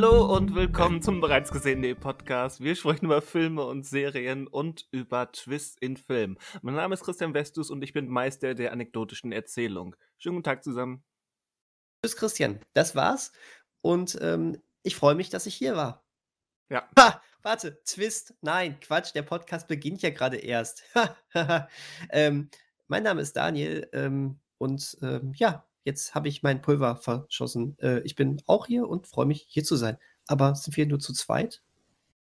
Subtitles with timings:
[0.00, 2.60] Hallo und willkommen zum bereits gesehenen Podcast.
[2.60, 6.38] Wir sprechen über Filme und Serien und über Twists in Filmen.
[6.62, 9.96] Mein Name ist Christian Westus und ich bin Meister der anekdotischen Erzählung.
[10.18, 11.02] Schönen guten Tag zusammen.
[12.00, 12.60] Tschüss, Christian.
[12.74, 13.32] Das war's.
[13.80, 16.06] Und ähm, ich freue mich, dass ich hier war.
[16.70, 16.88] Ja.
[16.96, 17.20] Ha!
[17.42, 18.34] Warte, Twist.
[18.40, 20.84] Nein, Quatsch, der Podcast beginnt ja gerade erst.
[22.10, 22.50] ähm,
[22.86, 27.76] mein Name ist Daniel ähm, und ähm, ja, jetzt habe ich mein Pulver verschossen.
[27.80, 29.96] Äh, ich bin auch hier und freue mich, hier zu sein.
[30.26, 31.62] Aber sind wir nur zu zweit?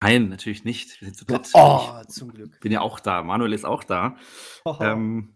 [0.01, 0.99] Nein, natürlich nicht.
[1.01, 1.49] Wir sind zu dritt.
[1.53, 2.53] Oh, zum Glück.
[2.55, 3.21] Ich bin ja auch da.
[3.21, 4.15] Manuel ist auch da.
[4.79, 5.35] Ähm,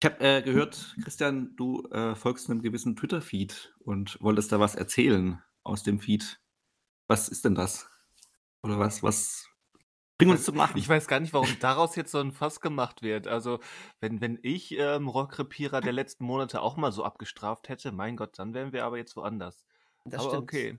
[0.00, 4.74] ich habe äh, gehört, Christian, du äh, folgst einem gewissen Twitter-Feed und wolltest da was
[4.74, 6.40] erzählen aus dem Feed.
[7.06, 7.88] Was ist denn das?
[8.62, 9.46] Oder was, was
[10.18, 10.78] bring uns zum Machen?
[10.78, 13.26] Ich weiß gar nicht, warum daraus jetzt so ein Fass gemacht wird.
[13.26, 13.60] Also,
[14.00, 18.38] wenn, wenn ich ähm, Rockrepierer der letzten Monate auch mal so abgestraft hätte, mein Gott,
[18.38, 19.64] dann wären wir aber jetzt woanders.
[20.04, 20.42] Das aber stimmt.
[20.42, 20.78] okay.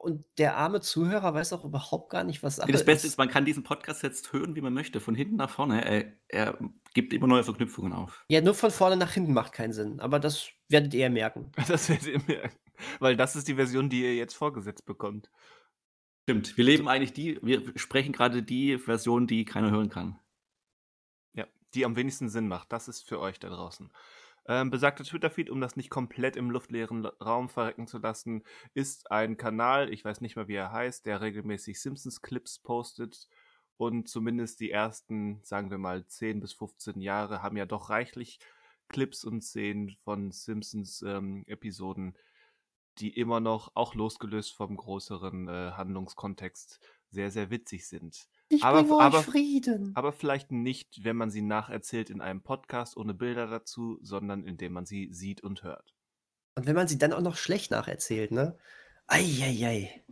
[0.00, 3.12] Und der arme Zuhörer weiß auch überhaupt gar nicht, was Sache das Beste ist.
[3.12, 5.84] ist, man kann diesen Podcast jetzt hören, wie man möchte, von hinten nach vorne.
[5.84, 6.58] Er, er
[6.94, 8.24] gibt immer neue Verknüpfungen auf.
[8.28, 10.00] Ja, nur von vorne nach hinten macht keinen Sinn.
[10.00, 11.52] Aber das werdet ihr merken.
[11.68, 12.56] Das werdet ihr merken.
[13.00, 15.30] Weil das ist die Version, die ihr jetzt vorgesetzt bekommt.
[16.28, 16.58] Stimmt.
[16.58, 20.18] Wir leben eigentlich die, wir sprechen gerade die Version, die keiner hören kann.
[21.32, 22.70] Ja, die am wenigsten Sinn macht.
[22.70, 23.90] Das ist für euch da draußen.
[24.46, 28.42] Ähm, besagter Twitter-Feed, um das nicht komplett im luftleeren Raum verrecken zu lassen,
[28.74, 33.26] ist ein Kanal, ich weiß nicht mehr, wie er heißt, der regelmäßig Simpsons-Clips postet.
[33.78, 38.38] Und zumindest die ersten, sagen wir mal, 10 bis 15 Jahre haben ja doch reichlich
[38.88, 42.18] Clips und Szenen von Simpsons-Episoden,
[43.00, 46.80] die immer noch, auch losgelöst vom größeren äh, Handlungskontext,
[47.10, 48.28] sehr, sehr witzig sind.
[48.48, 49.92] Ich Aber- bringe euch aber- Frieden.
[49.94, 54.72] Aber vielleicht nicht, wenn man sie nacherzählt in einem Podcast ohne Bilder dazu, sondern indem
[54.72, 55.94] man sie sieht und hört.
[56.54, 58.58] Und wenn man sie dann auch noch schlecht nacherzählt, ne?
[59.06, 60.02] Eieiei.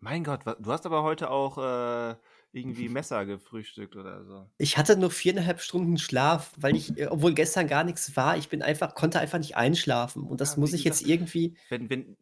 [0.00, 2.16] Mein Gott, du hast aber heute auch äh,
[2.52, 4.50] irgendwie Messer gefrühstückt oder so.
[4.58, 8.48] Ich hatte nur viereinhalb Stunden Schlaf, weil ich, äh, obwohl gestern gar nichts war, ich
[8.48, 10.24] bin einfach, konnte einfach nicht einschlafen.
[10.24, 11.56] Und das Ja, muss ich jetzt gesagt, irgendwie.
[11.68, 12.16] Wenn, wenn,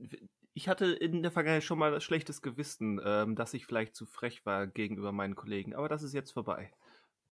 [0.54, 4.44] ich hatte in der Vergangenheit schon mal schlechtes Gewissen, ähm, dass ich vielleicht zu frech
[4.46, 6.72] war gegenüber meinen Kollegen, aber das ist jetzt vorbei.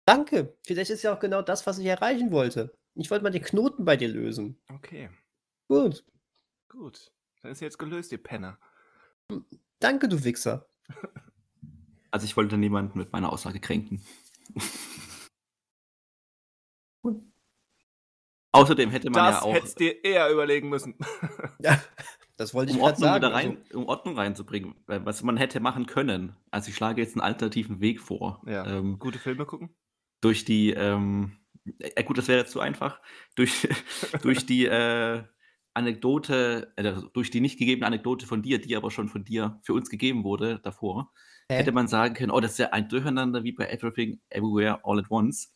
[0.05, 0.55] Danke.
[0.65, 2.77] Vielleicht ist ja auch genau das, was ich erreichen wollte.
[2.95, 4.57] Ich wollte mal den Knoten bei dir lösen.
[4.69, 5.09] Okay,
[5.67, 6.05] Gut.
[6.69, 7.11] gut.
[7.41, 8.59] Dann ist jetzt gelöst, ihr Penner.
[9.79, 10.67] Danke, du Wichser.
[12.13, 14.05] Also ich wollte niemanden mit meiner Aussage kränken.
[17.03, 17.23] Gut.
[18.51, 20.95] Außerdem hätte man Das ja auch, hättest dir eher überlegen müssen.
[21.59, 21.81] Ja,
[22.37, 23.15] das wollte ich um gerade Ordnung, sagen.
[23.23, 26.35] wieder also- rein, um Ordnung reinzubringen, was man hätte machen können.
[26.51, 28.43] Also ich schlage jetzt einen alternativen Weg vor.
[28.45, 29.75] ja, Ähm, gute Filme gucken?
[30.21, 31.37] durch die, ähm,
[31.79, 33.01] äh, gut, das wäre jetzt zu einfach,
[33.35, 33.67] durch,
[34.21, 35.23] durch die äh,
[35.73, 39.73] Anekdote, äh, durch die nicht gegebene Anekdote von dir, die aber schon von dir für
[39.73, 41.11] uns gegeben wurde davor,
[41.49, 41.57] Hä?
[41.57, 44.99] hätte man sagen können, oh, das ist ja ein Durcheinander wie bei Everything, Everywhere, All
[44.99, 45.53] at Once.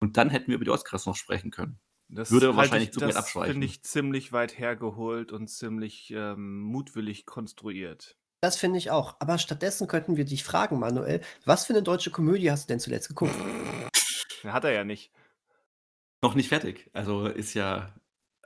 [0.00, 1.78] Und dann hätten wir über die Oscars noch sprechen können.
[2.08, 3.52] Das Würde wahrscheinlich ich, zu weit das abschweifen.
[3.52, 8.16] finde ich ziemlich weit hergeholt und ziemlich ähm, mutwillig konstruiert.
[8.40, 9.16] Das finde ich auch.
[9.20, 12.80] Aber stattdessen könnten wir dich fragen, Manuel, was für eine deutsche Komödie hast du denn
[12.80, 13.34] zuletzt geguckt?
[14.44, 15.12] Hat er ja nicht.
[16.22, 16.88] Noch nicht fertig.
[16.92, 17.94] Also ist ja,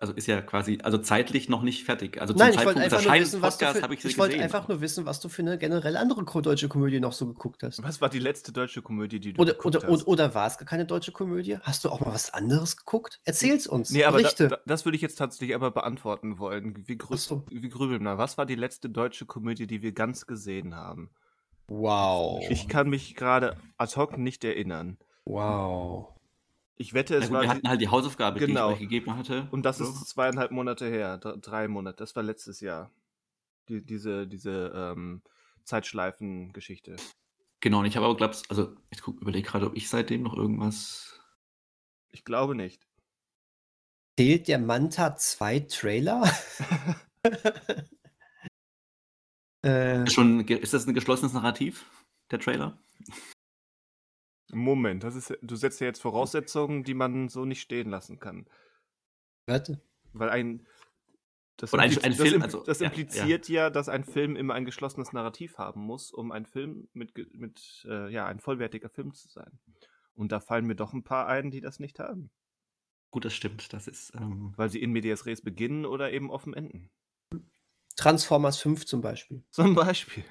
[0.02, 2.20] also ist ja quasi, also zeitlich noch nicht fertig.
[2.20, 4.42] Also zum Nein, ich Zeitpunkt Erscheinens des wissen, für, habe ich sie ich wollte gesehen.
[4.42, 7.80] einfach nur wissen, was du für eine generell andere deutsche Komödie noch so geguckt hast.
[7.84, 9.92] Was war die letzte deutsche Komödie, die du Oder, geguckt oder, hast?
[9.92, 11.56] oder, oder war es gar keine deutsche Komödie?
[11.62, 13.20] Hast du auch mal was anderes geguckt?
[13.24, 13.90] Erzähl's uns.
[13.92, 16.82] nee, aber da, da, das würde ich jetzt tatsächlich aber beantworten wollen.
[16.84, 17.44] Wir, grü so.
[17.48, 18.18] wir grübeln mal.
[18.18, 21.10] Was war die letzte deutsche Komödie, die wir ganz gesehen haben?
[21.68, 22.44] Wow.
[22.50, 24.98] Ich kann mich gerade ad hoc nicht erinnern.
[25.26, 26.08] Wow.
[26.76, 28.68] Ich wette, Ja, es gut, war wir die, hatten halt die Hausaufgabe, die Genau.
[28.70, 29.48] ich euch gegeben hatte.
[29.50, 29.84] und das So.
[29.84, 31.96] ist zweieinhalb Monate her, dr- drei Monate.
[31.98, 32.90] Das war letztes Jahr.
[33.68, 35.22] Die, diese diese ähm,
[35.64, 36.96] Zeitschleifen-Geschichte.
[37.60, 41.20] Genau, und ich habe aber glaubt, also ich überlege gerade, ob ich seitdem noch irgendwas.
[42.10, 42.88] Ich glaube nicht.
[44.18, 46.24] Zählt der Manta 2 Trailer?
[49.64, 51.86] äh, Ist, schon, ist das ein geschlossenes Narrativ,
[52.30, 52.78] der Trailer?
[54.52, 58.46] Moment, das ist, du setzt ja jetzt Voraussetzungen, die man so nicht stehen lassen kann.
[59.46, 59.80] warte.
[60.12, 60.66] Weil ein.
[61.56, 64.04] Das, Und ein- impliz- ein das, Film, impl- also, das ja, impliziert ja, dass ein
[64.04, 68.40] Film immer ein geschlossenes Narrativ haben muss, um ein Film mit, mit äh, ja, ein
[68.40, 69.58] vollwertiger Film zu sein.
[70.14, 72.30] Und da fallen mir doch ein paar ein, die das nicht haben.
[73.10, 73.72] Gut, das stimmt.
[73.72, 74.12] Das ist.
[74.14, 76.90] Ähm, Weil sie in Medias Res beginnen oder eben offen enden.
[77.96, 79.44] Transformers 5 zum Beispiel.
[79.50, 80.24] Zum Beispiel.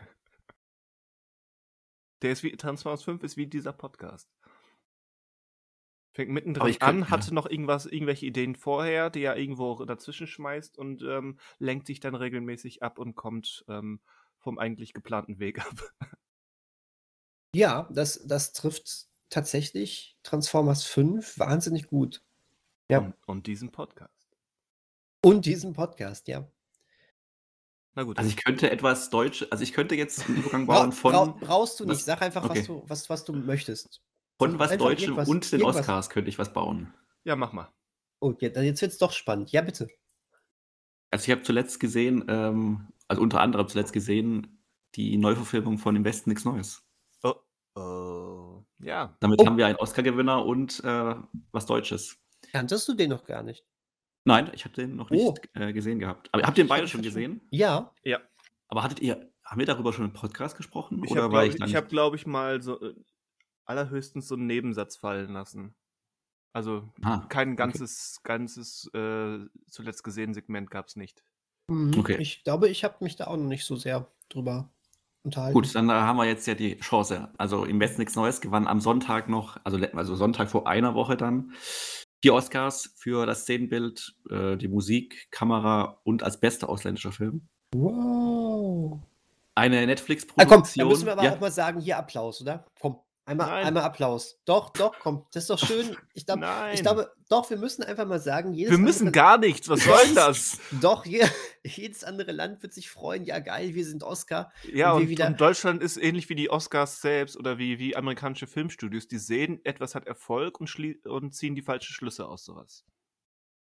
[2.22, 4.30] Der ist wie Transformers 5 ist wie dieser Podcast.
[6.14, 7.10] Fängt mittendrin ich könnte, an, ja.
[7.10, 12.02] hatte noch irgendwas, irgendwelche Ideen vorher, die er irgendwo dazwischen schmeißt und ähm, lenkt sich
[12.02, 14.02] dann regelmäßig ab und kommt ähm,
[14.38, 15.94] vom eigentlich geplanten Weg ab.
[17.54, 22.24] Ja, das, das trifft tatsächlich Transformers 5 wahnsinnig gut.
[22.90, 23.00] Ja.
[23.00, 24.38] Und, und diesen Podcast.
[25.22, 26.50] Und diesen Podcast, ja.
[27.96, 28.18] Na gut.
[28.18, 31.26] Also ich könnte etwas Deutsch, also ich könnte jetzt einen Übergang Bra bauen von, brau
[31.40, 31.96] brauchst du nicht.
[31.96, 32.60] was- Sag einfach, okay.
[32.60, 34.02] was, du, was, was du möchtest.
[34.38, 35.82] von was einfach Deutschem und den irgendwas.
[35.82, 36.94] Oscars könnte ich was bauen.
[37.26, 37.70] ja, mach mal.
[38.22, 39.52] Oh, jetzt, jetzt wird es doch spannend.
[39.52, 39.90] Ja, bitte.
[41.10, 44.64] Also ich habe zuletzt gesehen, ähm, also unter anderem zuletzt gesehen,
[44.96, 46.84] die Neuverfilmung von Im Westen nichts Neues.
[47.24, 47.34] Oh,
[47.76, 48.64] oh.
[48.80, 49.18] Ja.
[49.20, 49.46] Damit Oh.
[49.46, 51.16] haben wir einen Oscar-Gewinner und äh,
[51.52, 52.18] was Deutsches.
[52.52, 53.66] Kanntest du den noch gar nicht?
[54.24, 55.36] Nein, ich habe den noch nicht Oh.
[55.54, 56.30] äh, gesehen gehabt.
[56.32, 57.42] Aber habt ihr den beide schon gesehen?
[57.50, 57.94] Ja.
[58.04, 58.20] Ja.
[58.68, 61.02] Aber hattet ihr, haben wir darüber schon im Podcast gesprochen?
[61.04, 62.94] Ich oder habe, war glaube ich hab, glaub ich, mal so äh,
[63.66, 65.76] allerhöchstens so einen Nebensatz fallen lassen.
[66.54, 69.40] Also Ah, kein ganzes, ganzes äh,
[69.70, 71.24] zuletzt gesehen Segment gab es nicht.
[71.70, 71.98] Mhm.
[71.98, 72.18] Okay.
[72.20, 74.70] Ich glaube, ich habe mich da auch noch nicht so sehr drüber
[75.24, 75.54] unterhalten.
[75.54, 77.30] Gut, dann äh, haben wir jetzt ja die Chance.
[77.38, 81.16] Also im Westen nichts Neues gewann am Sonntag noch, also, also Sonntag vor einer Woche
[81.16, 81.54] dann,
[82.24, 87.48] die Oscars für das Szenenbild, äh, die Musik, Kamera und als bester ausländischer Film.
[87.74, 89.00] Wow.
[89.56, 90.88] Eine Ah, komm, da Netflix-Produktion.
[90.88, 92.66] müssen wir aber ja, auch mal sagen, hier Applaus, oder?
[92.80, 92.98] Komm,
[93.32, 93.66] einmal, Nein.
[93.66, 94.40] einmal Applaus.
[94.46, 95.96] Doch, doch, komm, das ist doch schön.
[96.14, 96.40] Ich, glaub,
[96.74, 99.70] ich glaube, doch, wir müssen einfach mal sagen, jedes wir müssen andere, gar nichts.
[99.70, 100.60] Was soll denn das?
[100.82, 101.26] Doch, je,
[101.64, 103.24] jedes andere Land wird sich freuen.
[103.24, 104.52] Ja, geil, wir sind Oscar.
[104.72, 107.96] Ja, Und und, wieder- und Deutschland ist ähnlich wie die Oscars selbst oder wie, wie
[107.96, 109.08] amerikanische Filmstudios.
[109.08, 110.70] Die sehen, etwas hat Erfolg und,
[111.06, 112.86] und ziehen die falschen Schlüsse aus sowas.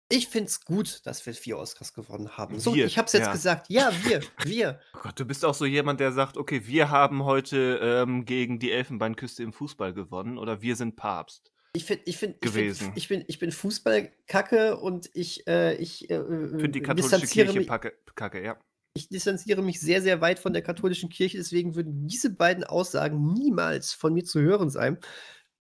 [0.10, 2.60] Ich finde es gut, dass wir vier Oscars gewonnen haben.
[2.60, 3.32] So, Wir, ich habe es jetzt ja.
[3.34, 3.66] gesagt.
[3.70, 4.80] Ja, wir, wir.
[4.96, 8.60] Oh Gott, du bist auch so jemand, der sagt, okay, wir haben heute ähm, gegen
[8.60, 11.52] die Elfenbeinküste im Fußball gewonnen oder wir sind Papst.
[11.74, 12.86] Ich finde, ich finde, ich, Gewesen.
[12.86, 17.46] find, ich bin, ich bin Fußballkacke und ich, äh, ich äh, finde die katholische distanziere
[17.48, 18.58] Kirche mich, packe, kacke, ja.
[18.96, 23.34] ich distanziere mich sehr, sehr weit von der katholischen Kirche, deswegen würden diese beiden Aussagen
[23.34, 24.98] niemals von mir zu hören sein.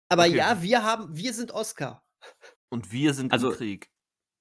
[0.09, 0.35] Aber Okay.
[0.37, 2.03] ja, wir haben, wir sind Oscar.
[2.69, 3.89] Und wir sind Also- im Krieg.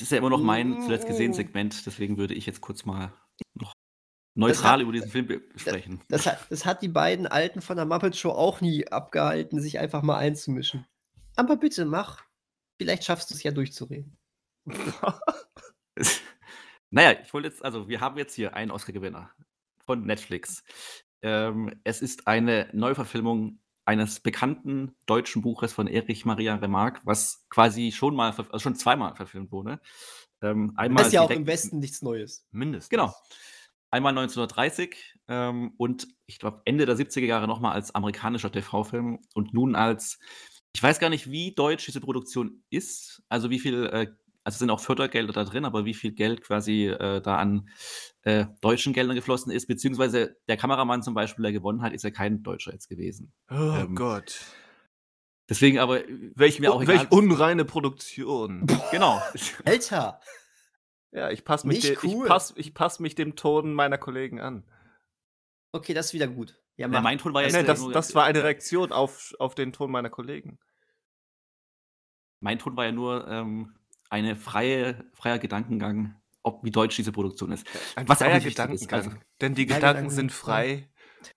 [0.03, 1.33] Das ist ja immer noch mein Mm, zuletzt gesehen.
[1.33, 3.13] Segment, deswegen würde ich jetzt kurz mal
[3.55, 3.73] noch
[4.35, 6.03] neutral hat- über diesen Film sprechen.
[6.09, 9.79] Das hat, das hat die beiden Alten von der Muppet Show auch nie abgehalten, sich
[9.79, 10.85] einfach mal einzumischen.
[11.37, 12.25] Aber bitte mach.
[12.81, 14.17] Vielleicht schaffst du es ja durchzureden.
[16.95, 19.31] Naja, ich wollte jetzt, also wir haben jetzt hier einen Oscar-Gewinner
[19.83, 20.63] von Netflix.
[21.23, 27.93] Ähm, es ist eine Neuverfilmung eines bekannten deutschen Buches von Erich Maria Remarque, was quasi
[27.93, 29.81] schon mal, also schon zweimal verfilmt wurde.
[30.41, 32.47] Ähm, einmal Das ist ja auch im Westen nichts Neues.
[32.51, 32.91] Mindestens.
[32.91, 33.15] Genau.
[33.91, 39.53] Einmal 1930 ähm, und ich glaube Ende der 70er Jahre nochmal als amerikanischer TV-Film und
[39.53, 40.19] nun als,
[40.75, 44.07] ich weiß gar nicht, wie deutsch diese Produktion ist, also wie viel, äh,
[44.45, 47.69] also sind auch Fördergelder da drin, aber wie viel Geld quasi äh, da an
[48.23, 52.11] äh, deutschen Geldern geflossen ist, beziehungsweise der Kameramann zum Beispiel, der gewonnen hat, ist ja
[52.11, 53.33] kein Deutscher jetzt gewesen.
[53.51, 54.41] Oh Ähm, Gott.
[55.49, 57.19] Deswegen aber äh, Welch, mir auch welch egal.
[57.19, 58.67] unreine Produktion.
[58.91, 59.21] genau.
[59.65, 60.21] Alter!
[61.13, 62.27] ja, ich passe mich, de- ich cool.
[62.27, 64.65] pass, ich pass mich dem Ton meiner Kollegen an.
[65.73, 66.59] Okay, das ist wieder gut.
[66.77, 69.55] Ja, Ja, mein Ton war jetzt Nee, das, nur, das war eine Reaktion auf, auf
[69.55, 70.59] den Ton meiner Kollegen.
[72.41, 73.75] Mein Ton war ja nur ähm,
[74.13, 77.67] eine freie, freier Gedankengang, ob wie deutsch diese Produktion ist.
[77.97, 79.01] Ein Was freier Gedankengang.
[79.01, 80.89] also- Denn die Gedanken Gedanken sind frei.
[81.23, 81.33] frei.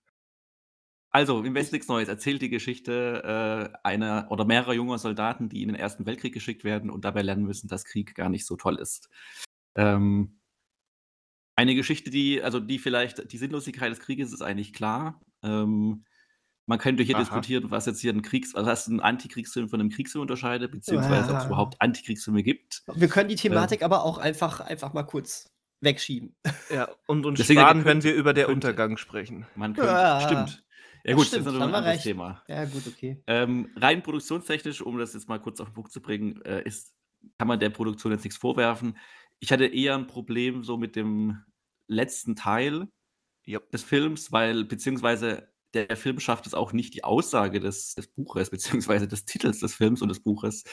[1.12, 5.62] Also, im Westen nichts Neues erzählt die Geschichte äh, einer oder mehrerer junger Soldaten, die
[5.62, 8.58] in den Ersten Weltkrieg geschickt werden und dabei lernen müssen, dass Krieg gar nicht so
[8.58, 9.10] toll ist.
[9.76, 10.42] Ähm,
[11.56, 15.22] eine Geschichte, die, also die vielleicht, die Sinnlosigkeit des Krieges ist eigentlich klar.
[15.42, 16.04] Ähm,
[16.68, 17.22] man könnte hier Aha.
[17.24, 21.32] diskutieren, was jetzt hier ein Kriegs-, also was ein Antikriegsfilm von einem Kriegsfilm unterscheidet, beziehungsweise
[21.32, 21.48] ob es Ah.
[21.48, 22.84] überhaupt Antikriegsfilme gibt.
[22.94, 26.36] Wir können die Thematik aber auch einfach, einfach mal kurz wegschieben.
[26.74, 29.46] Ja, und uns Deswegen, sparen, wir wenn wir über der könnte- Untergang sprechen.
[29.56, 30.22] Man könnte, Ja.
[30.22, 30.64] stimmt.
[31.04, 32.04] Ja Das gut, stimmt, das ist natürlich ein anderes recht.
[32.04, 32.44] Thema.
[32.48, 33.22] Ja, gut, okay.
[33.28, 36.96] Ähm, rein produktionstechnisch, um das jetzt mal kurz auf den Punkt zu bringen, äh, ist,
[37.38, 38.98] kann man der Produktion jetzt nichts vorwerfen.
[39.40, 41.44] Ich hatte eher ein Problem so mit dem
[41.88, 42.88] letzten Teil
[43.46, 43.60] Ja.
[43.72, 48.50] des Films, weil beziehungsweise der Film schafft es auch nicht, die Aussage des, des Buches,
[48.50, 50.64] beziehungsweise des Titels des Films und des Buches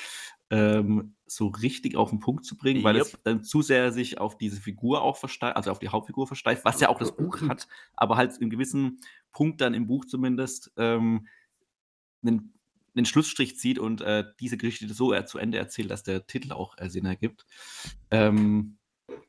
[0.50, 3.20] ähm, so richtig auf den Punkt zu bringen, weil es Yep.
[3.24, 6.80] dann zu sehr sich auf diese Figur auch versteift, also auf die Hauptfigur versteift, was
[6.80, 9.00] ja auch das Buch hat, aber halt in gewissen
[9.32, 11.26] Punkt dann im Buch zumindest ähm,
[12.22, 12.54] einen,
[12.94, 16.52] einen Schlussstrich zieht und äh, diese Geschichte so äh, zu Ende erzählt, dass der Titel
[16.52, 17.46] auch äh, Sinn ergibt.
[18.10, 18.78] Ähm,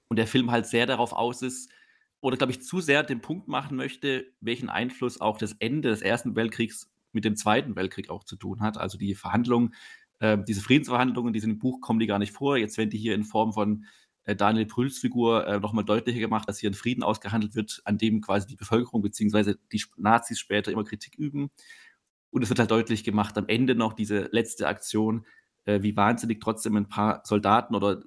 [0.09, 1.71] und der Film halt sehr darauf aus ist,
[2.23, 6.01] oder glaube ich zu sehr den Punkt machen möchte, welchen Einfluss auch das Ende des
[6.01, 8.77] Ersten Weltkriegs mit dem Zweiten Weltkrieg auch zu tun hat.
[8.77, 9.75] Also die Verhandlungen
[10.19, 12.57] äh, diese Friedensverhandlungen, die sind im Buch, kommen die gar nicht vor.
[12.57, 13.85] Jetzt werden die hier in Form von
[14.23, 17.97] äh, Daniel Brülls Figur äh, nochmal deutlicher gemacht, dass hier ein Frieden ausgehandelt wird, an
[17.97, 19.55] dem quasi die Bevölkerung bzw.
[19.73, 21.51] die Nazis später immer Kritik üben.
[22.31, 25.25] Und es wird halt deutlich gemacht, am Ende noch diese letzte Aktion,
[25.65, 28.01] äh, wie wahnsinnig trotzdem ein paar Soldaten oder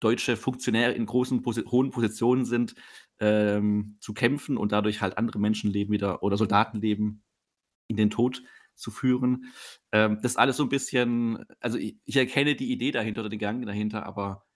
[0.00, 2.74] deutsche Funktionäre in großen, hohen Positionen sind,
[3.20, 7.22] ähm, zu kämpfen und dadurch halt andere Menschenleben wieder oder Soldatenleben
[7.88, 8.42] in den Tod
[8.74, 9.52] zu führen.
[9.92, 13.38] Ähm, das alles so ein bisschen, also ich, ich, erkenne die Idee dahinter oder den
[13.38, 14.46] Gedanken dahinter, aber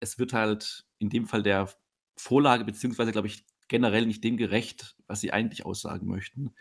[0.00, 1.68] es wird halt in dem Fall der
[2.18, 6.54] Vorlage, beziehungsweise glaube ich generell nicht dem gerecht, was sie eigentlich aussagen möchten.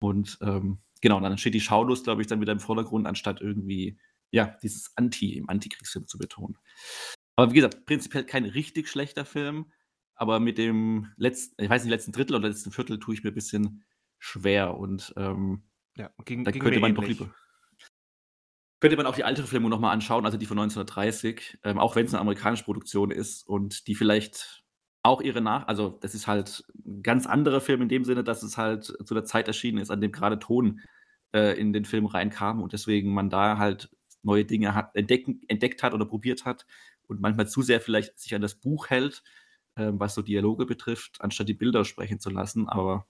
[0.00, 3.98] Und ähm, genau, dann steht die Schaulust, glaube ich, dann wieder im Vordergrund, anstatt irgendwie,
[4.30, 6.58] ja, dieses Anti im Antikriegsfilm zu betonen.
[7.36, 9.72] Aber wie gesagt, prinzipiell kein richtig schlechter Film,
[10.20, 13.30] aber mit dem letzten, ich weiß nicht, letzten Drittel oder letzten Viertel tue ich mir
[13.30, 13.84] ein bisschen
[14.18, 15.62] schwer und ähm,
[15.96, 17.34] ja, ging, da ging könnte man doch lieber.
[18.80, 22.04] Könnte man auch die alte Verfilmung nochmal anschauen, also die von 1930, ähm, auch wenn
[22.04, 24.62] es eine amerikanische Produktion ist und die vielleicht
[25.02, 28.42] auch ihre Nach-, also das ist halt ein ganz anderer Film in dem Sinne, dass
[28.42, 30.80] es halt zu der Zeit erschienen ist, an dem gerade Ton
[31.32, 33.88] äh, in den Film reinkam und deswegen man da halt
[34.22, 36.66] neue Dinge hat, entdecken, entdeckt hat oder probiert hat
[37.06, 39.22] und manchmal zu sehr vielleicht sich an das Buch hält,
[39.80, 42.68] äh, was so Dialoge betrifft, anstatt die Bilder sprechen zu lassen.
[42.68, 43.06] Aber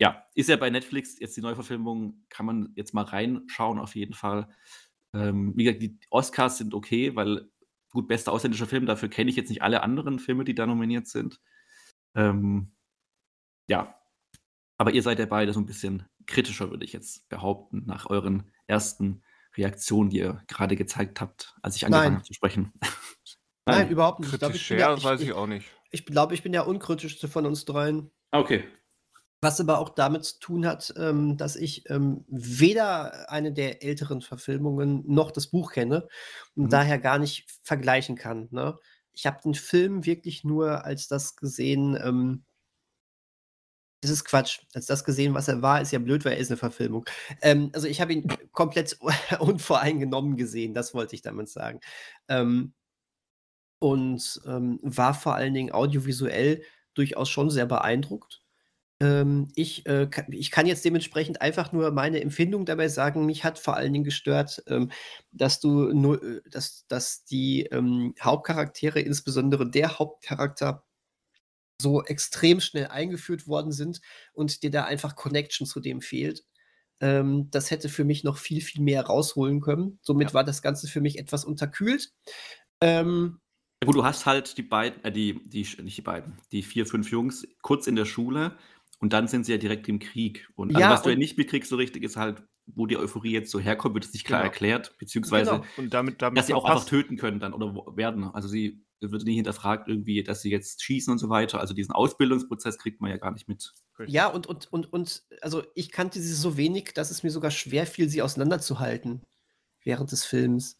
[0.00, 4.14] ja, ist ja bei Netflix jetzt die Neuverfilmung, kann man jetzt mal reinschauen auf jeden
[4.14, 4.48] Fall.
[5.12, 7.50] Ähm, wie gesagt, die Oscars sind okay, weil
[7.90, 11.08] gut, bester ausländischer Film, dafür kenne ich jetzt nicht alle anderen Filme, die da nominiert
[11.08, 11.40] sind.
[12.14, 12.72] Ähm,
[13.68, 13.98] ja,
[14.76, 18.50] aber ihr seid ja beide so ein bisschen kritischer, würde ich jetzt behaupten, nach euren
[18.66, 19.22] ersten
[19.56, 22.14] Reaktionen, die ihr gerade gezeigt habt, als ich angefangen Nein.
[22.16, 22.72] habe zu sprechen.
[23.68, 24.32] Nein, überhaupt nicht.
[24.32, 25.68] Ich Kritisch ich, bin schwer, ja, das weiß ich ich, auch nicht.
[25.90, 28.10] ich, glaube, ich bin der unkritischste von uns dreien.
[28.32, 28.64] Okay.
[29.40, 34.20] Was aber auch damit zu tun hat, ähm, dass ich ähm, weder eine der älteren
[34.20, 36.08] Verfilmungen noch das Buch kenne
[36.56, 36.70] und Mhm.
[36.72, 38.48] daher gar nicht vergleichen kann.
[38.50, 38.76] Ne?
[39.12, 42.44] Ich habe den Film wirklich nur als das gesehen, ähm,
[44.00, 44.60] das ist Quatsch.
[44.74, 47.04] Als das gesehen, was er war, ist ja blöd, weil er ist eine Verfilmung.
[47.42, 48.96] Ähm, also ich habe ihn komplett
[49.40, 51.80] unvoreingenommen gesehen, das wollte ich damit sagen.
[52.28, 52.74] Ähm,
[53.80, 56.62] und ähm, war vor allen Dingen audiovisuell
[56.94, 58.42] durchaus schon sehr beeindruckt.
[59.00, 63.26] Ähm, ich, äh, ka ich kann jetzt dementsprechend einfach nur meine Empfindung dabei sagen.
[63.26, 64.90] Mich hat vor allen Dingen gestört, ähm,
[65.32, 70.84] dass du nur, äh, dass, dass die ähm, Hauptcharaktere, insbesondere der Hauptcharakter,
[71.80, 74.00] so extrem schnell eingeführt worden sind
[74.32, 76.44] und dir da einfach Connection zu dem fehlt.
[77.00, 79.98] Ähm, das hätte für mich noch viel, viel mehr rausholen können.
[80.02, 80.34] Somit Ja.
[80.34, 82.12] war das Ganze für mich etwas unterkühlt.
[82.82, 83.40] Ähm,
[83.84, 87.10] gut, du hast halt die beiden, äh, die, die, nicht die beiden, die vier, fünf
[87.10, 88.56] Jungs kurz in der Schule
[89.00, 90.48] und dann sind sie ja direkt im Krieg.
[90.56, 93.32] Und also Ja, was du ja nicht mitkriegst so richtig, ist halt, wo die Euphorie
[93.32, 94.50] jetzt so herkommt, wird es nicht klar Genau.
[94.52, 95.64] erklärt, beziehungsweise, Genau.
[95.76, 98.24] Und damit, damit dass sie auch einfach verpasst- töten können dann oder werden.
[98.24, 101.60] Also sie wird nie hinterfragt irgendwie, dass sie jetzt schießen und so weiter.
[101.60, 103.72] Also diesen Ausbildungsprozess kriegt man ja gar nicht mit.
[103.98, 104.12] Richtig.
[104.12, 107.52] Ja, und, und, und, und, also ich kannte sie so wenig, dass es mir sogar
[107.52, 109.22] schwer fiel, sie auseinanderzuhalten
[109.84, 110.78] während des Films.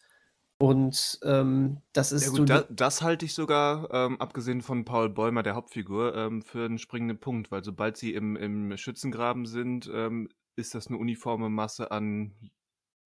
[0.59, 2.43] Und ähm, das ist Ja so.
[2.43, 6.65] gut, da, das halte ich sogar, ähm, abgesehen von Paul Bäumer, der Hauptfigur, ähm, für
[6.65, 11.49] einen springenden Punkt, weil sobald sie im, im Schützengraben sind, ähm, ist das eine uniforme
[11.49, 12.51] Masse an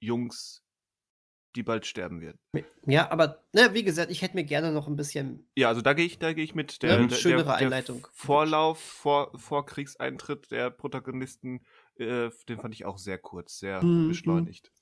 [0.01, 0.65] Jungs,
[1.57, 2.39] die bald sterben werden.
[2.87, 5.49] ja, aber ne, wie gesagt, ich hätte mir gerne noch ein bisschen.
[5.57, 6.83] Ja, also da gehe ich, da gehe ich mit.
[6.83, 7.09] Ja, Der, Mhm.
[7.09, 8.07] der, schönere der, der Einleitung.
[8.15, 11.65] Vorlauf vor, vor Kriegseintritt der Protagonisten,
[11.97, 14.03] äh, den fand ich auch sehr kurz, sehr Mhm.
[14.07, 14.73] beschleunigt.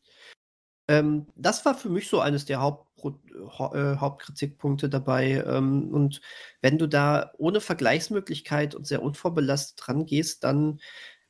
[0.90, 3.14] Ähm, das war für mich so eines der Hauptpro
[3.58, 5.44] Hau- äh, Hauptkritikpunkte dabei.
[5.46, 6.20] Ähm, und
[6.62, 10.80] wenn du da ohne Vergleichsmöglichkeit und sehr unvorbelastet rangehst, dann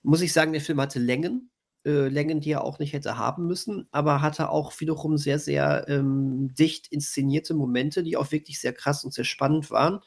[0.03, 1.51] muss ich sagen, der Film hatte Längen.
[1.87, 5.87] Äh, Längen, die er auch nicht hätte haben müssen, aber hatte auch wiederum sehr, sehr
[5.89, 10.01] ähm, dicht inszenierte Momente, die auch wirklich sehr krass und sehr spannend waren.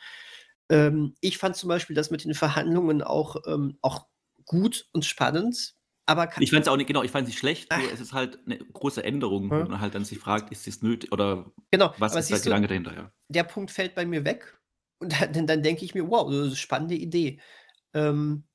[0.70, 4.08] Ähm, ich fand zum Beispiel das mit den Verhandlungen auch, ähm, auch
[4.46, 7.72] gut und spannend, aber Ich fand es auch nicht, genau, ich fand es nicht schlecht,
[7.76, 10.82] nur es ist halt eine große Änderung, wo man halt dann sich fragt, ist das
[10.82, 13.12] nötig oder genau, was ist der du, Gedanke dahinter, ja.
[13.30, 14.60] der Punkt fällt bei mir weg.
[15.00, 17.40] Und dann, dann denke ich mir, wow, das ist eine spannende Idee.
[17.94, 18.46] Ähm,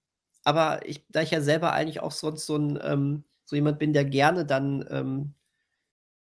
[0.44, 3.94] aber ich, da ich ja selber eigentlich auch sonst so ein ähm, so jemand bin,
[3.94, 5.34] der gerne dann ähm,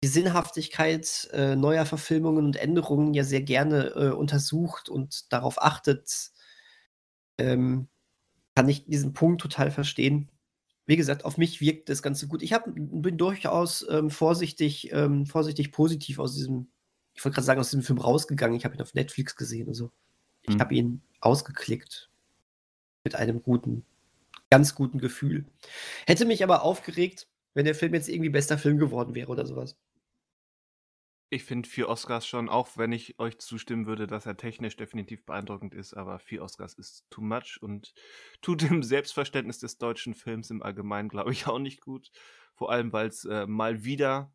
[0.03, 6.31] die Sinnhaftigkeit äh, neuer Verfilmungen und Änderungen ja sehr gerne äh, untersucht und darauf achtet,
[7.39, 7.87] ähm,
[8.53, 10.29] kann ich diesen Punkt total verstehen.
[10.85, 12.43] Wie gesagt, auf mich wirkt das Ganze gut.
[12.43, 16.67] Ich hab, bin durchaus ähm, vorsichtig, ähm, vorsichtig positiv aus diesem,
[17.13, 18.55] ich wollte gerade sagen, aus diesem Film rausgegangen.
[18.57, 19.67] Ich habe ihn auf Netflix gesehen.
[19.67, 19.91] Also
[20.43, 20.59] ich Mhm.
[20.59, 22.09] habe ihn ausgeklickt.
[23.03, 23.85] Mit einem guten,
[24.49, 25.45] ganz guten Gefühl.
[26.07, 29.77] Hätte mich aber aufgeregt, wenn der Film jetzt irgendwie bester Film geworden wäre oder sowas.
[31.29, 35.25] Ich finde vier Oscars schon, auch wenn ich euch zustimmen würde, dass er technisch definitiv
[35.25, 37.93] beeindruckend ist, aber vier Oscars ist too much und
[38.41, 42.11] tut dem Selbstverständnis des deutschen Films im Allgemeinen, glaube ich, auch nicht gut.
[42.53, 44.31] Vor allem, weil es äh, mal wieder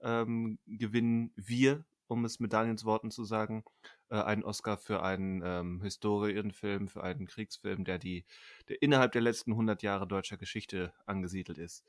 [0.00, 3.64] ähm, gewinnen wir, um es mit Daniels Worten zu sagen,
[4.08, 8.24] äh, einen Oscar für einen ähm, Historienfilm, für einen Kriegsfilm, der die,
[8.68, 11.84] der innerhalb der letzten 100 Jahre deutscher Geschichte angesiedelt ist.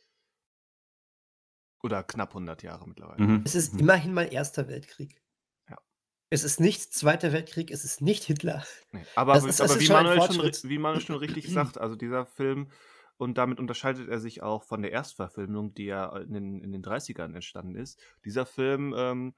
[1.81, 3.24] Oder knapp 100 Jahre mittlerweile.
[3.24, 3.41] Mhm.
[3.45, 3.79] Es ist mhm.
[3.81, 5.21] immerhin mal Erster Weltkrieg.
[5.69, 5.77] Ja.
[6.29, 8.65] Es ist nicht Zweiter Weltkrieg, es ist nicht Hitler.
[8.91, 11.95] Nee, aber, das ist, aber das wie, Manuel schon, wie Manuel schon richtig sagt, also
[11.95, 12.69] dieser Film,
[13.17, 16.83] und damit unterscheidet er sich auch von der Erstverfilmung, die ja in den, in den
[16.83, 18.00] 30ern entstanden ist.
[18.24, 19.33] Dieser Film ähm,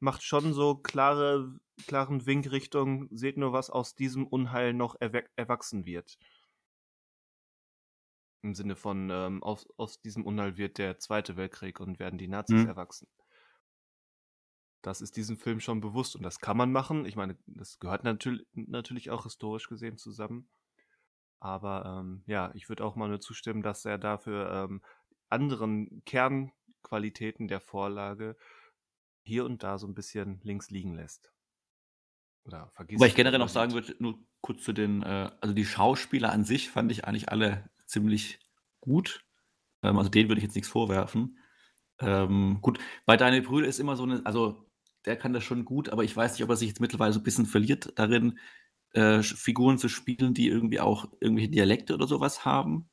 [0.00, 1.54] macht schon so klare,
[1.86, 4.96] klaren Wink Richtung, seht nur, was aus diesem Unheil noch
[5.36, 6.18] erwachsen wird.
[8.42, 12.28] Im Sinne von, ähm, aus, aus diesem Unheil wird der Zweite Weltkrieg und werden die
[12.28, 12.68] Nazis mhm.
[12.68, 13.06] erwachsen.
[14.82, 17.04] Das ist diesem Film schon bewusst und das kann man machen.
[17.04, 20.48] Ich meine, das gehört natürlich, natürlich auch historisch gesehen zusammen.
[21.38, 24.82] Aber ähm, ja, ich würde auch mal nur zustimmen, dass er dafür ähm,
[25.28, 28.36] anderen Kernqualitäten der Vorlage
[29.22, 31.32] hier und da so ein bisschen links liegen lässt.
[32.44, 33.00] Oder vergisst.
[33.00, 36.44] Weil ich generell noch sagen würde, nur kurz zu den, äh, also die Schauspieler an
[36.44, 38.38] sich fand ich eigentlich alle ziemlich
[38.80, 39.24] gut.
[39.82, 41.38] Ähm, also denen würde ich jetzt nichts vorwerfen.
[42.00, 44.66] Ähm, gut, bei Daniel Brühl ist immer so eine, also
[45.04, 47.20] der kann das schon gut, aber ich weiß nicht, ob er sich jetzt mittlerweile so
[47.20, 48.38] ein bisschen verliert darin,
[48.92, 52.88] äh, Figuren zu spielen, die irgendwie auch irgendwelche Dialekte oder sowas haben.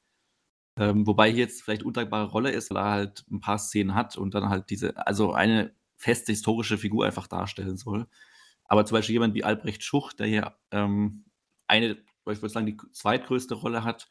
[0.77, 4.17] Ähm, wobei hier jetzt vielleicht undankbare Rolle ist, weil er halt ein paar Szenen hat
[4.17, 8.07] und dann halt diese, also eine feste historische Figur einfach darstellen soll.
[8.65, 11.25] Aber zum Beispiel jemand wie Albrecht Schuch, der hier ähm,
[11.67, 11.97] eine,
[12.29, 14.07] ich würde sagen, die zweitgrößte Rolle hat,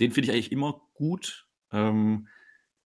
[0.00, 1.46] den finde ich eigentlich immer gut.
[1.72, 2.28] Ähm,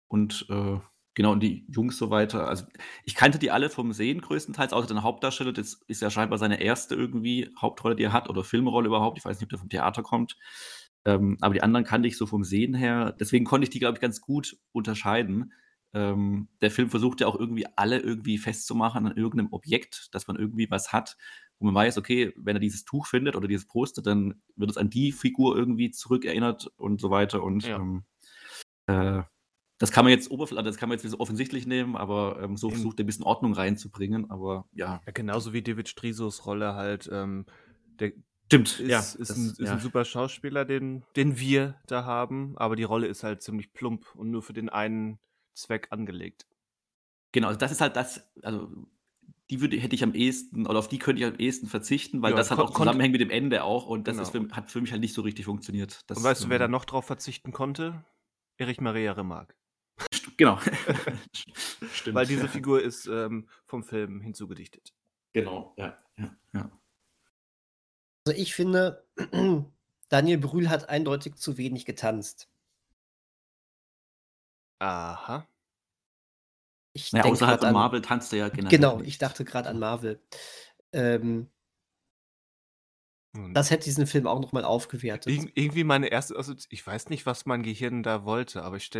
[0.09, 0.79] und äh,
[1.14, 2.49] genau, und die Jungs so weiter.
[2.49, 2.64] Also
[3.05, 5.53] ich kannte die alle vom Sehen größtenteils, außer den Hauptdarsteller.
[5.53, 9.18] Das ist ja scheinbar seine erste irgendwie Hauptrolle, die er hat, oder Filmrolle überhaupt.
[9.18, 10.37] Ich weiß nicht, ob der vom Theater kommt.
[11.05, 13.14] Ähm, aber die anderen kannte ich so vom Sehen her.
[13.18, 15.53] Deswegen konnte ich die, glaube ich, ganz gut unterscheiden.
[15.92, 20.37] Ähm, der Film versucht ja auch irgendwie alle irgendwie festzumachen an irgendeinem Objekt, dass man
[20.37, 21.16] irgendwie was hat,
[21.61, 24.77] wo man weiß, okay, wenn er dieses Tuch findet oder dieses Poster, dann wird es
[24.77, 27.42] an die Figur irgendwie zurückerinnert und so weiter.
[27.42, 27.77] Und ja.
[27.77, 28.05] ähm,
[28.87, 29.23] äh,
[29.79, 32.57] das kann man jetzt oberflächlich, also das kann man jetzt so offensichtlich nehmen, aber ähm,
[32.57, 34.31] so versucht er ein bisschen Ordnung reinzubringen.
[34.31, 35.01] Aber ja.
[35.07, 37.09] ja genauso wie David Strisos Rolle halt.
[37.12, 37.44] Ähm,
[37.99, 38.12] der
[38.46, 38.99] Stimmt, ist, ja.
[38.99, 39.73] Ist, das, ein, ist ja.
[39.75, 44.07] ein super Schauspieler, den, den wir da haben, aber die Rolle ist halt ziemlich plump
[44.16, 45.18] und nur für den einen
[45.55, 46.46] Zweck angelegt.
[47.33, 48.73] Genau, also das ist halt das, also
[49.50, 52.30] die würde, hätte ich am ehesten, oder auf die könnte ich am ehesten verzichten, weil
[52.30, 54.22] ja, das hat auch zusammenhängt mit dem Ende auch und das genau.
[54.22, 56.08] ist für, hat für mich halt nicht so richtig funktioniert.
[56.08, 58.04] Das, und weißt du, wer da noch drauf verzichten konnte?
[58.58, 59.54] Erich Maria Remarque.
[60.36, 60.58] Genau.
[61.92, 62.14] Stimmt.
[62.14, 64.94] Weil diese Figur ist ähm, vom Film hinzugedichtet.
[65.32, 66.70] Genau, ja, ja, ja.
[68.26, 69.04] Also ich finde,
[70.08, 72.48] Daniel Brühl hat eindeutig zu wenig getanzt.
[74.78, 75.46] Aha.
[76.92, 78.76] Ich naja, außerhalb von Marvel tanzt er ja generell.
[78.76, 79.09] Genau, nicht.
[79.09, 80.20] ich dachte gerade an Marvel.
[80.92, 81.50] Ähm,
[83.53, 85.33] das hätte diesen Film auch nochmal aufgewertet.
[85.33, 88.90] Ir irgendwie meine erste, also ich weiß nicht, was mein Gehirn da wollte, aber ich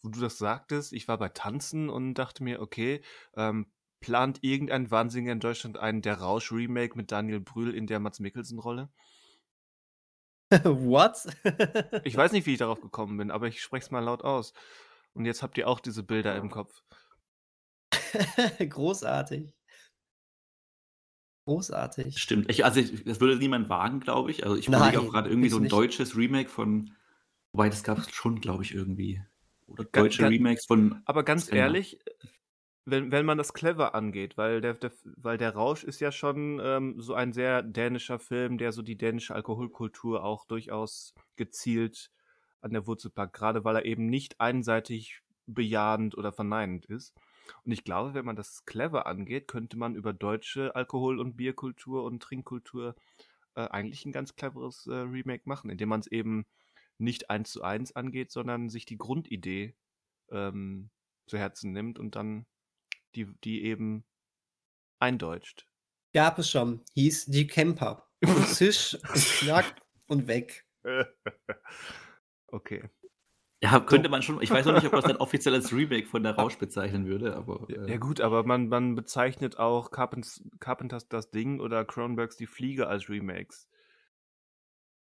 [0.00, 3.02] wo du das sagtest, ich war bei Tanzen und dachte mir, okay,
[3.36, 3.66] ähm,
[3.98, 8.90] plant irgendein Wahnsinniger in Deutschland einen Der Rausch-Remake mit Daniel Brühl in der Mats Mikkelsen-Rolle?
[10.50, 11.26] What?
[12.04, 14.52] ich weiß nicht, wie ich darauf gekommen bin, aber ich spreche es mal laut aus.
[15.14, 16.82] Und jetzt habt ihr auch diese Bilder im Kopf.
[18.68, 19.52] Großartig.
[21.46, 22.18] Großartig.
[22.18, 22.50] Stimmt.
[22.50, 24.44] Ich, also, ich, das würde niemand wagen, glaube ich.
[24.44, 25.72] Also, ich überlege auch gerade irgendwie so ein nicht.
[25.72, 26.92] deutsches Remake von.
[27.52, 29.22] Wobei, das gab es schon, glaube ich, irgendwie.
[29.66, 31.02] Oder deutsche Ga Remakes von.
[31.04, 31.98] Aber ganz ehrlich,
[32.86, 36.60] wenn, wenn man das clever angeht, weil der, der, weil der Rausch ist ja schon
[36.62, 42.10] ähm, so ein sehr dänischer Film, der so die dänische Alkoholkultur auch durchaus gezielt
[42.60, 47.14] an der Wurzel packt, gerade weil er eben nicht einseitig bejahend oder verneinend ist.
[47.64, 52.04] Und ich glaube, wenn man das clever angeht, könnte man über deutsche Alkohol- und Bierkultur
[52.04, 52.94] und Trinkkultur
[53.54, 56.46] äh, eigentlich ein ganz cleveres äh, Remake machen, indem man es eben
[56.98, 59.74] nicht eins zu eins angeht, sondern sich die Grundidee
[60.30, 60.90] ähm,
[61.26, 62.46] zu Herzen nimmt und dann
[63.14, 64.04] die, die eben
[64.98, 65.66] eindeutscht.
[66.12, 66.80] Gab es schon.
[66.94, 68.08] Hieß die Camper.
[68.46, 68.96] Zisch,
[69.38, 70.66] Knack und weg.
[72.48, 72.88] Okay.
[73.64, 74.42] Ja, könnte man schon.
[74.42, 77.34] Ich weiß noch nicht, ob es dann offiziell als Remake von der Rausch bezeichnen würde,
[77.34, 77.66] aber.
[77.70, 77.92] Äh.
[77.92, 82.88] Ja, gut, aber man, man bezeichnet auch Carpenters, Carpenters Das Ding oder Cronenbergs Die Fliege
[82.88, 83.66] als Remakes.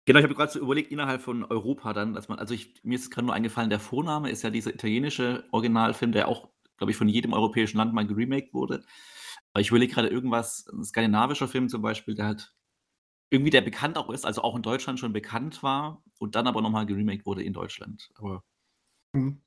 [0.04, 2.94] Genau, ich habe gerade so überlegt, innerhalb von Europa dann, dass man, also ich, mir
[2.94, 6.96] ist gerade nur eingefallen, der Vorname ist ja dieser italienische Originalfilm, der auch, glaube ich,
[6.96, 8.84] von jedem europäischen Land mal geremaked wurde.
[9.52, 12.54] Aber ich überlege gerade irgendwas, ein skandinavischer Film zum Beispiel, der halt
[13.30, 16.62] irgendwie der bekannt auch ist, also auch in Deutschland schon bekannt war und dann aber
[16.62, 18.10] nochmal geremaked wurde in Deutschland.
[18.14, 18.44] Aber
[19.12, 19.40] Mhm.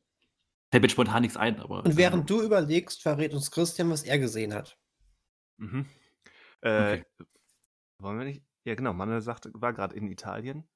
[0.71, 1.84] fällt mir spontan nichts ein, aber.
[1.86, 4.78] Und während ähm, du überlegst, verrät uns Christian, was er gesehen hat.
[5.58, 5.86] Mhm.
[6.62, 7.06] Äh, Okay.
[8.01, 8.43] Wollen wir nicht?
[8.65, 8.93] Ja, genau.
[8.93, 10.67] Manuel sagte, war gerade in Italien.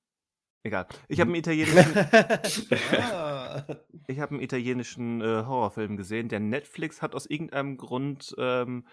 [0.64, 0.88] Egal.
[1.08, 1.36] Ich habe Mhm.
[1.36, 1.84] einen italienischen,
[4.08, 6.30] ich habe einen italienischen äh, Horrorfilm gesehen.
[6.30, 8.88] Der Netflix hat aus irgendeinem Grund ähm,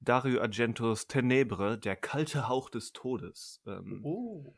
[0.00, 4.56] Dario Argentos Tenebre, der kalte Hauch des Todes, ähm, Oh.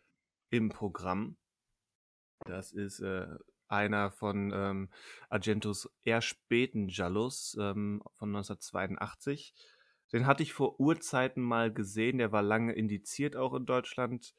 [0.50, 1.36] im Programm.
[2.46, 3.26] Das ist äh,
[3.72, 4.88] einer von ähm,
[5.28, 9.54] Argentos eher späten Giallos ähm, von 1982.
[10.12, 12.18] Den hatte ich vor Urzeiten mal gesehen.
[12.18, 14.34] Der war lange indiziert auch in Deutschland.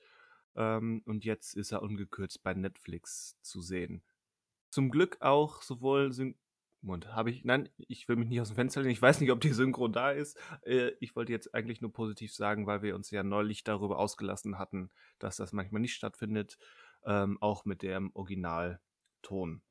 [0.56, 4.04] Ähm, und jetzt ist er ungekürzt bei Netflix zu sehen.
[4.70, 6.36] Zum Glück auch sowohl Syn
[7.08, 7.46] habe ich.
[7.46, 8.92] Nein, ich will mich nicht aus dem Fenster lehnen.
[8.92, 10.38] Ich weiß nicht, ob die Synchro da ist.
[10.64, 14.60] Äh, ich wollte jetzt eigentlich nur positiv sagen, weil wir uns ja neulich darüber ausgelassen
[14.60, 16.58] hatten, dass das manchmal nicht stattfindet.
[17.06, 18.12] Ähm, auch mit dem
[19.24, 19.62] Originalton.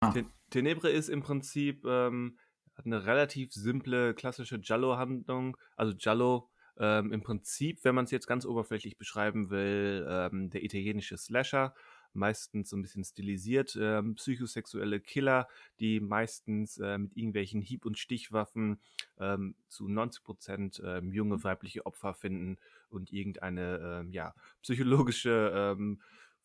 [0.00, 0.12] Ah.
[0.12, 2.38] Ten Tenebre ist im Prinzip ähm,
[2.74, 5.56] hat eine relativ simple, klassische Giallo-Handlung.
[5.76, 10.64] Also Giallo ähm, im Prinzip, wenn man es jetzt ganz oberflächlich beschreiben will, ähm, der
[10.64, 11.74] italienische Slasher,
[12.14, 15.46] meistens so ein bisschen stilisiert, ähm, psychosexuelle Killer,
[15.78, 18.80] die meistens äh, mit irgendwelchen Hieb- und Stichwaffen
[19.18, 25.76] ähm, zu 90 Prozent ähm, junge weibliche Opfer finden und irgendeine ähm, ja, psychologische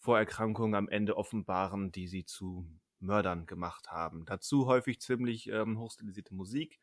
[0.05, 2.67] ähm, Vorerkrankung am Ende offenbaren, die sie zu
[2.99, 4.25] Mördern gemacht haben.
[4.25, 6.79] Dazu häufig ziemlich ähm, hochstilisierte Musik.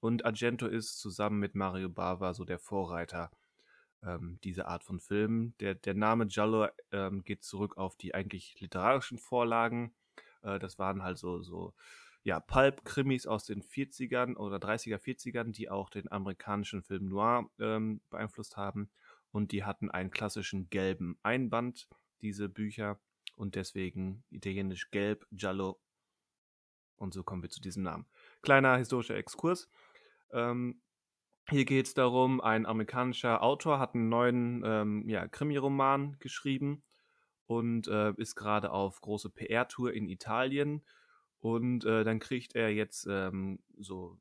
[0.00, 3.30] Und Argento ist zusammen mit Mario Bava so der Vorreiter
[4.02, 5.54] ähm, dieser Art von Filmen.
[5.60, 9.92] Der, der Name Giallo ähm, geht zurück auf die eigentlich literarischen Vorlagen.
[10.42, 11.74] Äh, das waren halt so, so
[12.22, 18.00] ja, Pulp-Krimis aus den 40ern oder 30er, 40ern, die auch den amerikanischen Film Noir ähm,
[18.10, 18.90] beeinflusst haben.
[19.32, 21.88] Und die hatten einen klassischen gelben Einband,
[22.22, 23.00] diese Bücher.
[23.36, 25.80] Und deswegen italienisch gelb, Giallo.
[26.96, 28.06] Und so kommen wir zu diesem Namen.
[28.42, 29.68] Kleiner historischer Exkurs.
[30.32, 30.82] Ähm,
[31.48, 36.84] hier geht es darum, ein amerikanischer Autor hat einen neuen ähm, ja, Krimi-Roman geschrieben
[37.46, 40.84] und äh, ist gerade auf große PR-Tour in Italien.
[41.40, 44.18] Und äh, dann kriegt er jetzt ähm, so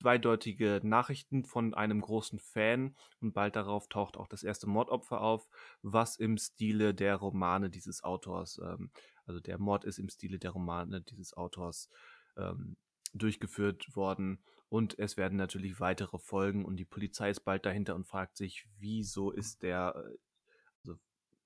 [0.00, 5.48] zweideutige Nachrichten von einem großen Fan und bald darauf taucht auch das erste Mordopfer auf,
[5.82, 8.90] was im Stile der Romane dieses Autors, ähm,
[9.26, 11.88] also der Mord ist im Stile der Romane dieses Autors
[12.36, 12.76] ähm,
[13.14, 14.42] durchgeführt worden.
[14.68, 18.66] Und es werden natürlich weitere Folgen und die Polizei ist bald dahinter und fragt sich,
[18.78, 20.18] wieso ist der, äh,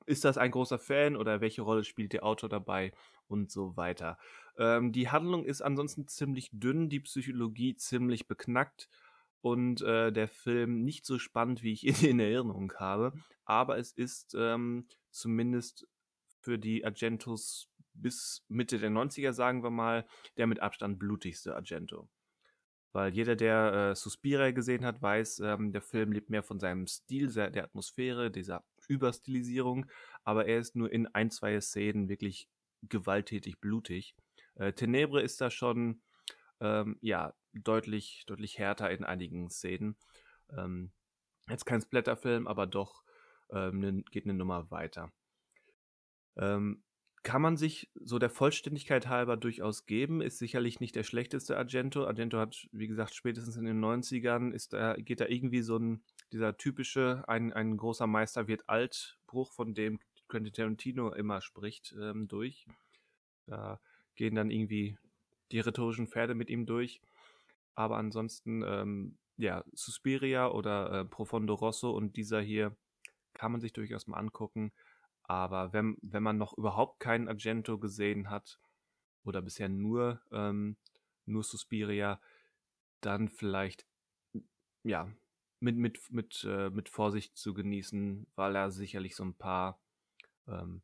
[0.07, 2.93] ist das ein großer Fan oder welche Rolle spielt der Autor dabei
[3.29, 4.19] und so weiter.
[4.59, 8.89] Ähm, die Handlung ist ansonsten ziemlich dünn, die Psychologie ziemlich beknackt
[9.41, 13.13] und äh, der Film nicht so spannend, wie ich ihn in Erinnerung habe,
[13.45, 15.87] aber es ist ähm, zumindest
[16.41, 22.09] für die Argentos bis Mitte der 90er, sagen wir mal, der mit Abstand blutigste Argento.
[22.93, 26.87] Weil jeder, der äh, Suspiria gesehen hat, weiß, ähm, der Film lebt mehr von seinem
[26.87, 29.87] Stil, der, der Atmosphäre, dieser Überstilisierung,
[30.25, 32.49] aber er ist nur in ein, zwei Szenen wirklich
[32.83, 34.15] gewalttätig blutig.
[34.55, 36.03] Äh, Tenebre ist da schon
[36.61, 39.97] ähm, ja deutlich, deutlich härter in einigen Szenen.
[40.57, 40.93] Ähm,
[41.49, 43.03] jetzt kein Splatterfilm, aber doch
[43.51, 45.13] ähm, ne, geht eine Nummer weiter.
[46.37, 46.83] Ähm,
[47.23, 52.05] kann man sich so der Vollständigkeit halber durchaus geben, ist sicherlich nicht der schlechteste Argento.
[52.05, 56.03] Argento hat, wie gesagt, spätestens in den 90ern ist da, geht da irgendwie so ein,
[56.33, 61.95] dieser typische, ein, ein großer Meister wird alt, Bruch, von dem Quentin Tarantino immer spricht,
[62.01, 62.67] ähm, durch.
[63.47, 63.81] Da
[64.15, 64.99] gehen dann irgendwie
[65.51, 67.01] die rhetorischen Pferde mit ihm durch.
[67.75, 72.77] Aber ansonsten, ähm, ja, Suspiria oder äh, Profondo Rosso und dieser hier
[73.35, 74.73] kann man sich durchaus mal angucken.
[75.25, 78.59] Aber wenn, wenn man noch überhaupt keinen Argento gesehen hat
[79.25, 80.77] oder bisher nur, ähm,
[81.27, 82.21] nur Suspiria,
[83.01, 83.87] dann vielleicht
[84.83, 85.11] ja
[85.63, 89.81] mit, mit, mit, äh, mit Vorsicht zu genießen, weil er sicherlich so ein paar
[90.49, 90.83] ähm,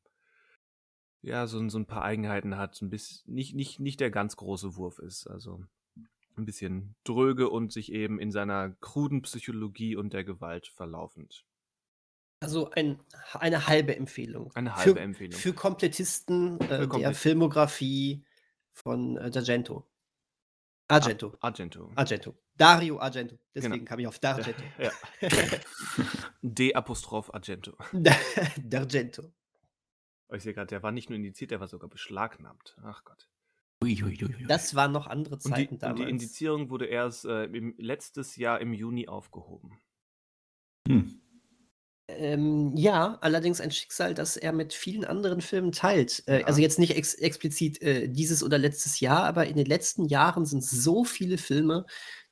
[1.22, 4.76] ja, so, so ein paar Eigenheiten hat, ein bisschen, nicht, nicht, nicht der ganz große
[4.76, 5.26] Wurf ist.
[5.26, 5.64] Also
[6.36, 11.44] ein bisschen dröge und sich eben in seiner kruden Psychologie und der Gewalt verlaufend.
[12.40, 13.00] Also ein,
[13.34, 14.52] eine halbe Empfehlung.
[14.54, 15.38] Eine halbe für, Empfehlung.
[15.38, 17.14] Für Komplettisten äh, Für der Komplettisten.
[17.14, 18.24] Filmografie
[18.72, 19.82] von äh, D'Argento.
[20.88, 21.36] Argento.
[21.40, 21.90] Argento.
[21.94, 22.34] Argento.
[22.56, 23.38] Dario Argento.
[23.54, 23.84] Deswegen Genau.
[23.84, 24.62] kam ich auf D'Argento.
[24.78, 24.90] Ja.
[26.42, 27.76] D Apostroph Argento.
[27.92, 29.32] D'Argento.
[30.28, 32.76] Oh, Ich sehe gerade, der war nicht nur indiziert, der war sogar beschlagnahmt.
[32.82, 33.28] Ach Gott.
[34.48, 36.10] Das waren noch andere Und die, Zeiten und die damals.
[36.10, 39.78] Indizierung wurde erst äh, im, letztes Jahr im Juni aufgehoben.
[40.88, 41.20] Hm.
[42.08, 46.22] Ähm, ja, allerdings ein Schicksal, das er mit vielen anderen Filmen teilt.
[46.26, 46.46] Äh, Ja.
[46.46, 50.46] Also jetzt nicht ex explizit äh, dieses oder letztes Jahr, aber in den letzten Jahren
[50.46, 51.84] sind so viele Filme,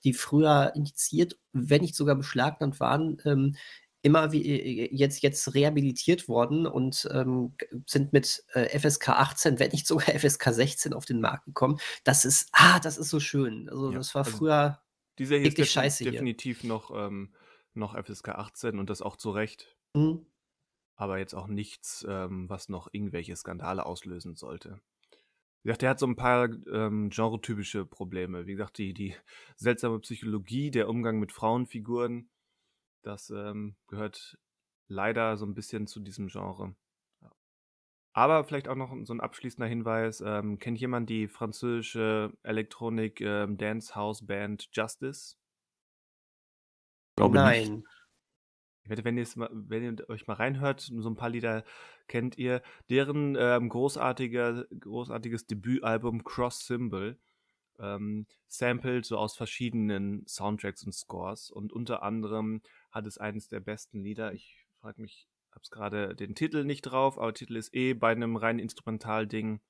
[0.03, 3.55] die früher indiziert, wenn nicht sogar beschlagnahmt waren, ähm,
[4.03, 7.55] immer wie äh, jetzt, jetzt rehabilitiert worden und ähm,
[7.87, 11.79] sind mit äh, FSK 18, wenn nicht sogar FSK 16 auf den Markt gekommen.
[12.05, 13.69] Das ist, ah, das ist so schön.
[13.69, 14.81] Also Ja, das war also früher
[15.19, 16.13] Dieser hier ist Wirklich defin scheiße hier.
[16.13, 17.35] definitiv noch, ähm,
[17.77, 19.77] noch FSK 18 und das auch zu Recht.
[19.95, 20.27] hm,
[20.97, 24.81] aber jetzt auch nichts, ähm, was noch irgendwelche Skandale auslösen sollte.
[25.63, 28.47] Wie gesagt, der hat so ein paar ähm, genretypische Probleme.
[28.47, 29.15] Wie gesagt, die, die
[29.57, 32.31] seltsame Psychologie, der Umgang mit Frauenfiguren,
[33.03, 34.39] das ähm, gehört
[34.89, 36.75] leider so ein bisschen zu diesem Genre.
[38.13, 40.23] Aber vielleicht auch noch so ein abschließender Hinweis.
[40.25, 45.37] Ähm, kennt jemand die französische Elektronik ähm, Dance House Band Justice?
[47.17, 47.71] Glaube nicht.
[47.71, 47.85] nein.
[48.85, 51.65] Ich wette, wenn, mal, wenn ihr euch mal reinhört, so ein paar Lieder
[52.07, 57.19] kennt ihr, deren ähm, großartiger, großartiges Debütalbum Cross Symbol
[57.81, 63.61] ähm, samplet so aus verschiedenen Soundtracks und Scores und unter anderem hat es eines der
[63.61, 64.33] besten Lieder.
[64.33, 68.37] Ich frage mich, hab's gerade den Titel nicht drauf, aber Titel ist eh bei einem
[68.37, 69.61] rein Instrumentalding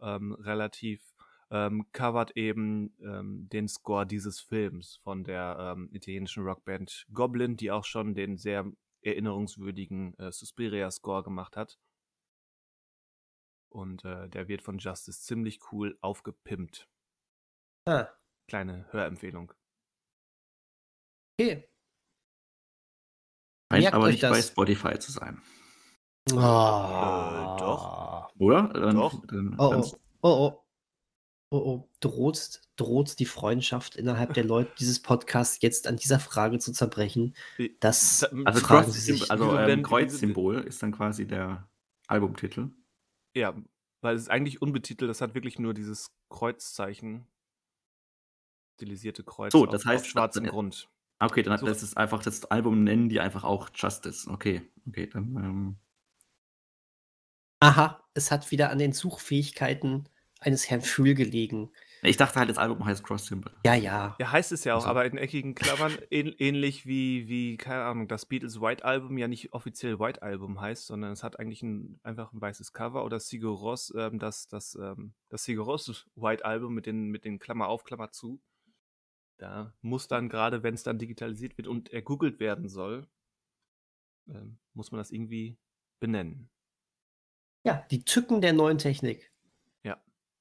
[0.00, 1.02] ähm, relativ
[1.52, 7.70] ähm, covert eben ähm, den Score dieses Films von der ähm, italienischen Rockband Goblin, die
[7.70, 11.78] auch schon den sehr erinnerungswürdigen äh, Suspiria-Score gemacht hat.
[13.68, 16.88] Und äh, der wird von Justice ziemlich cool aufgepimpt.
[17.86, 18.08] Ah,
[18.48, 19.52] Kleine Hörempfehlung.
[21.38, 21.68] okay.
[23.72, 24.48] Scheint aber nicht bei das.
[24.48, 25.40] Spotify zu sein.
[26.30, 26.36] Oh,
[27.58, 28.30] doch.
[28.38, 28.68] Oder?
[28.68, 29.26] Dann, Doch.
[29.26, 30.58] Dann, dann, oh, oh, oh.
[30.58, 30.61] Oh,
[31.56, 31.88] oh.
[32.00, 37.34] Droht, droht die Freundschaft innerhalb der Leute dieses Podcasts jetzt an dieser Frage zu zerbrechen?
[37.58, 39.30] Äh, Das da- Also, fragen Cross Sie sich.
[39.30, 41.68] also ähm, Kreuzsymbol ist dann quasi der
[42.08, 42.70] Albumtitel.
[43.34, 43.54] Ja,
[44.00, 47.26] weil es ist eigentlich unbetitelt, das hat wirklich nur dieses Kreuzzeichen,
[48.74, 50.88] stilisierte Kreuz So, auf, das heißt, auf schwarzem dann- Grund.
[51.18, 54.28] Ah, Okay, dann So- das ist einfach das Album nennen die einfach auch Justice.
[54.28, 55.76] Okay, okay, dann ähm,
[57.60, 60.08] Aha, es hat wieder an den Suchfähigkeiten
[60.42, 61.70] eines Herrn Fühl gelegen.
[62.02, 63.52] ich dachte halt, das Album heißt Cross Symbol.
[63.64, 64.16] Ja, ja.
[64.18, 67.84] Ja, heißt es ja auch, Also- aber in eckigen Klammern ähn, ähnlich wie, wie, keine
[67.84, 71.62] Ahnung, das Beatles White Album ja nicht offiziell White Album heißt, sondern es hat eigentlich
[71.62, 76.04] ein, einfach ein weißes Cover oder Sigur Rós, ähm, das, das, ähm, das Sigur Rós
[76.16, 78.40] White Album mit den, mit den Klammer auf, Klammer zu.
[79.38, 83.08] Da muss dann gerade, wenn es dann digitalisiert wird und ergoogelt werden soll,
[84.28, 85.56] ähm, muss man das irgendwie
[86.00, 86.48] benennen.
[87.64, 89.31] Ja, die Tücken der neuen Technik.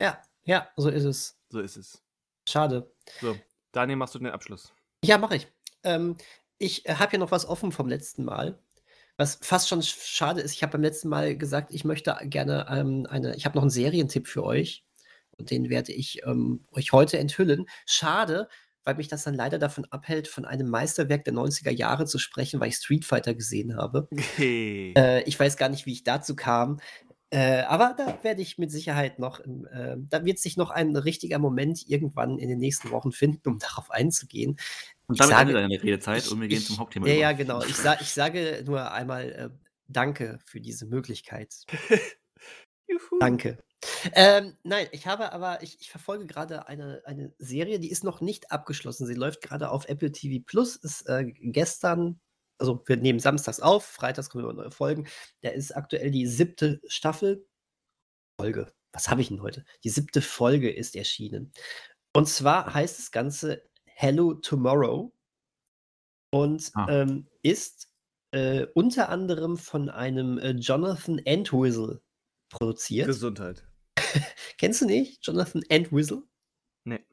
[0.02, 0.22] Ja.
[0.44, 1.38] Ja, ja, so ist es.
[1.50, 2.02] So ist es.
[2.48, 2.92] Schade.
[3.20, 3.38] So,
[3.72, 4.74] Daniel, machst du den Abschluss?
[5.06, 5.48] Ja, mache ich.
[5.84, 6.18] Ähm,
[6.58, 8.60] ich äh, habe hier noch was offen vom letzten Mal.
[9.18, 12.66] Was fast schon sch- schade ist, ich habe beim letzten Mal gesagt, ich möchte gerne
[12.70, 14.84] ähm, eine, ich habe noch einen Serientipp für euch
[15.38, 17.68] und den werde ich ähm, euch heute enthüllen.
[17.86, 18.48] Schade,
[18.84, 22.60] weil mich das dann leider davon abhält, von einem Meisterwerk der 90er Jahre zu sprechen,
[22.60, 24.08] weil ich Street Fighter gesehen habe.
[24.38, 24.94] Hey.
[24.98, 26.80] Äh, ich weiß gar nicht, wie ich dazu kam.
[27.34, 31.40] Äh, aber da werde ich mit Sicherheit noch, äh, da wird sich noch ein richtiger
[31.40, 34.58] Moment irgendwann in den nächsten Wochen finden, um darauf einzugehen.
[35.08, 37.22] Und damit endet deine Redezeit Ich- und wir gehen ich- zum Hauptthema Ja, über.
[37.22, 37.64] ja, genau.
[37.64, 39.50] Ich, sa ich sage nur einmal äh,
[39.88, 41.54] Danke für diese Möglichkeit.
[42.88, 43.20] Juhu.
[43.20, 43.58] Danke.
[44.14, 48.22] Ähm, nein, ich habe aber, ich, ich verfolge gerade eine, eine Serie, die ist noch
[48.22, 49.08] nicht abgeschlossen.
[49.08, 52.20] Sie läuft gerade auf Apple TV Plus, ist äh, gestern,
[52.62, 55.08] also wir nehmen samstags auf, freitags kommen immer neue Folgen.
[55.42, 57.46] Da ist aktuell die siebte Staffel.
[58.40, 58.72] Folge.
[58.94, 59.66] Was habe ich denn heute?
[59.84, 61.52] Die siebte Folge ist erschienen.
[62.16, 65.14] Und zwar heißt das Ganze Hello Tomorrow
[66.34, 66.88] und Ah.
[66.90, 67.92] ähm, ist
[68.32, 72.02] äh, unter anderem von einem äh, Jonathan Entwistle
[72.50, 73.08] produziert.
[73.08, 73.66] Gesundheit.
[74.58, 75.26] Kennst du nicht?
[75.26, 76.24] Jonathan Entwistle?
[76.86, 77.06] Nee,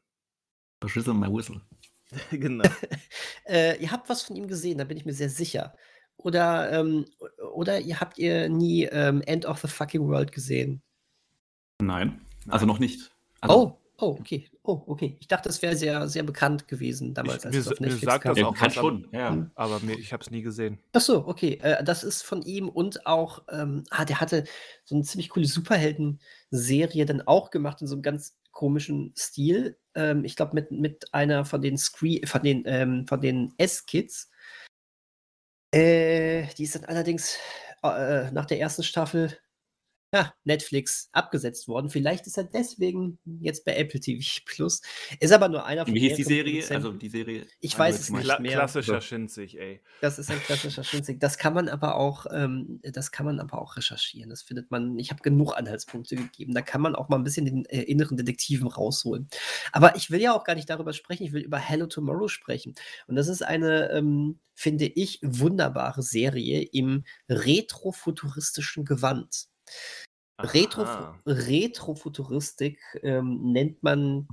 [0.80, 1.60] Verschlüssel my whistle.
[2.30, 2.64] genau.
[3.46, 5.74] Äh, ihr habt was von ihm gesehen, da bin ich mir sehr sicher.
[6.18, 7.06] Oder, ähm,
[7.54, 10.82] oder ihr habt ihr nie ähm, End of the Fucking World gesehen?
[11.80, 13.10] Nein, also noch nicht.
[13.40, 14.50] Also, oh, oh, okay.
[14.64, 15.16] Oh, okay.
[15.20, 17.80] Ich dachte, das wäre sehr, sehr bekannt gewesen damals, Ich- als mir es auf sa-
[17.80, 18.34] mir Netflix sagt kam.
[18.34, 19.08] das auch kann schon.
[19.12, 19.30] Ja, ja.
[19.32, 19.50] Hm.
[19.54, 20.78] Aber mir, ich habe es nie gesehen.
[20.92, 21.54] Ach so, okay.
[21.62, 24.44] Äh, das ist von ihm und auch, ähm, ah, der hatte
[24.84, 29.78] so eine ziemlich coole Superhelden-Serie dann auch gemacht in so einem ganz komischen Stil.
[29.94, 34.30] Ähm, ich glaube, mit, mit einer von den Scree von den, ähm, den S-Kids.
[35.72, 37.38] Äh, die ist dann allerdings
[37.82, 39.38] äh, nach der ersten Staffel
[40.12, 41.90] ja, Netflix abgesetzt worden.
[41.90, 44.80] Vielleicht ist er deswegen jetzt bei Apple TV Plus.
[45.20, 46.64] Ist aber nur einer von Wie hieß die Serie?
[46.70, 47.46] Also die Serie.
[47.60, 48.52] Ich weiß es nicht Kla mehr.
[48.52, 49.82] Klassischer Schinzig, ey.
[50.00, 51.20] Das ist ein klassischer Schinzig.
[51.20, 54.30] Das kann man aber auch, ähm, das kann man aber auch recherchieren.
[54.30, 54.98] Das findet man.
[54.98, 56.54] Ich habe genug Anhaltspunkte gegeben.
[56.54, 59.28] Da kann man auch mal ein bisschen den äh, inneren Detektiven rausholen.
[59.72, 61.24] Aber ich will ja auch gar nicht darüber sprechen.
[61.24, 62.74] Ich will über Hello Tomorrow sprechen.
[63.08, 69.48] Und das ist eine, ähm, finde ich, wunderbare Serie im retrofuturistischen Gewand.
[70.40, 70.84] Retro,
[71.26, 74.28] Retrofuturistik ähm, nennt man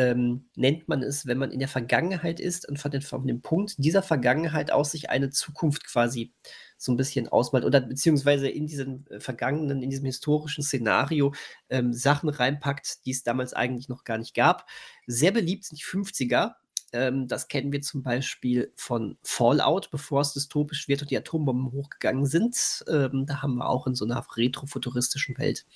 [0.00, 3.42] ähm, nennt man es, wenn man in der Vergangenheit ist und von, den, von dem
[3.42, 6.32] Punkt dieser Vergangenheit aus sich eine Zukunft quasi
[6.78, 11.34] so ein bisschen ausmalt oder beziehungsweise in diesem äh, vergangenen, in diesem historischen Szenario
[11.68, 14.66] ähm, Sachen reinpackt, die es damals eigentlich noch gar nicht gab.
[15.06, 16.54] Sehr beliebt sind die 50er,
[16.92, 21.72] ähm, das kennen wir zum Beispiel von Fallout, bevor es dystopisch wird und die Atombomben
[21.72, 22.84] hochgegangen sind.
[22.88, 25.66] Ähm, da haben wir auch in so einer retrofuturistischen Welt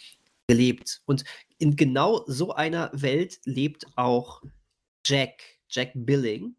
[0.48, 1.02] gelebt.
[1.06, 1.24] Und
[1.58, 4.42] in genau so einer Welt lebt auch
[5.06, 6.56] Jack, Jack Billing.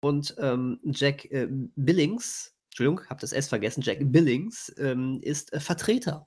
[0.00, 5.60] Und ähm, Jack äh, Billings, Entschuldigung, habe das S vergessen, Jack Billings ähm, ist äh,
[5.60, 6.26] Vertreter.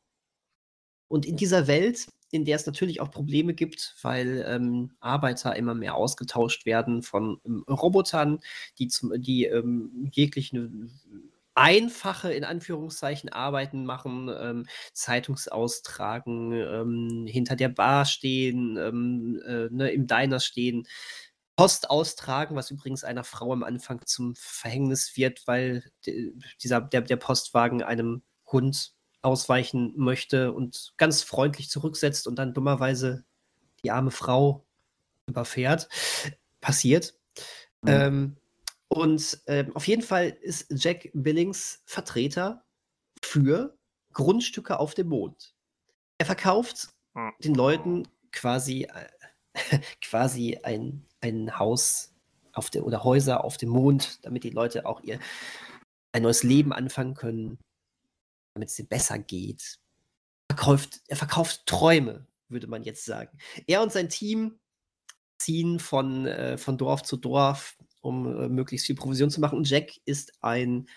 [1.08, 5.74] Und in dieser Welt in der es natürlich auch Probleme gibt, weil ähm, Arbeiter immer
[5.74, 8.39] mehr ausgetauscht werden von ähm, Robotern,
[8.80, 10.69] die, zum, die ähm, jegliche
[11.56, 19.89] einfache, in Anführungszeichen, Arbeiten machen, ähm, Zeitungsaustragen, ähm, hinter der Bar stehen, ähm, äh, ne,
[19.91, 20.86] im Diner stehen,
[21.56, 25.86] Post austragen, was übrigens einer Frau am Anfang zum Verhängnis wird, weil
[26.62, 28.95] dieser, der, der Postwagen einem Hund
[29.26, 33.26] ausweichen möchte und ganz freundlich zurücksetzt und dann dummerweise
[33.84, 34.66] die arme Frau
[35.28, 35.90] überfährt.
[36.62, 37.16] Passiert.
[37.82, 37.90] Mhm.
[37.90, 38.38] Ähm,
[38.88, 42.64] und äh, auf jeden Fall ist Jack Billings Vertreter
[43.22, 43.76] für
[44.14, 45.54] Grundstücke auf dem Mond.
[46.18, 47.34] Er verkauft hm.
[47.44, 52.14] den Leuten quasi, äh, quasi ein, ein Haus
[52.54, 55.20] auf der, oder Häuser auf dem Mond, damit die Leute auch ihr
[56.14, 57.60] ein neues Leben anfangen können
[58.56, 59.80] damit es ihm besser geht.
[60.50, 63.38] Verkauft, er verkauft Träume, würde man jetzt sagen.
[63.68, 64.60] Er und sein Team
[65.38, 69.58] ziehen von, äh, von Dorf zu Dorf, um äh, möglichst viel Provision zu machen.
[69.58, 70.88] Und Jack ist ein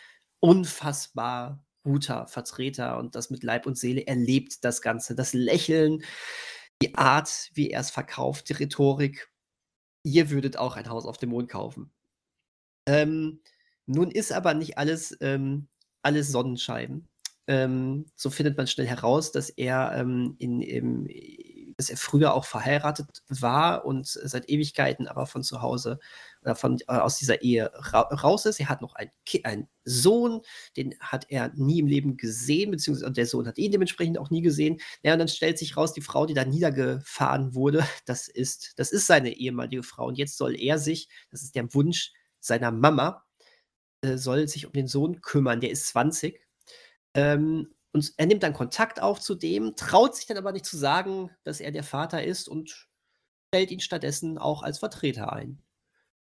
[0.40, 4.03] unfassbar guter Vertreter und das mit Leib und Seele.
[4.03, 5.14] Er lebt das Ganze.
[5.16, 6.05] Das Lächeln,
[6.81, 9.31] die Art, wie er es verkauft, die Rhetorik.
[10.05, 11.90] Ihr würdet auch ein Haus auf dem Mond kaufen.
[12.87, 13.40] Ähm,
[13.87, 15.68] nun ist aber nicht alles, ähm,
[16.03, 17.08] alles Sonnenscheiben.
[17.49, 21.09] Ähm, so findet man schnell heraus, dass er ähm, in, im,
[21.79, 25.99] dass er früher auch verheiratet war und seit Ewigkeiten aber von zu Hause
[26.43, 28.61] oder von, äh, aus dieser Ehe ra raus ist.
[28.61, 29.13] Er hat noch einen,
[29.45, 30.43] einen, Sohn,
[30.77, 34.43] den hat er nie im Leben gesehen, beziehungsweise der Sohn hat ihn dementsprechend auch nie
[34.43, 34.79] gesehen.
[35.03, 38.93] Ja, und dann stellt sich raus, die Frau, die da niedergefahren wurde, das ist, das
[38.93, 40.07] ist seine ehemalige Frau.
[40.09, 43.25] Und jetzt soll er sich, das ist der Wunsch seiner Mama,
[44.03, 45.61] äh, soll sich um den Sohn kümmern.
[45.61, 46.39] Der ist 20
[47.14, 50.77] ähm, und er nimmt dann Kontakt auf zu dem, traut sich dann aber nicht zu
[50.77, 52.88] sagen, dass er der Vater ist und
[53.49, 55.62] stellt ihn stattdessen auch als Vertreter ein.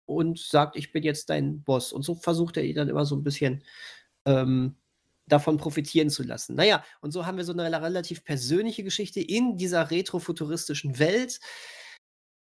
[0.06, 1.94] Und sagt, ich bin jetzt dein Boss.
[1.94, 3.64] Und so versucht er ihn dann immer so ein bisschen
[4.26, 4.76] ähm,
[5.28, 6.56] davon profitieren zu lassen.
[6.56, 11.40] Naja, und so haben wir so eine relativ persönliche Geschichte in dieser retrofuturistischen Welt,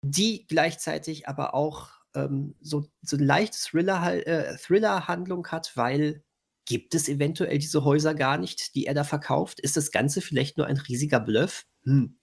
[0.01, 6.23] die gleichzeitig aber auch ähm, so, so eine leichte äh, Thriller-Handlung äh, Thriller hat, weil
[6.65, 9.59] Gibt es eventuell diese Häuser gar nicht, die er da verkauft?
[9.59, 11.65] Ist das Ganze vielleicht nur ein riesiger Bluff?
[11.83, 12.17] Hm.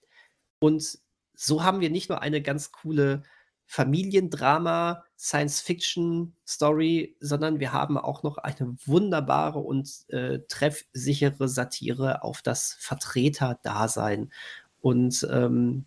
[0.59, 0.99] Und
[1.33, 3.23] so haben wir nicht nur eine ganz coole
[3.65, 12.73] Familiendrama, Science-Fiction-Story, sondern wir haben auch noch eine wunderbare und äh, treffsichere Satire auf das
[12.79, 14.33] Vertreter-Dasein.
[14.81, 15.85] Und ähm,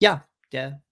[0.00, 0.82] ja, der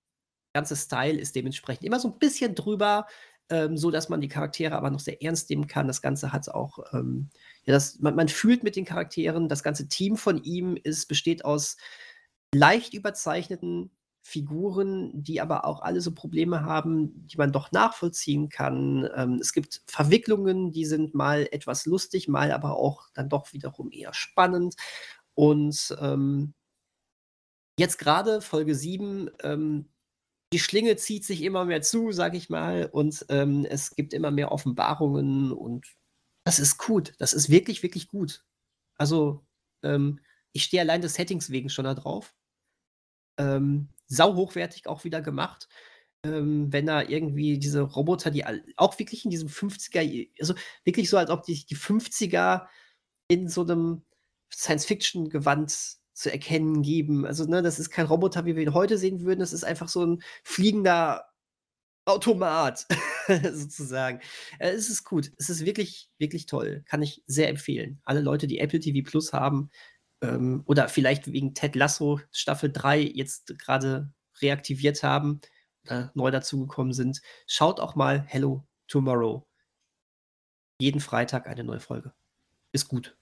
[0.54, 3.06] ganze Style ist dementsprechend immer so ein bisschen drüber,
[3.52, 5.86] ähm, so dass man die Charaktere aber noch sehr ernst nehmen kann.
[5.86, 7.28] Das Ganze hat auch, ähm,
[7.64, 11.44] ja, das, man, man, fühlt mit den Charakteren, das ganze Team von ihm ist, besteht
[11.44, 11.76] aus
[12.54, 13.90] leicht überzeichneten
[14.22, 19.08] Figuren, die aber auch alle so Probleme haben, die man doch nachvollziehen kann.
[19.14, 23.90] Ähm, es gibt Verwicklungen, die sind mal etwas lustig, mal aber auch dann doch wiederum
[23.92, 24.76] eher spannend.
[25.34, 26.54] Und ähm,
[27.78, 29.88] jetzt gerade Folge 7 ähm,
[30.52, 34.30] die Schlinge zieht sich immer mehr zu, sag ich mal, und ähm, es gibt immer
[34.30, 35.86] mehr Offenbarungen und
[36.44, 37.14] das ist gut.
[37.18, 38.44] Das ist wirklich, wirklich gut.
[38.96, 39.46] Also,
[39.82, 40.20] ähm,
[40.52, 42.34] ich stehe allein des Settings wegen schon da drauf.
[43.38, 45.68] Ähm, sau hochwertig auch wieder gemacht.
[46.24, 48.44] Ähm, wenn da irgendwie diese Roboter, die
[48.76, 52.68] auch wirklich in diesem 50er, also wirklich so, als ob die, die 50er
[53.28, 54.02] in so einem
[54.52, 57.26] Science-Fiction-Gewand zu erkennen geben.
[57.26, 59.40] Also, ne, das ist kein Roboter, wie wir ihn heute sehen würden.
[59.40, 61.24] Das ist einfach so ein fliegender
[62.04, 62.86] Automat
[63.52, 64.20] sozusagen.
[64.58, 65.32] Äh, es ist gut.
[65.38, 66.82] Es ist wirklich, wirklich toll.
[66.86, 68.00] Kann ich sehr empfehlen.
[68.04, 69.70] Alle Leute, die Apple TV Plus haben
[70.20, 75.40] ähm, oder vielleicht wegen Ted Lasso Staffel 3 jetzt gerade reaktiviert haben
[75.84, 79.46] oder neu dazugekommen sind, schaut auch mal Hello Tomorrow.
[80.80, 82.12] Jeden Freitag eine neue Folge.
[82.72, 83.16] Ist gut.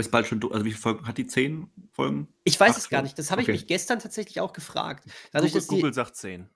[0.00, 1.26] Ist bald schon, also wie viele Folgen hat die?
[1.26, 2.28] Zehn Folgen?
[2.44, 3.18] Ich weiß Acht es gar nicht.
[3.18, 3.52] Das habe okay.
[3.52, 5.04] ich mich gestern tatsächlich auch gefragt.
[5.32, 6.48] Dadurch, Google, Google sagt zehn.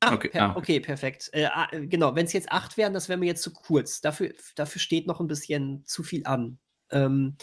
[0.00, 0.56] Ah, okay, per ah.
[0.56, 1.30] okay, perfekt.
[1.32, 4.00] Äh, ah, äh, genau, wenn es jetzt acht wären, das wäre mir jetzt zu kurz.
[4.00, 6.58] Dafür, dafür steht noch ein bisschen zu viel an.
[6.90, 7.36] Ähm,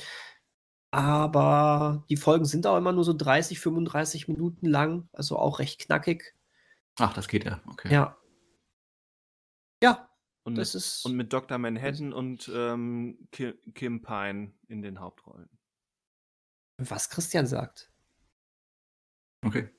[0.91, 5.79] aber die Folgen sind auch immer nur so 30, 35 Minuten lang, also auch recht
[5.79, 6.35] knackig.
[6.97, 7.93] Ach, das geht ja, okay.
[7.93, 8.17] Ja.
[10.49, 11.05] Und das mit, ist.
[11.05, 11.59] Und mit Dr.
[11.59, 15.47] Manhattan und ähm, Kim, Kim Pine in den Hauptrollen.
[16.79, 17.91] Was Christian sagt.
[19.45, 19.69] Okay.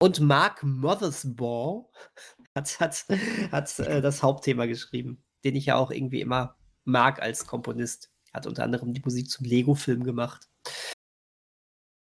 [0.00, 1.90] Und Mark Mothersbaugh
[2.54, 3.06] hat, hat,
[3.50, 8.12] hat äh, das Hauptthema geschrieben, den ich ja auch irgendwie immer mag als Komponist.
[8.32, 10.48] Hat unter anderem die Musik zum Lego-Film gemacht.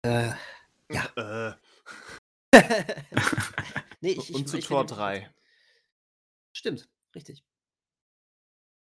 [0.03, 0.33] Äh,
[0.91, 1.07] ja.
[1.15, 1.55] Äh.
[4.01, 5.33] nee, ich, Und ich, zu ich Tor 3.
[6.53, 7.45] Stimmt, richtig.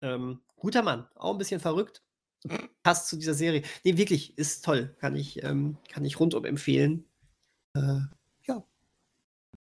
[0.02, 2.02] Ähm, guter Mann, auch ein bisschen verrückt.
[2.82, 3.62] Passt zu dieser Serie.
[3.82, 4.94] Nee, wirklich, ist toll.
[5.00, 7.08] Kann ich, ähm, kann ich rundum empfehlen.
[7.74, 8.00] Äh,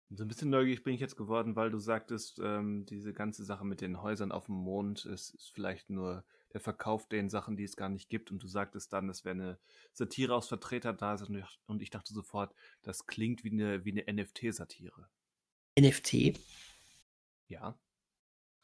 [0.09, 3.65] so ein bisschen neugierig bin ich jetzt geworden, weil du sagtest, ähm, diese ganze Sache
[3.65, 7.65] mit den Häusern auf dem Mond ist, ist, vielleicht nur der Verkauf den Sachen, die
[7.65, 8.31] es gar nicht gibt.
[8.31, 9.59] Und du sagtest dann, es wäre eine
[9.91, 11.17] Satire aus Vertreter da.
[11.65, 15.09] Und ich dachte sofort, das klingt wie eine, wie eine NFT-Satire.
[15.77, 16.39] NFT?
[17.49, 17.77] Ja.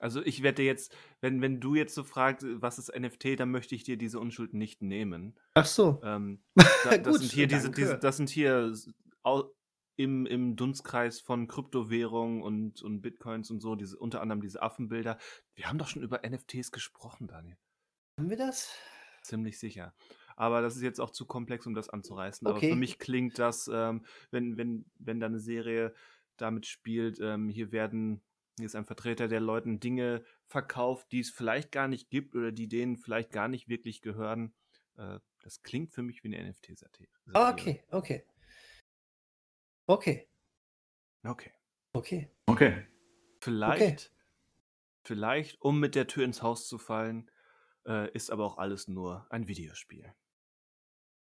[0.04, 3.74] Also ich werde jetzt, wenn, wenn du jetzt so fragst, was ist NFT, dann möchte
[3.74, 5.40] ich dir diese Unschuld nicht nehmen.
[5.54, 6.02] Ach so.
[6.04, 6.44] Ähm,
[6.84, 8.74] da, das, Gut, sind hier diese, diese, das sind hier
[9.96, 15.18] im, im Dunstkreis von Kryptowährungen und, und Bitcoins und so, diese, unter anderem diese Affenbilder.
[15.56, 17.56] Wir haben doch schon über NFTs gesprochen, Daniel.
[18.20, 18.76] Haben wir das?
[19.22, 19.96] Ziemlich sicher.
[20.36, 22.46] Aber das ist jetzt auch zu komplex, um das anzureißen.
[22.46, 22.58] Okay.
[22.58, 25.94] Aber für mich klingt das, ähm, wenn, wenn, wenn da eine Serie
[26.36, 28.22] damit spielt, ähm, hier werden,
[28.60, 32.68] ist ein Vertreter der Leuten Dinge verkauft, die es vielleicht gar nicht gibt oder die
[32.68, 34.54] denen vielleicht gar nicht wirklich gehören.
[34.98, 37.10] Äh, das klingt für mich wie eine NFT-Satire.
[37.34, 38.26] Okay, okay.
[39.88, 40.28] Okay.
[41.24, 41.52] Okay.
[41.94, 42.30] Okay.
[42.46, 42.88] Okay.
[43.42, 43.98] Vielleicht, okay.
[45.04, 47.30] vielleicht, um mit der Tür ins Haus zu fallen,
[47.86, 50.14] äh, ist aber auch alles nur ein Videospiel.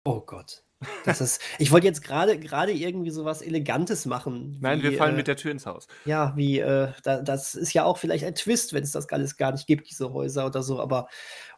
[0.04, 0.64] Oh Gott.
[1.06, 4.58] Das ist, ich wollte jetzt gerade gerade irgendwie so was Elegantes machen.
[4.62, 5.88] Nein, wir fallen äh, mit der Tür ins Haus.
[6.06, 9.38] Ja, wie, äh, da, das ist ja auch vielleicht ein Twist, wenn es das alles
[9.38, 11.08] gar nicht gibt, diese Häuser oder so, aber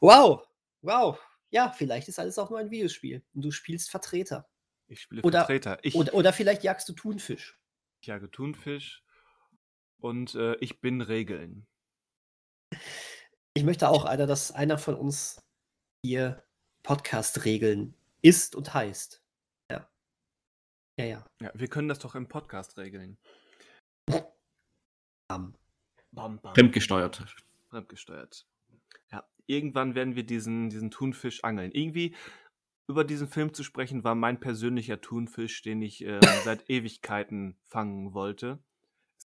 [0.02, 0.46] wow,
[0.82, 1.20] wow.
[1.52, 4.48] Ja, vielleicht ist alles auch nur ein Videospiel und du spielst Vertreter.
[4.88, 5.78] Ich spiele oder, Vertreter.
[5.84, 7.60] Ich, oder, oder, vielleicht jagst du Thunfisch.
[8.02, 9.04] Ich jage Thunfisch
[10.00, 11.68] und äh, ich bin Regeln.
[13.54, 15.42] Ich möchte auch einer, dass einer von uns
[16.04, 16.44] hier
[16.82, 19.22] Podcast-Regeln ist und heißt.
[19.70, 19.88] Ja.
[20.98, 21.26] Ja, ja.
[21.42, 23.18] Ja, wir können das doch im Podcast regeln.
[25.28, 25.56] Bam.
[26.12, 26.56] Bam, bam.
[26.56, 27.24] Fremdgesteuert.
[27.70, 28.48] Fremdgesteuert.
[29.12, 31.72] Ja, irgendwann werden wir diesen, diesen Thunfisch angeln.
[31.72, 32.16] Irgendwie
[32.90, 38.14] über diesen Film zu sprechen, war mein persönlicher Thunfisch, den ich äh, seit Ewigkeiten fangen
[38.14, 38.64] wollte.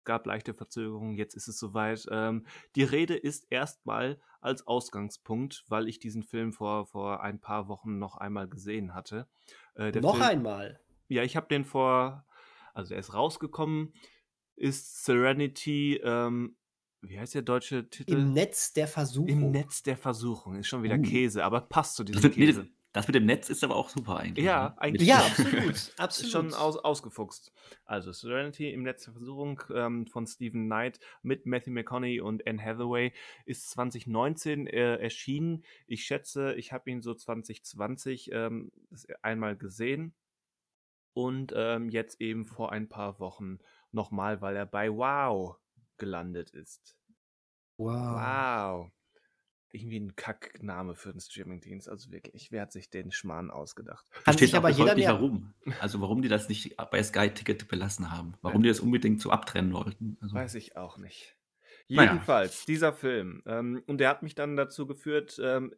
[0.08, 2.06] Es gab leichte Verzögerungen, jetzt ist es soweit.
[2.10, 2.46] Ähm,
[2.76, 7.98] die Rede ist erstmal als Ausgangspunkt, weil ich diesen Film vor, vor ein paar Wochen
[7.98, 9.28] noch einmal gesehen hatte.
[9.76, 10.80] Äh, noch Film, einmal?
[11.08, 12.24] Ja, ich habe den vor,
[12.72, 13.92] also er ist rausgekommen,
[14.56, 16.56] ist Serenity, ähm,
[17.02, 18.14] wie heißt der deutsche Titel?
[18.14, 19.28] Im Netz der Versuchung.
[19.28, 20.56] Im Netz der Versuchung.
[20.56, 21.02] Ist schon wieder uh.
[21.02, 22.66] Käse, aber passt zu diesem Käse.
[22.92, 24.44] Das mit dem Netz ist aber auch super eigentlich.
[24.44, 24.80] Ja, ne?
[24.80, 25.08] eigentlich.
[25.08, 25.92] Ja, absolut.
[25.98, 26.32] absolut.
[26.32, 27.52] Schon aus, ausgefuchst.
[27.84, 32.62] Also Serenity im Netz der Versuchung ähm, von Stephen Knight mit Matthew McConaughey und Anne
[32.62, 33.12] Hathaway
[33.44, 35.64] ist 2019 äh, erschienen.
[35.86, 38.72] Ich schätze, ich habe ihn so 2020 ähm,
[39.20, 40.14] einmal gesehen
[41.12, 43.58] und ähm, jetzt eben vor ein paar Wochen
[43.92, 45.56] nochmal, weil er bei Wow
[45.98, 46.96] gelandet ist.
[47.76, 48.16] Wow.
[48.16, 48.92] Wow
[49.70, 51.88] irgendwie ein Kackname für den Streamingdienst.
[51.88, 54.06] Also wirklich, wer hat sich den Schmarrn ausgedacht?
[54.10, 55.54] Versteht aber jeder nicht, warum.
[55.80, 58.34] Also warum die das nicht bei Sky Ticket belassen haben.
[58.42, 58.62] Warum ja.
[58.64, 60.16] die das unbedingt so abtrennen wollten.
[60.20, 60.34] Also.
[60.34, 61.36] Weiß ich auch nicht.
[61.86, 62.64] Jedenfalls, naja.
[62.66, 63.42] dieser Film.
[63.46, 65.74] Ähm, und der hat mich dann dazu geführt, ähm,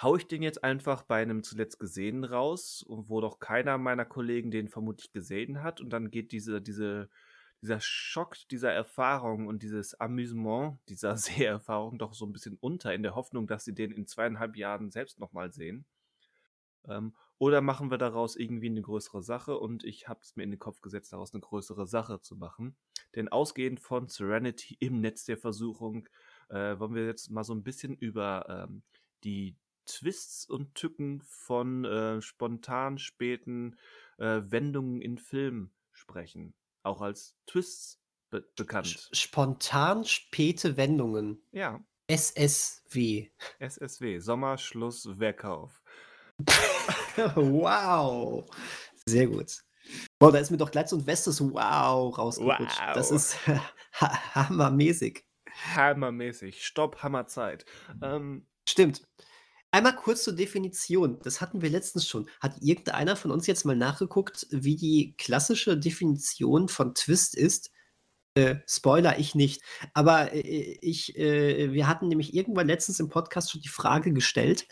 [0.00, 4.50] hau ich den jetzt einfach bei einem zuletzt gesehen raus, wo doch keiner meiner Kollegen
[4.50, 5.80] den vermutlich gesehen hat.
[5.80, 7.10] Und dann geht diese, diese
[7.62, 13.02] dieser Schock dieser Erfahrung und dieses Amüsement dieser Seherfahrung doch so ein bisschen unter, in
[13.02, 15.84] der Hoffnung, dass sie den in zweieinhalb Jahren selbst nochmal sehen.
[16.86, 19.58] Ähm, Oder machen wir daraus irgendwie eine größere Sache?
[19.58, 22.76] Und ich habe es mir in den Kopf gesetzt, daraus eine größere Sache zu machen.
[23.14, 26.08] Denn ausgehend von Serenity im Netz der Versuchung
[26.48, 28.82] äh, wollen wir jetzt mal so ein bisschen über ähm,
[29.24, 29.56] die
[29.86, 33.76] Twists und Tücken von äh, spontan späten
[34.18, 36.54] äh, Wendungen in Filmen sprechen.
[36.88, 39.10] Auch als Twists be bekannt.
[39.12, 41.42] Spontan späte Wendungen.
[41.52, 41.84] Ja.
[42.06, 43.28] SSW.
[43.58, 45.82] SSW, Sommerschluss Verkauf.
[47.34, 48.48] wow.
[49.04, 49.62] Sehr gut.
[50.18, 52.80] Boah, da ist mir doch gleich so ein Westes Wow rausgerutscht.
[52.80, 52.94] Wow.
[52.94, 53.36] Das ist
[54.34, 55.26] hammermäßig.
[55.74, 56.64] Hammermäßig.
[56.64, 57.66] Stopp, Hammerzeit.
[58.02, 59.02] Ähm, Stimmt.
[59.70, 61.18] Einmal kurz zur Definition.
[61.22, 62.28] Das hatten wir letztens schon.
[62.40, 67.70] Hat irgendeiner von uns jetzt mal nachgeguckt, wie die klassische Definition von Twist ist?
[68.34, 69.62] Äh, Spoiler, ich nicht.
[69.92, 74.66] Aber äh, ich, äh, wir hatten nämlich irgendwann letztens im Podcast schon die Frage gestellt,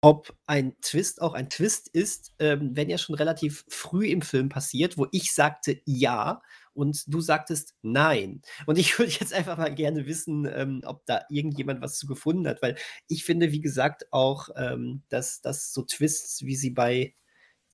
[0.00, 4.48] ob ein Twist auch ein Twist ist, ähm, wenn er schon relativ früh im Film
[4.48, 6.42] passiert, wo ich sagte ja
[6.74, 8.42] und du sagtest nein.
[8.66, 12.46] Und ich würde jetzt einfach mal gerne wissen, ähm, ob da irgendjemand was zu gefunden
[12.48, 12.76] hat, weil
[13.08, 17.14] ich finde, wie gesagt, auch, ähm, dass, dass so Twists, wie sie bei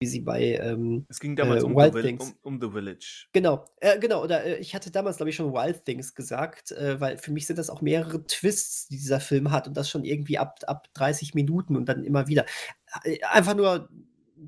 [0.00, 3.26] wie sie bei ähm, Es ging damals äh, um, Wild the um, um The Village.
[3.32, 4.22] Genau, äh, genau.
[4.22, 7.46] Oder äh, ich hatte damals, glaube ich, schon Wild Things gesagt, äh, weil für mich
[7.46, 10.88] sind das auch mehrere Twists, die dieser Film hat und das schon irgendwie ab, ab
[10.94, 12.46] 30 Minuten und dann immer wieder.
[13.02, 13.88] Äh, Einfach nur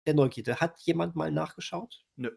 [0.06, 0.56] der Neugierde.
[0.56, 2.04] Hat jemand mal nachgeschaut?
[2.16, 2.30] Nö.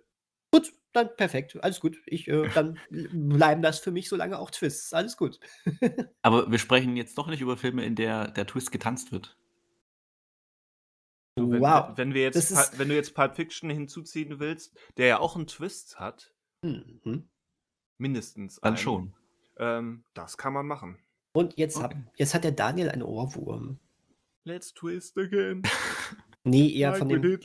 [0.51, 1.61] Gut, dann perfekt.
[1.63, 1.97] Alles gut.
[2.05, 4.93] Ich, äh, dann bleiben das für mich so lange auch Twists.
[4.93, 5.39] Alles gut.
[6.21, 9.35] Aber wir sprechen jetzt doch nicht über Filme, in der der Twist getanzt wird.
[11.35, 11.91] Wenn, wow.
[11.95, 12.77] wenn, wir jetzt, ist.
[12.77, 16.31] wenn du jetzt Pulp Fiction hinzuziehen willst, der ja auch einen Twist hat,
[16.63, 17.27] Mhm.
[17.97, 19.13] mindestens Dann einen, schon.
[19.57, 20.97] ähm, das kann man machen.
[21.33, 22.03] Und jetzt, hab, Okay.
[22.15, 23.79] jetzt hat der Daniel einen Ohrwurm.
[24.45, 25.63] Let's twist again,
[26.43, 27.39] Nee, eher like von dem,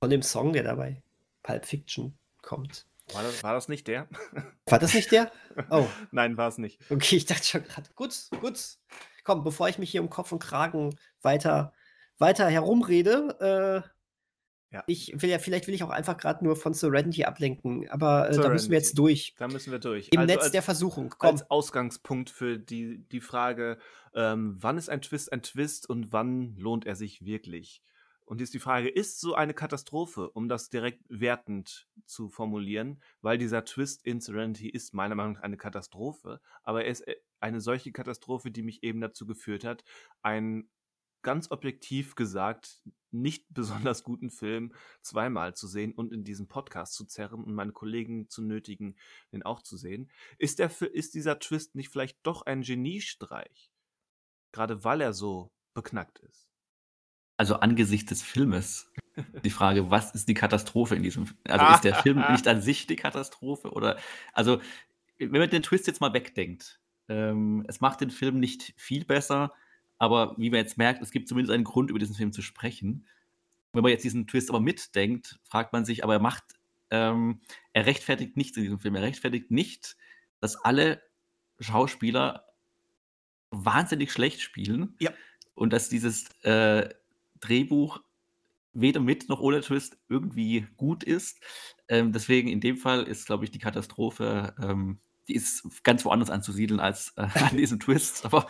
[0.00, 1.02] von dem Song, der dabei
[1.42, 2.86] Pulp Fiction kommt.
[3.12, 4.08] War das, war das nicht der?
[4.66, 5.30] War das nicht der?
[5.70, 5.86] Oh.
[6.12, 6.80] Nein, war es nicht.
[6.90, 8.78] Okay, ich dachte schon gerade, gut, gut.
[9.24, 11.72] Komm, bevor ich mich hier um Kopf und Kragen weiter,
[12.18, 14.84] weiter herumrede, äh, Ja.
[14.86, 18.36] ich will ja, vielleicht will ich auch einfach gerade nur von Serenity ablenken, aber äh,
[18.36, 19.34] da müssen wir jetzt durch.
[19.36, 20.08] Da müssen wir durch.
[20.12, 21.30] Im Also Netz als, der Versuchung, komm.
[21.30, 23.78] als Ausgangspunkt für die, die Frage,
[24.14, 27.82] ähm, wann ist ein Twist ein Twist und wann lohnt er sich wirklich?
[28.32, 33.36] Und jetzt die Frage, ist so eine Katastrophe, um das direkt wertend zu formulieren, weil
[33.36, 37.60] dieser Twist in Serenity ist meiner Meinung nach eine Katastrophe, aber er ist äh, eine
[37.60, 39.84] solche Katastrophe, die mich eben dazu geführt hat,
[40.22, 40.70] einen
[41.20, 42.80] ganz objektiv gesagt
[43.10, 44.72] nicht besonders guten Film
[45.02, 48.96] zweimal zu sehen und in diesem Podcast zu zerren und meine Kollegen zu nötigen,
[49.32, 50.10] den auch zu sehen.
[50.38, 53.70] Ist, der, ist dieser Twist nicht vielleicht doch ein Geniestreich?
[54.52, 56.51] Gerade weil er so beknackt ist.
[57.42, 58.88] Also angesichts des Filmes
[59.42, 61.40] die Frage, was ist die Katastrophe in diesem Film?
[61.48, 63.72] Also ist der Film nicht an sich die Katastrophe?
[63.72, 63.98] Oder
[64.32, 64.60] also,
[65.18, 66.78] wenn man den Twist jetzt mal wegdenkt,
[67.08, 69.52] ähm, es macht den Film nicht viel besser,
[69.98, 73.08] aber wie man jetzt merkt, es gibt zumindest einen Grund, über diesen Film zu sprechen.
[73.72, 76.44] Wenn man jetzt diesen Twist aber mitdenkt, fragt man sich, aber er macht,
[76.90, 77.40] ähm,
[77.72, 78.94] er rechtfertigt nichts in diesem Film.
[78.94, 79.96] Er rechtfertigt nicht,
[80.38, 81.02] dass alle
[81.58, 82.44] Schauspieler
[83.50, 84.94] wahnsinnig schlecht spielen.
[85.00, 85.10] Ja.
[85.54, 86.88] Und dass dieses äh,
[87.42, 88.00] Drehbuch
[88.72, 91.38] weder mit noch ohne Twist irgendwie gut ist.
[91.88, 96.30] Ähm, deswegen in dem Fall ist, glaube ich, die Katastrophe, ähm, die ist ganz woanders
[96.30, 98.24] anzusiedeln als äh, an diesem Twist.
[98.24, 98.46] Aber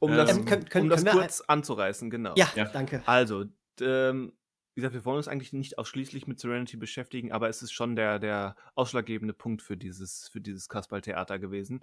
[0.00, 2.34] Um das, ähm, können- können- um das kurz anzureißen, genau.
[2.36, 2.64] Ja, Ja.
[2.64, 3.02] danke.
[3.06, 3.44] Also,
[3.80, 4.32] ähm,
[4.74, 7.94] wie gesagt, wir wollen uns eigentlich nicht ausschließlich mit Serenity beschäftigen, aber es ist schon
[7.96, 11.80] der, der ausschlaggebende Punkt für dieses, für dieses Kasperl-Theater gewesen.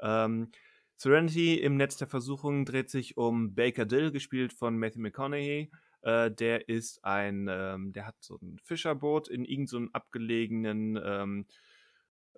[0.00, 0.50] Ähm,
[0.96, 5.70] Serenity im Netz der Versuchung dreht sich um Baker Dill, gespielt von Matthew McConaughey.
[6.02, 11.46] Äh, der ist ein, ähm, der hat so ein Fischerboot in irgendeinem so abgelegenen, ähm,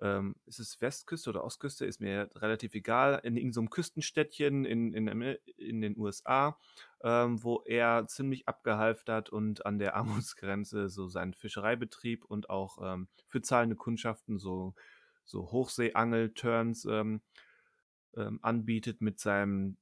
[0.01, 5.07] ähm, ist es Westküste oder Ostküste, ist mir relativ egal, in irgendeinem Küstenstädtchen in, in,
[5.57, 6.57] in den USA,
[7.03, 9.95] ähm, wo er ziemlich abgehalftert und an der
[10.35, 14.73] Armutsgrenze so seinen Fischereibetrieb und auch ähm, für zahlende Kundschaften so,
[15.23, 17.21] so Hochseeangel-Turns ähm,
[18.41, 19.77] anbietet mit seinem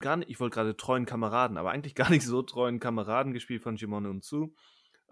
[0.00, 3.62] gar nicht, ich wollte gerade treuen Kameraden, aber eigentlich gar nicht so treuen Kameraden, gespielt
[3.62, 4.54] von Jimon Unzu,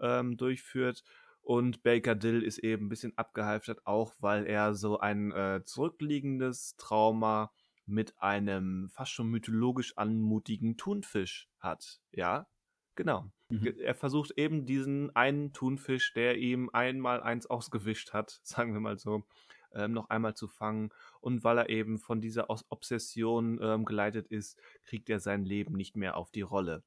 [0.01, 1.03] ähm, durchführt.
[1.41, 6.75] Und Baker Dill ist eben ein bisschen abgehalftert, auch weil er so ein äh, zurückliegendes
[6.77, 7.51] Trauma
[7.85, 12.01] mit einem fast schon mythologisch anmutigen Thunfisch hat.
[12.11, 12.47] Ja,
[12.95, 13.31] genau.
[13.49, 13.73] Mhm.
[13.79, 18.99] Er versucht eben diesen einen Thunfisch, der ihm einmal eins ausgewischt hat, sagen wir mal
[18.99, 19.23] so,
[19.73, 20.89] ähm, noch einmal zu fangen.
[21.21, 25.75] Und weil er eben von dieser Os Obsession ähm, geleitet ist, kriegt er sein Leben
[25.75, 26.83] nicht mehr auf die Rolle.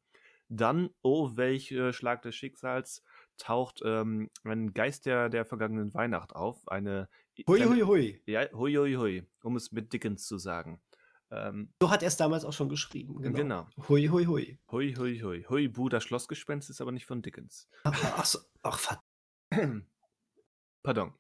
[0.49, 3.03] Dann, oh, welch äh, Schlag des Schicksals,
[3.39, 6.69] taucht ähm, ein Geist der, der vergangenen Weihnacht auf.
[6.69, 7.09] Eine.
[7.49, 8.23] Hui, hui, hui.
[8.27, 10.83] Ja, hui, hui, hui, um es mit Dickens zu sagen.
[11.31, 13.23] Ähm, So hat er es damals auch schon geschrieben.
[13.23, 13.37] Genau.
[13.37, 13.67] Genau.
[13.89, 14.59] Hui, hui, hui.
[14.71, 15.47] hui, hui, hui.
[15.49, 17.69] Hui, Bu, das Schlossgespenst ist aber nicht von Dickens.
[17.85, 19.07] Ach, ach, ach verdammt.
[20.83, 21.15] Pardon.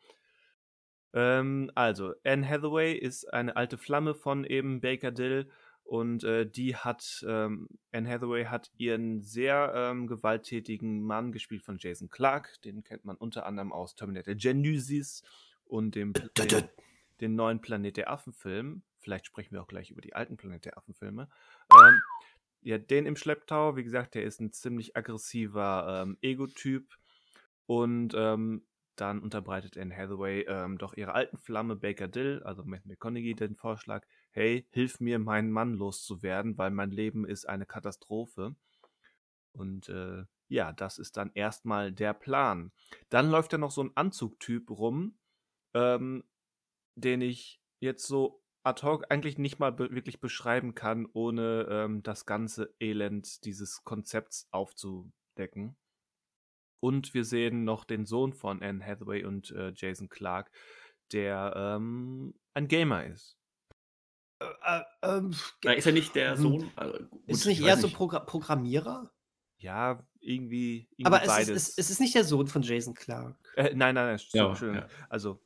[1.15, 5.51] Ähm, also, Anne Hathaway ist eine alte Flamme von eben Baker Dill
[5.85, 11.77] und äh, die hat, ähm, Anne Hathaway hat ihren sehr ähm, gewalttätigen Mann gespielt von
[11.79, 15.23] Jason Clark, den kennt man unter anderem aus Terminator Genesis
[15.65, 16.69] und dem, den,
[17.21, 18.83] den neuen Planet der Affen-Film.
[19.01, 21.29] Vielleicht sprechen wir auch gleich über die alten Planet der Affen-Filme.
[21.73, 22.01] Ähm,
[22.63, 26.97] ja, den im Schlepptau, wie gesagt, der ist ein ziemlich aggressiver ähm, Ego-Typ
[27.67, 28.65] und ähm,
[28.97, 33.57] dann unterbreitet Anne Hathaway ähm, doch ihrer alten Flamme Baker Dill, also Matt McConaughey, den
[33.57, 38.55] Vorschlag, hey, hilf mir, meinen Mann loszuwerden, weil mein Leben ist eine Katastrophe.
[39.53, 42.73] Und äh, ja, das ist dann erstmal der Plan.
[43.09, 45.19] Dann läuft da noch so ein Anzugtyp rum,
[45.75, 46.25] ähm,
[46.95, 52.03] den ich jetzt so ad hoc eigentlich nicht mal be wirklich beschreiben kann, ohne ähm,
[52.03, 55.77] das ganze Elend dieses Konzepts aufzudecken.
[56.83, 60.51] Und wir sehen noch den Sohn von Anne Hathaway und äh, Jason Clark,
[61.13, 63.39] der ähm, ein Gamer ist.
[64.41, 65.33] Äh, äh, ähm,
[65.65, 66.43] Na, ist er nicht der Hm.
[66.43, 66.71] Sohn?
[66.75, 69.13] Also, gut, ist nicht eher so Progra Programmierer?
[69.59, 71.79] Ja, irgendwie, irgendwie Aber es ist, beides.
[71.79, 73.37] es, ist nicht der Sohn von Jason Clark.
[73.55, 74.83] äh, nein, nein, nein, Ja, Entschuldigung.
[74.83, 74.89] ja.
[75.09, 75.41] Also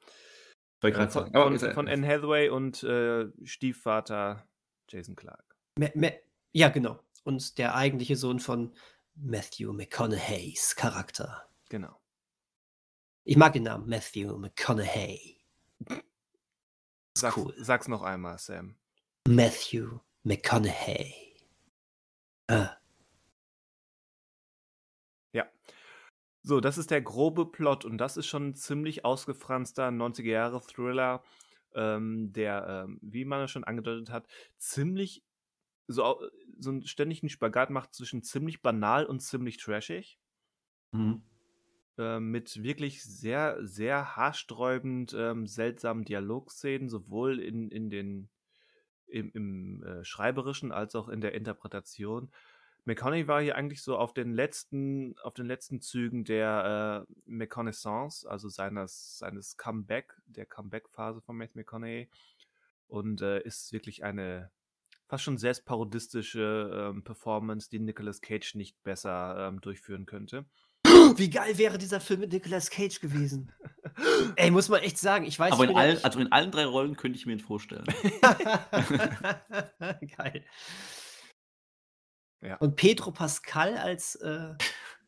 [0.82, 4.49] äh, von, von, er- von Anne Hathaway und äh, Stiefvater
[4.89, 5.45] Jason Clark.
[5.78, 6.18] Me, me,
[6.55, 6.99] ja, genau.
[7.24, 8.72] Und der eigentliche Sohn von
[9.17, 11.49] Matthew McConaughey's Charakter.
[11.69, 12.01] Genau.
[13.25, 15.39] Ich mag den Namen Matthew McConaughey.
[17.17, 17.55] Sag's, cool.
[17.59, 18.77] sag's noch einmal, Sam.
[19.27, 21.35] Matthew McConaughey.
[22.49, 22.67] Äh,
[26.49, 31.25] So, das ist der grobe Plot und das ist schon ein ziemlich ausgefranster 90er-Jahre-Thriller,
[31.75, 35.25] ähm, der, ähm, wie man es schon angedeutet hat, ziemlich
[35.87, 36.20] so,
[36.59, 40.18] so einen ständigen Spagat macht zwischen ziemlich banal und ziemlich trashig.
[40.93, 41.22] Mhm.
[41.99, 48.28] äh, mit wirklich sehr, sehr haarsträubend ähm, seltsamen Dialogszenen, sowohl in, in den,
[49.07, 52.30] im, im äh, Schreiberischen als auch in der Interpretation.
[52.84, 58.30] McConaughey war hier eigentlich so auf den letzten, auf den letzten Zügen der äh, McConaissance,
[58.30, 62.09] also seines, seines Comeback, der Comeback-Phase von Matthew McConaughey.
[62.87, 64.53] Und äh, ist wirklich eine
[65.09, 70.46] fast schon selbstparodistische ähm, Performance, die Nicolas Cage nicht besser ähm, durchführen könnte.
[71.16, 73.52] wie geil wäre dieser Film mit Nicolas Cage gewesen?
[74.36, 75.24] Ey, muss man echt sagen.
[75.24, 77.40] Ich weiß Aber in allen, nicht- also in allen drei Rollen könnte ich mir ihn
[77.40, 77.84] vorstellen.
[80.16, 80.44] Geil.
[82.42, 82.57] Ja.
[82.57, 84.54] Und Pedro Pascal als äh,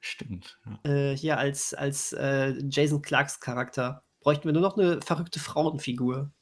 [0.01, 0.59] Stimmt.
[0.85, 0.91] Ja.
[0.91, 4.03] äh, hier als, als äh, Jason Clarks Charakter.
[4.21, 6.33] Bräuchten wir nur noch eine verrückte Frauenfigur.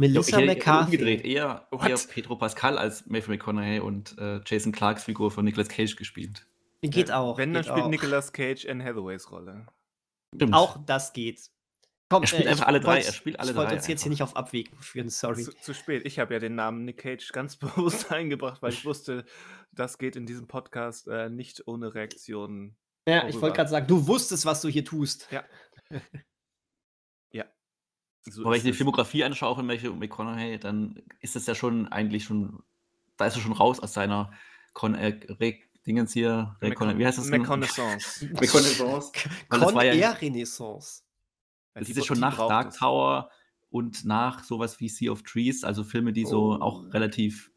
[0.00, 0.84] Melissa ich hätte McCarthy.
[0.96, 1.88] umgedreht, eher, What?
[1.88, 6.46] eher Pedro Pascal als Matthew McConaughey und äh, Jason Clarks Figur von Nicolas Cage gespielt.
[6.82, 7.38] Geht auch.
[7.38, 7.88] Wenn, dann spielt auch.
[7.88, 9.66] Nicolas Cage Anne Hathaways Rolle.
[10.34, 10.54] Stimmt.
[10.54, 11.50] Auch das geht.
[12.08, 13.86] Komm, Er spielt äh, einfach ich alle drei, wollt- er spielt alle Ich wollte uns
[13.86, 15.44] jetzt hier nicht auf Abwägen führen, sorry.
[15.44, 16.04] Zu, zu spät.
[16.06, 19.24] Ich habe ja den Namen Nick Cage ganz bewusst eingebracht, weil ich wusste,
[19.72, 22.76] das geht in diesem Podcast äh, nicht ohne Reaktionen.
[23.06, 23.42] Ja, ich worüber.
[23.42, 25.28] wollte gerade sagen, du wusstest, was du hier tust.
[25.30, 25.44] Ja.
[25.90, 26.00] ja.
[28.28, 28.72] So Aber wenn ich die.
[28.72, 32.62] Filmografie anschaue von Matthew McConaughey, dann ist das ja schon eigentlich schon,
[33.16, 34.30] da ist er schon raus aus seiner
[34.74, 35.18] Con äh,
[35.86, 37.30] Dingens hier, Recon wie heißt das?
[37.30, 37.40] denn?
[37.40, 38.28] Reconnaissance.
[38.40, 39.12] Reconnaissance.
[39.48, 41.02] Das Con war ja- Renaissance.
[41.74, 42.76] Ja, die ist bra- schon nach Dark.
[42.76, 43.30] Tower
[43.70, 46.60] und nach sowas wie Sea of Trees, also Filme, die so Oh.
[46.60, 47.50] auch relativ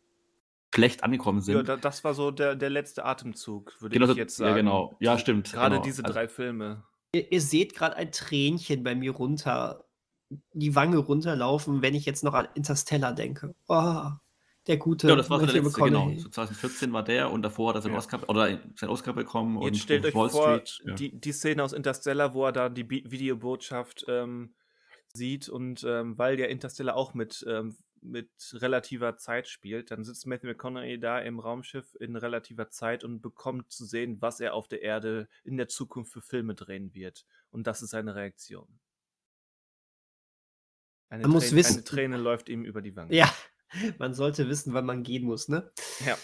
[0.74, 1.56] schlecht angekommen sind.
[1.56, 4.50] Ja, da, das war so der, der letzte Atemzug, würde genau, ich jetzt sagen.
[4.52, 4.96] ja, genau.
[5.00, 5.52] Ja, stimmt.
[5.52, 5.84] Gerade genau.
[5.86, 6.84] diese Also, drei Filme.
[7.14, 9.84] Ihr, ihr seht gerade ein Tränchen bei mir runter,
[10.54, 13.56] die Wange runterlaufen, wenn ich jetzt noch an Interstellar denke.
[13.68, 14.10] Oh,
[14.68, 16.06] der gute Ja, das war der letzte, genau.
[16.06, 16.20] McConaughey.
[16.20, 17.98] So 2014 war der und davor hat er seinen Ja.
[18.00, 20.82] Oscar, oder seinen Oscar bekommen und Jetzt stellt euch Wall vor, Street.
[20.88, 20.96] Ja.
[20.96, 24.54] die, die Szene aus Interstellar, wo er da die Bi Videobotschaft ähm,
[25.14, 30.26] sieht und ähm, weil ja Interstellar auch mit, ähm, mit relativer Zeit spielt, dann sitzt
[30.28, 34.68] Matthew McConaughey da im Raumschiff in relativer Zeit und bekommt zu sehen, was er auf
[34.68, 37.26] der Erde in der Zukunft für Filme drehen wird.
[37.52, 38.80] Und das ist seine Reaktion.
[41.14, 43.14] Eine, Man muss Träne, wissen- eine Träne läuft ihm über die Wange.
[43.16, 43.32] Ja,
[44.00, 45.72] man sollte wissen, wann man gehen muss, ne?
[46.06, 46.18] Ja.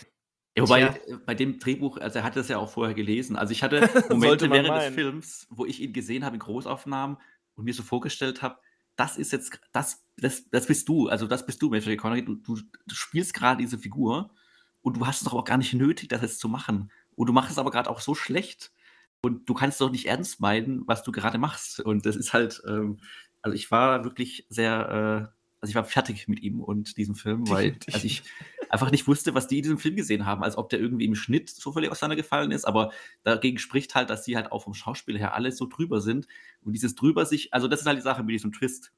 [0.57, 1.15] Ja, wobei Tja.
[1.15, 3.35] äh, bei dem Drehbuch, also er hat das ja auch vorher gelesen.
[3.35, 4.85] Also ich hatte Momente während meinen.
[4.87, 7.17] des Films, wo ich ihn gesehen habe in Großaufnahmen
[7.53, 8.57] und mir so vorgestellt habe,
[8.95, 12.35] das ist jetzt, das, das, das bist du, also das bist du, Matthew McConaughey, du,
[12.35, 14.33] du, du spielst gerade diese Figur
[14.81, 16.91] und du hast es doch auch gar nicht nötig, das jetzt zu machen.
[17.15, 18.73] Und du machst es aber gerade auch so schlecht.
[19.21, 21.79] Und du kannst doch nicht ernst meinen, was du gerade machst.
[21.81, 22.97] Und das ist halt, ähm,
[23.41, 27.49] also ich war wirklich sehr, äh, also ich war fertig mit ihm und diesem Film,
[27.49, 28.23] weil also ich
[28.69, 31.15] einfach nicht wusste, was die in diesem Film gesehen haben, als ob der irgendwie im
[31.15, 32.91] Schnitt zufällig auseinandergefallen ist, aber
[33.23, 36.27] dagegen spricht halt, dass sie halt auch vom Schauspiel her alle so drüber sind
[36.61, 38.93] und dieses drüber sich, also das ist halt die Sache mit diesem Twist.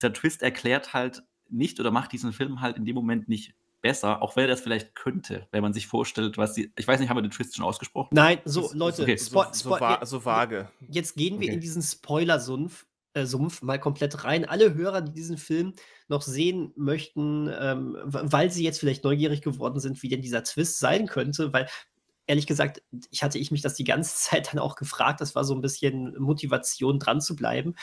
[0.00, 4.22] Der Twist erklärt halt nicht oder macht diesen Film halt in dem Moment nicht besser,
[4.22, 6.72] auch wenn er das vielleicht könnte, wenn man sich vorstellt, was die.
[6.76, 8.10] Ich weiß nicht, haben wir den Twist schon ausgesprochen?
[8.12, 9.16] Nein, so, Leute, okay.
[9.16, 10.70] so, so, so, vage.
[10.88, 11.54] Jetzt gehen wir okay.
[11.54, 14.44] in diesen Spoiler-Sumpf Sumpf mal komplett rein.
[14.44, 15.74] Alle Hörer, die diesen Film
[16.08, 20.78] noch sehen möchten, ähm, weil sie jetzt vielleicht neugierig geworden sind, wie denn dieser Twist
[20.78, 21.66] sein könnte, weil
[22.26, 25.20] ehrlich gesagt, ich hatte ich mich das die ganze Zeit dann auch gefragt.
[25.20, 27.74] Das war so ein bisschen Motivation, dran zu bleiben.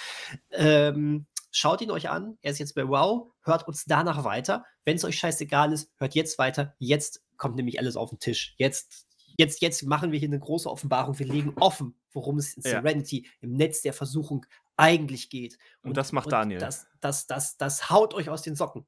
[0.51, 2.37] Ähm, schaut ihn euch an.
[2.41, 3.33] Er ist jetzt bei Wow.
[3.41, 4.63] Hört uns danach weiter.
[4.85, 6.75] Wenn es euch scheißegal ist, hört jetzt weiter.
[6.79, 8.55] Jetzt kommt nämlich alles auf den Tisch.
[8.57, 9.05] Jetzt,
[9.37, 11.19] jetzt, jetzt machen wir hier eine große Offenbarung.
[11.19, 12.81] Wir legen offen, worum es in ja.
[12.81, 14.45] Serenity im Netz der Versuchung
[14.77, 15.57] eigentlich geht.
[15.81, 16.59] Und, und das macht und Daniel.
[16.59, 18.85] Das, das, das, das haut euch aus den Socken.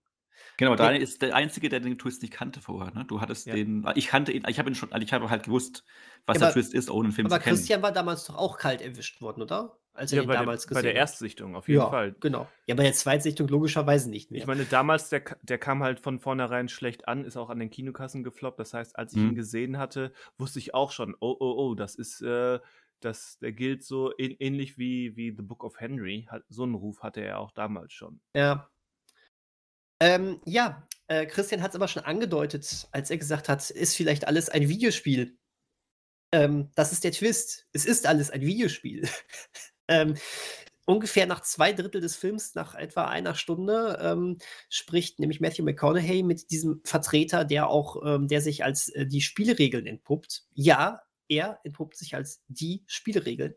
[0.58, 2.94] Genau, Daniel ist der Einzige, der den Twist nicht kannte vorher.
[2.94, 3.06] Ne?
[3.06, 3.56] Du hattest ja.
[3.56, 5.84] den, ich kannte ihn, ich habe ihn schon, ich habe halt gewusst,
[6.26, 7.42] was ja, der Twist ist, ohne den Film zu kennen.
[7.42, 9.78] Aber Christian war damals doch auch kalt erwischt worden, oder?
[9.94, 12.16] Als er ja, ihn damals der, gesehen Bei der Erstsichtung auf jeden ja, Fall.
[12.20, 12.48] genau.
[12.68, 14.40] Ja, bei der Zweitsichtung logischerweise nicht mehr.
[14.40, 17.70] Ich meine, damals, der, der kam halt von vornherein schlecht an, ist auch an den
[17.70, 18.60] Kinokassen gefloppt.
[18.60, 19.30] Das heißt, als ich mhm.
[19.30, 22.60] ihn gesehen hatte, wusste ich auch schon, oh, oh, oh, das ist, äh,
[23.00, 26.28] das, der gilt so ähnlich wie, wie The Book of Henry.
[26.50, 28.20] so einen Ruf hatte er auch damals schon.
[28.36, 28.70] Ja.
[30.02, 34.28] Ähm, ja, äh, Christian hat es aber schon angedeutet, als er gesagt hat, ist vielleicht
[34.28, 35.38] alles ein Videospiel.
[36.32, 37.68] Ähm, das ist der Twist.
[37.74, 39.08] Es ist alles ein Videospiel.
[39.88, 40.16] ähm,
[40.86, 44.38] ungefähr nach zwei Drittel des Films, nach etwa einer Stunde, ähm,
[44.70, 49.22] spricht nämlich Matthew McConaughey mit diesem Vertreter, der auch, ähm, der sich als äh, die
[49.22, 50.46] Spielregeln entpuppt.
[50.54, 53.54] Ja, er entpuppt sich als die Spielregeln,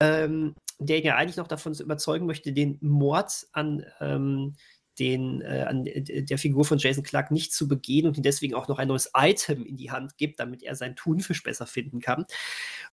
[0.00, 4.54] ähm, der ihn ja eigentlich noch davon überzeugen möchte, den Mord an, ähm,
[4.98, 8.68] den, äh, an der Figur von Jason Clark nicht zu begehen und ihm deswegen auch
[8.68, 12.26] noch ein neues Item in die Hand gibt, damit er seinen Thunfisch besser finden kann.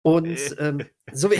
[0.01, 1.39] Und ähm, so, wie,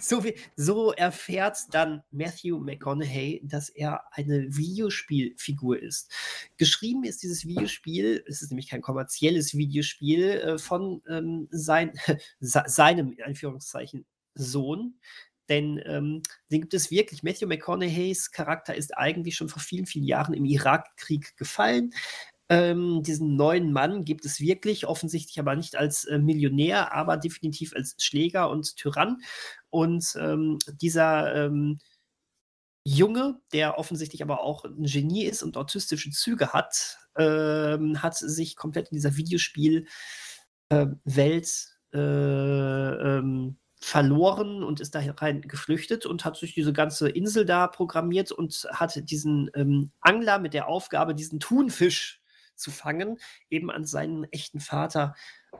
[0.00, 6.10] so, wie, so erfährt dann Matthew McConaughey, dass er eine Videospielfigur ist.
[6.56, 11.92] Geschrieben ist dieses Videospiel, es ist nämlich kein kommerzielles Videospiel, äh, von ähm, sein,
[12.40, 14.04] seinem, in Anführungszeichen,
[14.34, 14.94] Sohn,
[15.48, 17.22] denn ähm, den gibt es wirklich.
[17.22, 21.92] Matthew McConaughey's Charakter ist eigentlich schon vor vielen, vielen Jahren im Irakkrieg gefallen.
[22.52, 27.72] Ähm, diesen neuen Mann gibt es wirklich, offensichtlich aber nicht als äh, Millionär, aber definitiv
[27.74, 29.22] als Schläger und Tyrann.
[29.70, 31.78] Und ähm, dieser ähm,
[32.84, 38.54] Junge, der offensichtlich aber auch ein Genie ist und autistische Züge hat, ähm, hat sich
[38.54, 39.86] komplett in dieser Videospielwelt
[40.70, 41.40] äh,
[41.94, 47.66] äh, ähm, verloren und ist da rein geflüchtet und hat sich diese ganze Insel da
[47.66, 52.21] programmiert und hat diesen ähm, Angler mit der Aufgabe, diesen Thunfisch
[52.54, 53.18] zu fangen,
[53.50, 55.14] eben an seinen echten Vater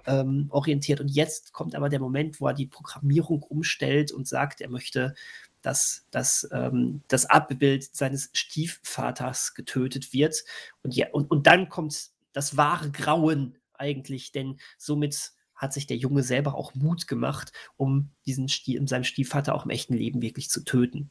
[0.07, 1.01] ähm, orientiert.
[1.01, 5.15] Und jetzt kommt aber der Moment, wo er die Programmierung umstellt und sagt, er möchte,
[5.63, 10.45] dass, dass ähm, das Abbild seines Stiefvaters getötet wird.
[10.83, 15.97] Und, ja, und, und dann kommt das wahre Grauen eigentlich, denn somit hat sich der
[15.97, 20.21] Junge selber auch Mut gemacht, um diesen Stie um seinen Stiefvater auch im echten Leben
[20.21, 21.11] wirklich zu töten.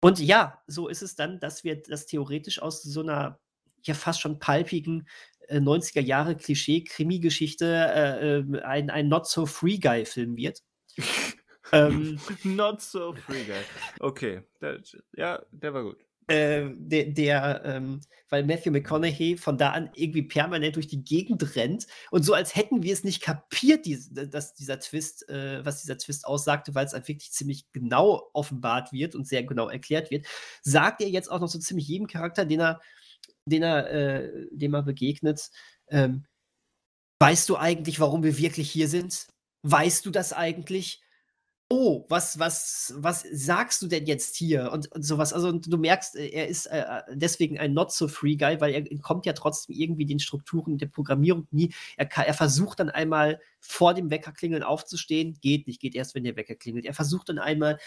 [0.00, 3.38] Und ja, so ist es dann, dass wir das theoretisch aus so einer
[3.82, 5.08] ja fast schon palpigen
[5.48, 10.62] äh, 90er Jahre Klischee-Krimi-Geschichte äh, äh, ein, ein Not-So-Free-Guy-Film wird.
[11.72, 13.56] ähm, Not so free guy.
[14.00, 14.80] Okay, der,
[15.16, 15.98] ja, der war gut.
[16.26, 21.56] Äh, der, der ähm, weil Matthew McConaughey von da an irgendwie permanent durch die Gegend
[21.56, 25.80] rennt und so als hätten wir es nicht kapiert, die, dass dieser Twist, äh, was
[25.80, 30.10] dieser Twist aussagte, weil es dann wirklich ziemlich genau offenbart wird und sehr genau erklärt
[30.10, 30.26] wird,
[30.60, 32.82] sagt er jetzt auch noch so ziemlich jedem Charakter, den er
[33.48, 35.50] den er, äh, dem er begegnet.
[35.88, 36.24] Ähm,
[37.20, 39.26] weißt du eigentlich, warum wir wirklich hier sind?
[39.62, 41.02] Weißt du das eigentlich?
[41.70, 44.72] Oh, was, was, was sagst du denn jetzt hier?
[44.72, 45.34] Und, und sowas.
[45.34, 49.26] Also, und du merkst, äh, er ist äh, äh, deswegen ein Not-so-Free-Guy, weil er kommt
[49.26, 51.74] ja trotzdem irgendwie den Strukturen der Programmierung nie.
[51.98, 56.36] Er, er versucht dann einmal vor dem Weckerklingeln aufzustehen, geht nicht, geht erst, wenn der
[56.36, 56.86] Wecker klingelt.
[56.86, 57.78] Er versucht dann einmal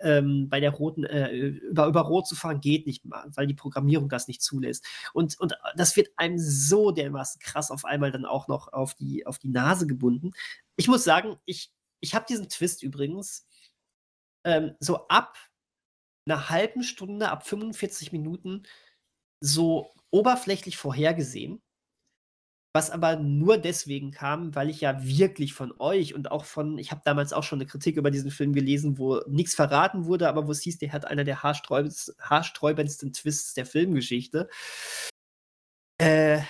[0.00, 4.08] ähm, bei der roten, äh, über, über Rot zu fahren, geht nicht, weil die Programmierung
[4.08, 4.84] das nicht zulässt.
[5.12, 9.26] Und, und das wird einem so dermaßen krass auf einmal dann auch noch auf die,
[9.26, 10.32] auf die Nase gebunden.
[10.76, 13.46] Ich muss sagen, ich, ich habe diesen Twist übrigens
[14.44, 15.36] ähm, so ab
[16.26, 18.64] einer halben Stunde, ab 45 Minuten
[19.40, 21.62] so oberflächlich vorhergesehen
[22.78, 26.90] was aber nur deswegen kam, weil ich ja wirklich von euch und auch von ich
[26.92, 30.46] habe damals auch schon 'ne Kritik über diesen Film gelesen, wo nix verraten wurde, aber
[30.46, 34.48] wo es hieß, der hat einer der haarsträubendst haarsträubendsten Twists der Filmgeschichte.
[36.00, 36.40] Äh,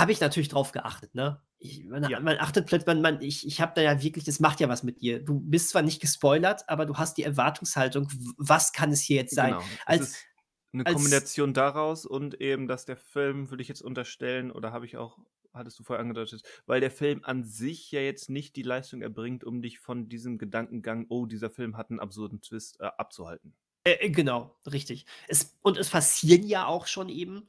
[0.00, 1.42] habe ich natürlich drauf geachtet, ne?
[1.60, 2.20] Ich man Ja.
[2.20, 4.84] man achtet plötzlich man man ich ich habe da ja wirklich das macht ja was
[4.84, 5.24] mit dir.
[5.24, 8.08] Du bist zwar nicht gespoilert, aber du hast die Erwartungshaltung,
[8.38, 9.58] was kann es hier jetzt sein?
[9.58, 9.62] Genau.
[9.86, 10.27] Als
[10.74, 14.86] 'ne als Kombination daraus und eben, dass der Film, würde ich jetzt unterstellen oder habe
[14.86, 15.18] ich auch
[15.54, 19.44] hattest du vorher angedeutet, weil der Film an sich ja jetzt nicht die Leistung erbringt,
[19.44, 23.54] um dich von diesem Gedankengang: „Oh, dieser Film hat 'n absurden Twist“, äh, abzuhalten.
[23.86, 25.06] Äh, äh, genau, richtig.
[25.28, 27.48] Es und es passieren ja auch schon eben,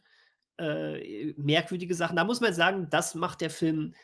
[0.60, 2.16] äh, merkwürdige Sachen.
[2.18, 3.96] Da muss man sagen, das macht der Film,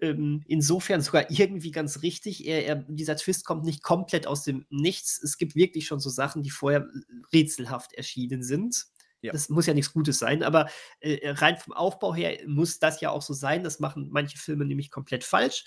[0.00, 2.46] ähm, insofern sogar irgendwie ganz richtig.
[2.46, 5.22] Er er dieser Twist kommt nicht komplett aus dem Nichts.
[5.22, 6.88] Es gibt wirklich schon so Sachen, die vorher
[7.32, 8.86] rätselhaft erschienen sind.
[9.22, 9.32] Ja.
[9.32, 10.68] Das muss ja nix Gutes sein, aber,
[11.00, 13.64] äh, rein vom Aufbau her muss das ja auch so sein.
[13.64, 15.64] Das machen manche Filme nämlich komplett falsch.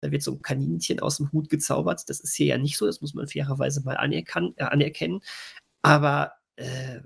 [0.00, 2.08] Da wird so 'n Kaninchen aus'm Hut gezaubert.
[2.08, 5.20] Das ist hier ja nicht so, das muss man fairerweise mal anerkann äh, anerkennen.
[5.82, 7.00] Aber, äh,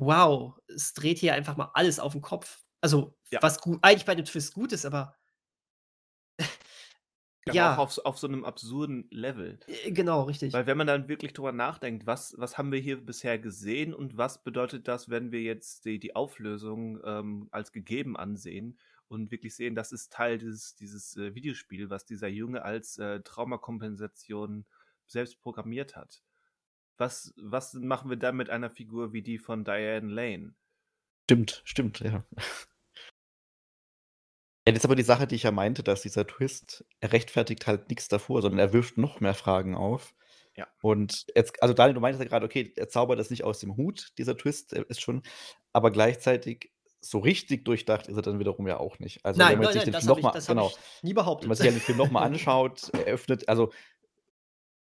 [0.00, 2.60] wow, es dreht hier einfach mal alles auf 'n Kopf.
[2.82, 3.40] Also, Ja.
[3.42, 5.16] was gu eigentlich bei dem Twist gut ist, Aber
[7.54, 7.74] Ja.
[7.74, 9.58] auch auf auf so 'nem absurden Level.
[9.66, 10.52] Äh, genau, richtig.
[10.54, 14.16] Weil wenn man dann wirklich drüber nachdenkt, was was haben wir hier bisher gesehen und
[14.16, 18.78] was bedeutet das, wenn wir jetzt die die Auflösung, ähm, als gegeben ansehen
[19.08, 23.20] und wirklich sehen, das ist Teil dieses dieses, äh, Videospiel, was dieser Junge als, äh,
[23.20, 24.66] Traumakompensation
[25.06, 26.22] selbst programmiert hat.
[26.98, 30.54] Was was machen wir dann mit einer Figur wie die von Diane Lane?
[31.30, 32.24] Stimmt, stimmt, ja.
[34.68, 37.66] Ja, das ist aber die Sache, die ich ja meinte, dass dieser Twist er rechtfertigt
[37.66, 40.14] halt nix davor, sondern er wirft noch mehr Fragen auf.
[40.56, 40.68] Ja.
[40.82, 43.76] Und jetzt also Daniel, du meintest ja grade, okay, er zaubert das nicht aus dem
[43.76, 45.22] Hut, dieser Twist, ist schon
[45.72, 49.24] aber gleichzeitig so richtig durchdacht ist er dann wiederum ja auch nicht.
[49.24, 50.62] Also, wenn Nein, man nein, sich nein, den Film habe noch ich mal das habe
[50.62, 50.76] genau.
[51.02, 51.50] nie Wenn behauptet.
[51.50, 53.72] man sich ja den Film noch mal anschaut, eröffnet also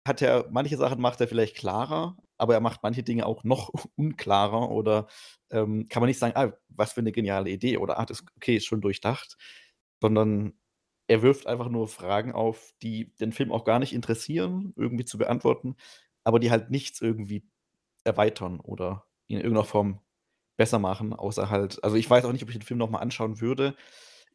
[0.07, 3.69] hat er manche Sachen macht er vielleicht klarer, aber er macht manche Dinge auch noch
[3.95, 5.07] unklarer oder,
[5.51, 8.55] ähm, kann man nicht sagen: „Ah, was für 'ne geniale Idee“ oder: „Ah, das okay,
[8.57, 9.37] ist schon durchdacht“,
[10.01, 10.53] sondern
[11.07, 15.17] er wirft einfach nur Fragen auf, die den Film auch gar nicht interessieren, irgendwie zu
[15.17, 15.75] beantworten,
[16.23, 17.45] aber die halt nichts irgendwie
[18.05, 20.01] erweitern oder in irgendeiner Form
[20.57, 22.99] besser machen, außer halt also, ich weiß auch nicht, ob ich den Film noch mal
[22.99, 23.75] anschauen würde.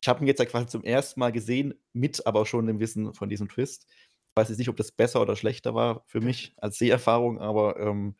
[0.02, 1.20] Ich habe ihn jetzt ja quasi zum 1.
[1.20, 3.86] Mal gesehen, mit aber schon dem Wissen von diesem Twist.
[4.30, 7.78] Ich weiß jetzt nicht, ob das besser oder schlechter war für mich als Seherfahrung, aber,
[7.80, 8.16] ähm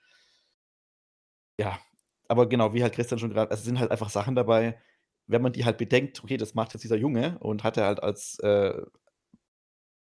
[1.61, 1.79] ja,
[2.29, 4.79] aber genau, wie halt Christian schon grad es sind halt einfach Sachen dabei,
[5.27, 8.03] wenn man die halt bedenkt: „Okay, das macht jetzt dieser Junge und hat er halt
[8.03, 8.83] als, äh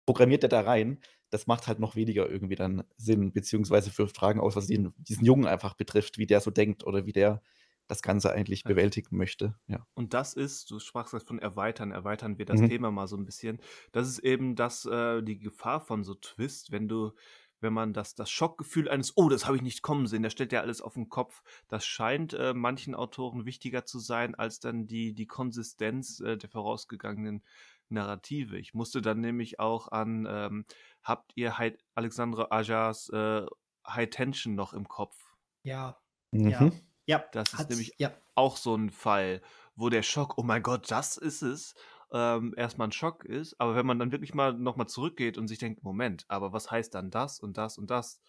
[0.07, 0.99] programmiert er da rein.“
[1.31, 5.25] Das macht halt noch weniger irgendwie dann Sinn, beziehungsweise wirft Fragen aus, was den diesen
[5.25, 7.41] Jungen einfach betrifft, wie der so denkt oder wie der
[7.87, 8.67] das Ganze eigentlich Ja.
[8.67, 9.85] bewältigen möchte, ja.
[9.97, 12.69] Und das ist du sprachst grad von erweitern, erweitern wir das Mhm.
[12.69, 13.59] Thema mal so 'n bisschen.
[13.93, 17.13] Das ist eben das äh, die Gefahr von so Twist, wenn du
[17.61, 20.51] wenn man das das Schockgefühl eines: „Oh, das habe ich nicht kommen sehen, der stellt
[20.53, 24.87] ja alles auf 'n Kopf.“ Das scheint, äh, manchen Autoren wichtiger zu sein als dann
[24.87, 27.43] die die Konsistenz, äh, der vorausgegangenen
[27.89, 28.57] Narrative.
[28.57, 30.65] Ich musste dann nämlich auch an, ähm
[31.03, 33.45] habt ihr High Alexandre Ajas, äh,
[33.87, 35.35] High Tension noch im Kopf?
[35.65, 35.99] Ja.
[36.33, 36.71] Mhm.
[36.71, 36.81] Ja.
[37.07, 38.21] Ja, Das ist hat's nämlich ja.
[38.35, 39.41] auch so 'n Fall,
[39.75, 41.75] wo der Schock: „Oh mein Gott, das ist es“,
[42.15, 43.59] ähm, erst mal 'n Schock ist.
[43.61, 46.71] Aber wenn man dann wirklich mal noch mal zurückgeht und sich denkt: „Moment, aber was
[46.71, 48.21] heißt dann das und das und das?“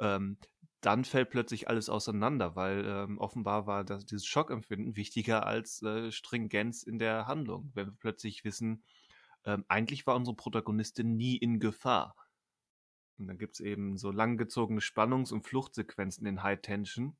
[0.00, 0.38] Ähm,
[0.82, 6.10] dann fällt plötzlich alles auseinander, weil, ähm, offenbar war das dieses Schockempfinden wichtiger als, äh,
[6.12, 7.70] Stringenz in der Handlung.
[7.74, 8.84] Wenn wir plötzlich wissen,
[9.44, 12.16] ähm, eigentlich war unsere Protagonistin nie in Gefahr.
[13.18, 17.16] Und dann gibt's eben so langgezogene Spannungs und Fluchtsequenzen in High Tension.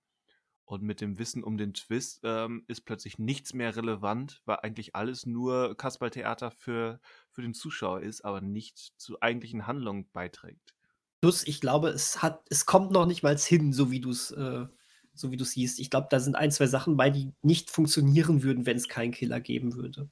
[0.70, 4.94] Und mit dem Wissen um den Twist, ähm, ist plötzlich nichts mehr relevant, weil eigentlich
[4.94, 7.00] alles nur Kasperltheater für
[7.32, 10.76] für den Zuschauer ist, aber nicht zur eigentlichen Handlung beiträgt.
[11.22, 14.66] Plus, ich glaube, es hat es kommt noch nicht mal hin, so wie du's äh,
[15.12, 15.80] so wie du's siehst.
[15.80, 19.40] Ich glaube, da sind 1, 2 Sachen bei, die nicht funktionieren würden, wenn's keinen Killer
[19.40, 20.08] geben würde.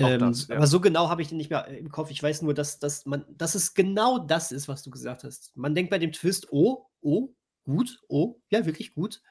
[0.00, 0.56] Ähm, das, ja.
[0.56, 2.10] aber so genau habe ich den nicht mehr, äh, im Kopf.
[2.10, 5.56] Ich weiß nur, dass dass man dass es genau das ist, was du gesagt hast.
[5.56, 7.34] Man denkt bei dem Twist: „Oh, oh,
[7.68, 9.22] gut, oh, ja, wirklich gut.“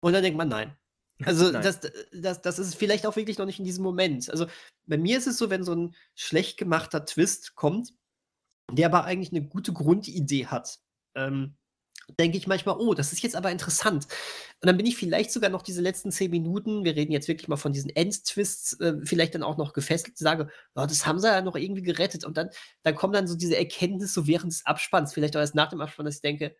[0.00, 0.76] Und dann denkt man: „Nein.“
[1.24, 1.70] Also, Nein.
[1.70, 1.80] das
[2.12, 4.30] das das ist vielleicht auch wirklich noch nicht in diesem Moment.
[4.30, 4.46] Also,
[4.86, 7.92] bei mir ist es so, wenn so 'n schlecht gemachter Twist kommt,
[8.72, 10.80] der aber eigentlich 'ne gute Grundidee hat,
[11.16, 11.56] ähm,
[12.20, 15.50] denke ich manchmal: „Oh, das ist jetzt aber interessant.“ Und dann bin ich vielleicht sogar
[15.50, 19.34] noch diese letzten 10 Minuten wir reden jetzt wirklich mal von diesen Endtwists, äh, vielleicht
[19.36, 22.50] dann auch noch gefesselt, sage: „Oh, das haben sie ja noch irgendwie gerettet.“ Und dann
[22.84, 25.80] dann kommt dann so diese Erkenntnis so während des Abspanns, vielleicht auch erst nach dem
[25.82, 26.56] Abspann, dass ich denke: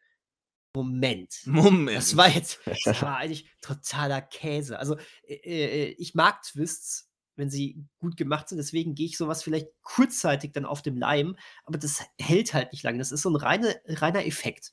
[0.74, 2.16] „Moment, das Moment.
[2.16, 4.96] war jetzt das war eigentlich totaler Käse.“ Also,
[5.26, 8.58] äh, äh, ich mag Twists, wenn sie gut gemacht sind.
[8.58, 12.84] Deswegen gehe ich sowas vielleicht kurzzeitig dann auf dem Leim, aber das hält halt nicht
[12.84, 12.98] lange.
[12.98, 14.72] Das ist so ein reine, reiner Effekt.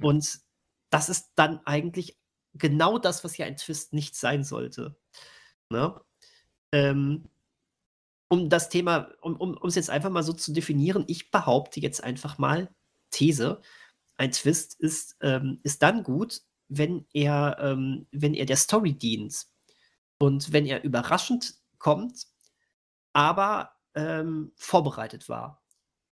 [0.00, 0.40] Und
[0.90, 2.18] das ist dann eigentlich
[2.54, 4.96] genau das, was ja ein Twist nicht sein sollte.
[5.70, 6.00] Ne?
[6.72, 7.28] Ähm,
[8.28, 12.02] um das Thema, um, um es jetzt einfach mal so zu definieren, ich behaupte jetzt
[12.02, 12.74] einfach mal,
[13.10, 13.60] These,
[14.16, 19.46] ein Twist ist, ähm, ist dann gut, wenn er, ähm, wenn er der Story dient
[20.18, 22.26] und wenn er überraschend kommt,
[23.12, 25.62] aber ähm, vorbereitet war.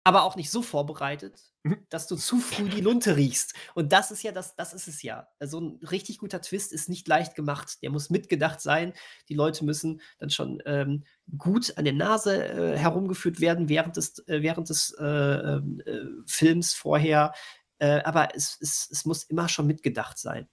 [0.03, 1.85] Aber auch nicht so vorbereitet, Mhm.
[1.89, 3.53] dass du zu früh die Lunte riechst.
[3.75, 5.27] Und das ist ja das, das ist es ja.
[5.37, 7.83] Also ein richtig guter Twist ist nicht leicht gemacht.
[7.83, 8.93] Der muss mitgedacht sein.
[9.29, 11.03] Die Leute müssen dann schon ähm,
[11.37, 15.99] gut an der Nase äh, herumgeführt werden während des, äh, während des äh, ähm, äh,
[16.25, 17.33] Films vorher.
[17.81, 20.47] Äh, aber es, es, es muss immer schon mitgedacht sein.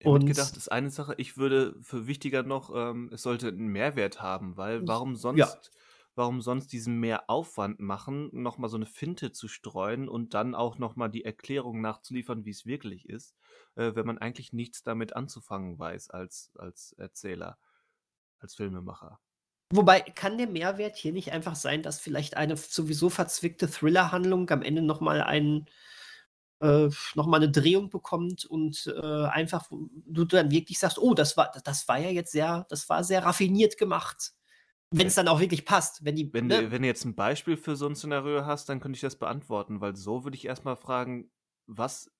[0.00, 1.14] Ja, Und- mitgedacht ist eine Sache.
[1.18, 5.52] Ich würde für wichtiger noch, ähm, es sollte einen Mehrwert haben, weil warum sonst, Ja.
[6.14, 11.10] warum sonst diesen Mehraufwand machen, nochmal so eine Finte zu streuen und dann auch nochmal
[11.10, 13.36] die Erklärung nachzuliefern, wie es wirklich ist,
[13.74, 17.58] äh, wenn man eigentlich nichts damit anzufangen weiß als, als Erzähler,
[18.38, 19.20] als Filmemacher.
[19.74, 24.62] Wobei, kann der Mehrwert hier nicht einfach sein, dass vielleicht eine sowieso verzwickte Thriller-Handlung am
[24.62, 25.66] Ende nochmal einen,
[26.62, 29.68] äh, noch mal eine Drehung bekommt und äh, einfach
[30.06, 33.24] du dann wirklich sagst, oh, das war, das war ja jetzt sehr, das war sehr
[33.24, 34.32] raffiniert gemacht.
[34.92, 36.62] Wenn es dann auch wirklich passt, wenn die, Wenn, ne?
[36.62, 39.16] du, wenn du jetzt ein Beispiel für so ein Szenario hast, dann könnte ich das
[39.16, 41.30] beantworten, weil so würde ich erstmal fragen,
[41.66, 42.12] was,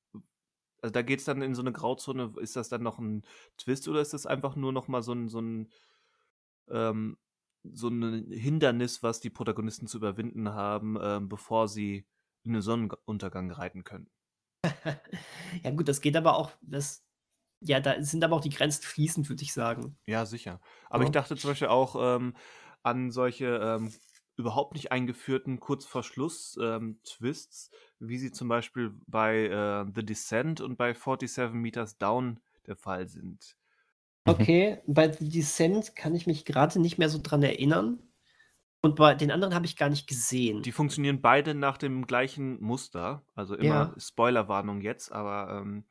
[0.80, 3.22] also da geht es dann in so eine Grauzone, ist das dann noch ein
[3.58, 5.70] Twist oder ist das einfach nur nochmal so ein, so ein,
[6.70, 7.18] ähm,
[7.62, 12.06] so ein Hindernis, was die Protagonisten zu überwinden haben, ähm, bevor sie
[12.42, 14.10] in den Sonnenuntergang reiten können?
[15.62, 17.04] Ja gut, das geht aber auch, das,
[17.60, 19.98] ja, da sind aber auch die Grenzen fließend, würde ich sagen.
[20.06, 20.60] Ja, sicher.
[20.90, 21.04] Aber Ja.
[21.04, 22.34] ich dachte zum Beispiel auch ähm,
[22.82, 23.92] an solche ähm,
[24.36, 30.04] überhaupt nicht eingeführten kurz vor Schluss ähm, Twists, wie sie zum Beispiel bei äh, The
[30.04, 33.56] Descent und bei 47 Meters Down der Fall sind.
[34.24, 38.00] Okay, bei The Descent kann ich mich gerade nicht mehr so dran erinnern.
[38.82, 40.62] Und bei den anderen habe ich gar nicht gesehen.
[40.62, 43.24] Die funktionieren beide nach dem gleichen Muster.
[43.34, 43.94] Also immer Ja.
[43.96, 45.84] Spoilerwarnung jetzt, aber ähm,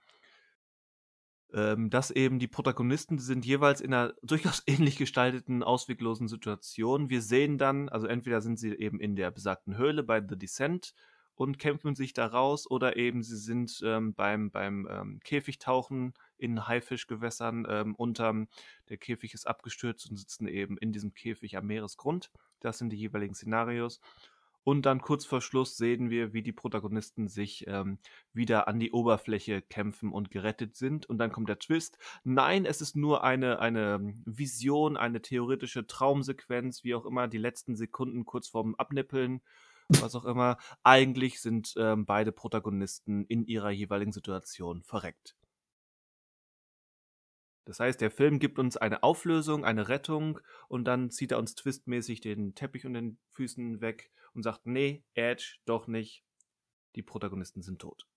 [1.54, 7.10] ähm, dass eben die Protagonisten die sind jeweils in einer durchaus ähnlich gestalteten, ausweglosen Situation.
[7.10, 10.94] Wir sehen dann, also entweder sind sie eben in der besagten Höhle bei The Descent
[11.36, 16.68] und kämpfen sich da raus oder eben sie sind ähm, beim, beim ähm, Käfigtauchen in
[16.68, 18.48] Haifischgewässern ähm, unterm,
[18.90, 22.32] der Käfig ist abgestürzt und sitzen eben in diesem Käfig am Meeresgrund.
[22.60, 24.00] Das sind die jeweiligen Szenarios.
[24.64, 27.98] Und dann kurz vor Schluss sehen wir, wie die Protagonisten sich ähm,
[28.32, 31.08] wieder an die Oberfläche kämpfen und gerettet sind.
[31.08, 31.98] Und dann kommt der Twist.
[32.24, 37.76] Nein, es ist nur eine, eine Vision, eine theoretische Traumsequenz, wie auch immer, die letzten
[37.76, 39.42] Sekunden kurz vorm Abnippeln,
[40.00, 40.58] was auch immer.
[40.84, 45.36] Eigentlich sind ähm, beide Protagonisten in ihrer jeweiligen Situation verreckt.
[47.66, 51.56] Das heißt, der Film gibt uns eine Auflösung, eine Rettung und dann zieht er uns
[51.56, 56.24] twistmäßig den Teppich unter den Füßen weg und sagt, nee, Edge, doch nicht.
[56.96, 58.08] Die Protagonisten sind tot.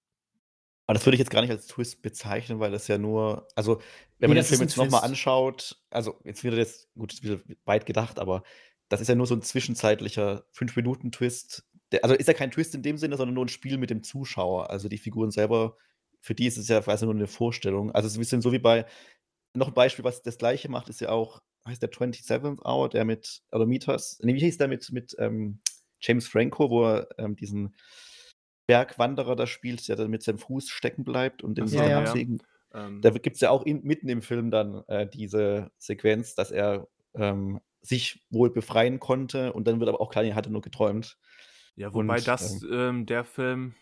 [0.87, 3.81] Aber das würde ich jetzt gar nicht als Twist bezeichnen, weil das ja nur, also
[4.19, 7.25] wenn Nee, man den Film jetzt nochmal anschaut, also jetzt wieder das, gut, das ist
[7.25, 8.43] wieder weit gedacht, aber
[8.95, 11.65] das ist ja nur so ein zwischenzeitlicher 5-Minuten-Twist.
[11.93, 14.03] Der- Also ist ja kein Twist in dem Sinne, sondern nur ein Spiel mit dem
[14.03, 14.71] Zuschauer.
[14.71, 15.77] Also die Figuren selber,
[16.21, 17.91] für die ist es ja quasi nur eine Vorstellung.
[17.93, 18.87] Also es ist ein bisschen so wie bei,
[19.57, 23.05] noch ein Beispiel, was das gleiche macht, ist ja auch, heißt der 27th Hour, der
[23.05, 25.61] mit, oder Meters, nee, wie hieß der mit, mit ähm,
[26.01, 27.75] James Franco, wo er ähm, diesen
[28.67, 32.01] Bergwanderer da spielt, der dann mit seinem Fuß stecken bleibt und den so, ja.
[32.01, 32.43] absägen.
[32.73, 36.51] Ähm, Da gibt es ja auch in, mitten im Film dann äh, diese Sequenz, dass
[36.51, 40.63] er ähm, sich wohl befreien konnte und dann wird aber auch klar, er hatte nur
[40.63, 41.19] geträumt.
[41.77, 43.75] ja, wobei und, das, ähm, der Film,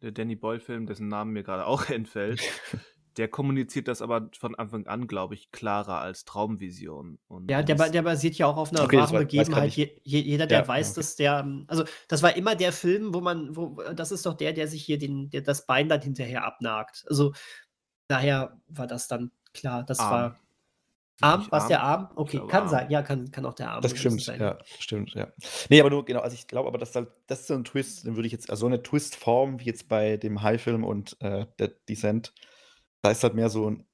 [0.00, 2.40] der Danny Boyle-Film, dessen Namen mir gerade auch entfällt,
[3.18, 7.18] der kommuniziert das aber von Anfang an, glaube ich, klarer als Traumvision.
[7.28, 9.72] Und Ja, der, der basiert ja auch auf einer Okay, wahren Begebenheit.
[9.72, 11.00] Je, je, jeder, der Ja, weiß, okay.
[11.00, 14.34] dass der, ähm, also das war immer der Film, wo man, wo, das ist doch
[14.34, 17.04] der, der sich hier den, der das Bein dann hinterher abnagt.
[17.08, 17.34] Also
[18.08, 19.84] daher war das dann klar.
[19.84, 20.10] Das Arm.
[20.10, 20.40] war
[21.20, 22.08] Arm, war der Arm?
[22.16, 22.68] Okay, glaube, kann Arm.
[22.68, 22.90] sein.
[22.90, 24.40] Ja, kann, kann auch der Arm Das stimmt, sein.
[24.40, 25.32] ja, stimmt, ja.
[25.68, 28.04] Nee, aber nur, genau, also ich glaube aber, dass halt, das ist so ein Twist,
[28.04, 31.46] den würde ich jetzt, also so eine Twistform wie jetzt bei dem High-Film und äh,
[31.58, 32.32] der Descent,
[33.02, 33.86] da ist halt mehr so ein,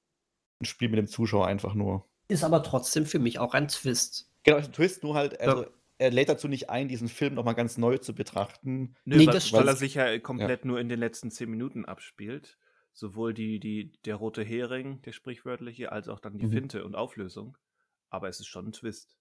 [0.61, 2.07] ein Spiel mit dem Zuschauer einfach nur.
[2.27, 4.29] Ist aber trotzdem für mich auch ein Twist.
[4.43, 5.65] Genau, ist ein Twist, nur halt, also
[5.99, 8.95] er lädt dazu nicht ein, diesen Film nochmal ganz neu zu betrachten.
[9.05, 11.85] Nö, Nee, weil, das weil er sich ja komplett nur in den letzten zehn Minuten
[11.85, 12.57] abspielt.
[12.93, 16.51] Sowohl die, die, der rote Hering, der sprichwörtliche, als auch dann die Mhm.
[16.51, 17.57] Finte und Auflösung.
[18.09, 19.17] Aber es ist schon ein Twist.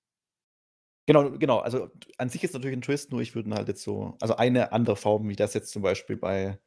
[1.07, 1.59] Genau, genau.
[1.59, 4.73] Also an sich ist natürlich ein Twist, nur ich würde halt jetzt so, also eine
[4.73, 6.59] andere Form, wie das jetzt zum Beispiel bei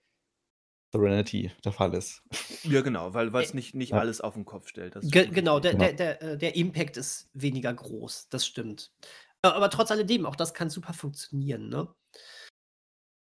[0.94, 2.22] Serenity der Fall ist.
[2.64, 3.98] Ja, genau, weil es nicht, nicht ja.
[3.98, 4.96] alles auf den Kopf stellt.
[5.02, 8.92] Ge schon genau, der, der, der, äh, der Impact ist weniger groß, das stimmt.
[9.42, 11.94] Äh, Aber trotz alledem, auch das kann super funktionieren, ne?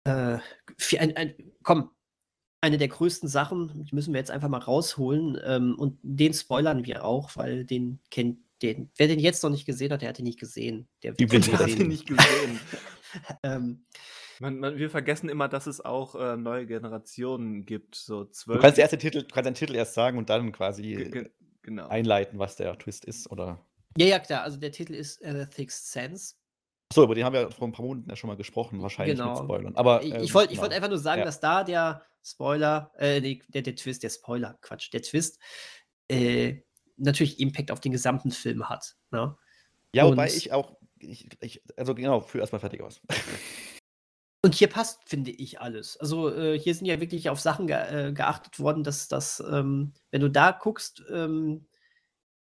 [0.03, 0.39] Äh,
[0.78, 1.94] für ein, ein, komm,
[2.66, 6.86] eine der größten Sachen, die müssen wir jetzt einfach mal rausholen ähm, und den spoilern
[6.86, 10.20] wir auch, weil den kennt den, wer den jetzt noch nicht gesehen hat, der hat
[10.20, 10.88] ihn nicht gesehen.
[11.03, 12.59] Der Die wird will ihn nicht gesehen.
[13.43, 13.86] ähm,
[14.39, 17.95] Man, man, wir vergessen immer, dass es auch äh, neue Generationen gibt.
[17.95, 18.61] So Du zwölf.
[18.61, 21.30] kannst erst den Titel, du kannst den Titel erst sagen und dann quasi ge-
[21.61, 21.88] genau.
[21.88, 23.59] einleiten, was der Twist ist, oder?
[23.97, 26.36] ja, ja, klar, also der Titel ist äh, The Sixth Sense.
[26.93, 29.26] So, über den haben wir vor ein paar Monaten ja schon mal gesprochen, wahrscheinlich mit
[29.26, 29.43] Genau.
[29.43, 29.76] Spoilern.
[29.76, 30.61] Aber Ich, ähm, ich wollte genau.
[30.63, 31.26] wollt einfach nur sagen, Ja.
[31.26, 35.39] dass da der Spoiler, äh, nee, der, der Twist, der Spoiler, Quatsch, der Twist,
[36.09, 36.61] äh,
[36.97, 38.95] natürlich Impact auf den gesamten Film hat.
[39.11, 39.38] Ne?
[39.93, 43.01] Ja, wobei und- ich auch, ich, ich, also genau, führ erstmal fertig aus.
[44.43, 45.97] Und hier passt, finde ich, alles.
[45.97, 49.93] Also äh, hier sind ja wirklich auf Sachen ge äh, geachtet worden, dass das, ähm,
[50.11, 51.65] wenn du da guckst, ähm,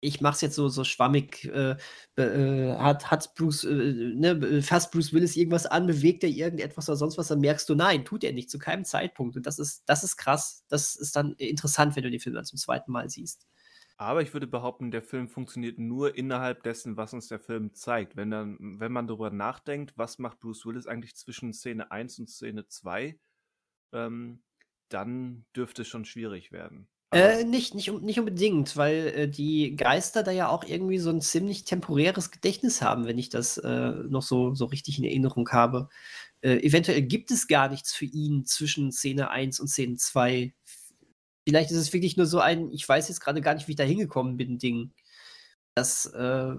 [0.01, 1.77] ich mach's jetzt so, so schwammig, äh,
[2.17, 6.97] äh, hat, hat Bruce, äh, ne, fasst Bruce Willis irgendwas an, bewegt er irgendetwas oder
[6.97, 9.37] sonst was, dann merkst du, nein, tut er nicht, zu keinem Zeitpunkt.
[9.37, 10.65] Und das ist, das ist krass.
[10.69, 13.47] Das ist dann interessant, wenn du den Film dann zum zweiten Mal siehst.
[13.99, 18.15] Aber ich würde behaupten, der Film funktioniert nur innerhalb dessen, was uns der Film zeigt.
[18.17, 22.29] Wenn, dann, wenn man darüber nachdenkt, was macht Bruce Willis eigentlich zwischen Szene 1 und
[22.29, 23.19] Szene 2,
[23.93, 24.43] ähm,
[24.91, 26.89] dann dürfte es schon schwierig werden.
[27.13, 31.21] Äh, nicht, nicht, nicht unbedingt, weil äh, die Geister da ja auch irgendwie so ein
[31.21, 35.89] ziemlich temporäres Gedächtnis haben, wenn ich das äh, noch so, so richtig in Erinnerung habe.
[36.41, 40.53] Äh, eventuell gibt es gar nichts für ihn zwischen Szene 1 und Szene 2.
[41.49, 43.77] Vielleicht ist es wirklich nur so ein, ich weiß jetzt gerade gar nicht, wie ich
[43.77, 44.93] da hingekommen bin, Ding.
[45.77, 46.57] Das äh,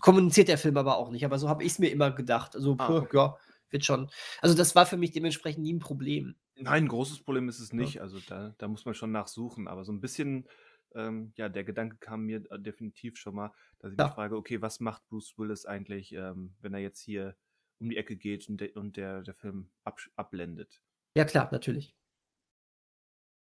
[0.00, 2.56] kommuniziert der Film aber auch nicht, aber so habe ich es mir immer gedacht.
[2.56, 3.16] Also, Ah, okay.
[3.16, 3.36] ja,
[3.70, 4.10] wird schon.
[4.40, 6.34] Also, das war für mich dementsprechend nie ein Problem.
[6.60, 8.00] Nein, ein großes Problem ist es nicht.
[8.00, 9.68] Also da, da muss man schon nachsuchen.
[9.68, 10.48] Aber so ein bisschen,
[10.94, 14.06] ähm, ja, der Gedanke kam mir äh, definitiv schon mal, dass ich Ja.
[14.06, 17.36] mich frage, okay, was macht Bruce Willis eigentlich, ähm, wenn er jetzt hier
[17.80, 20.82] um die Ecke geht und, de und der, der Film absch- abblendet?
[21.16, 21.94] Ja, klar, natürlich.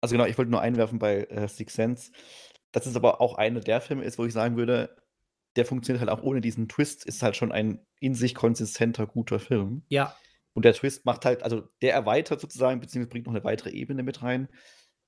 [0.00, 2.12] Also genau, ich wollte nur einwerfen bei äh, Six Sense,
[2.72, 4.96] dass es aber auch einer der Filme ist, wo ich sagen würde,
[5.56, 9.40] der funktioniert halt auch ohne diesen Twist, ist halt schon ein in sich konsistenter, guter
[9.40, 9.82] Film.
[9.88, 10.14] Ja,
[10.58, 14.02] Und der Twist macht halt, also der erweitert sozusagen, beziehungsweise bringt noch eine weitere Ebene
[14.02, 14.48] mit rein.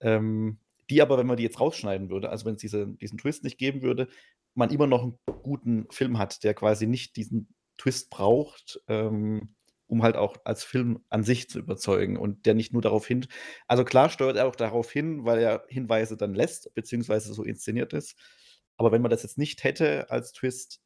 [0.01, 3.43] Ähm, die aber, wenn man die jetzt rausschneiden würde, also wenn es diese, diesen Twist
[3.43, 4.07] nicht geben würde,
[4.55, 9.57] man immer noch einen guten Film hat, der quasi nicht diesen Twist braucht, ähm,
[9.89, 13.27] um halt auch als Film an sich zu überzeugen und der nicht nur darauf hin.
[13.67, 17.93] Also klar steuert er auch darauf hin, weil er Hinweise dann lässt, beziehungsweise so inszeniert
[17.93, 18.17] ist.
[18.77, 20.81] Aber wenn man das jetzt nicht hätte als Twist,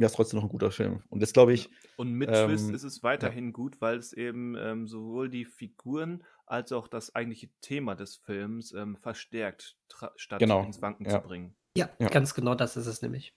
[0.00, 1.02] wäre es trotzdem noch ein guter Film.
[1.08, 4.56] Und das glaube ich, Und mit Twist Ähm, ist es weiterhin gut, weil es eben
[4.56, 9.76] ähm, sowohl die Figuren als auch das eigentliche Thema des Films ähm, verstärkt,
[10.16, 11.20] statt Genau, ins Wanken ja.
[11.20, 11.54] zu bringen.
[11.76, 12.08] Ja, Ja.
[12.08, 13.34] ganz genau das ist es nämlich.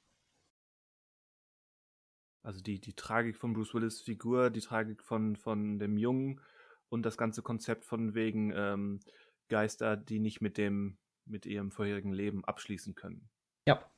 [2.41, 6.41] Also die, die Tragik von Bruce Willis Figur, die Tragik von, von dem Jungen
[6.90, 8.99] und das ganze Konzept von wegen ähm,
[9.48, 13.30] Geister, die nicht mit dem, mit ihrem vorherigen Leben abschließen können.
[13.65, 13.90] Ja.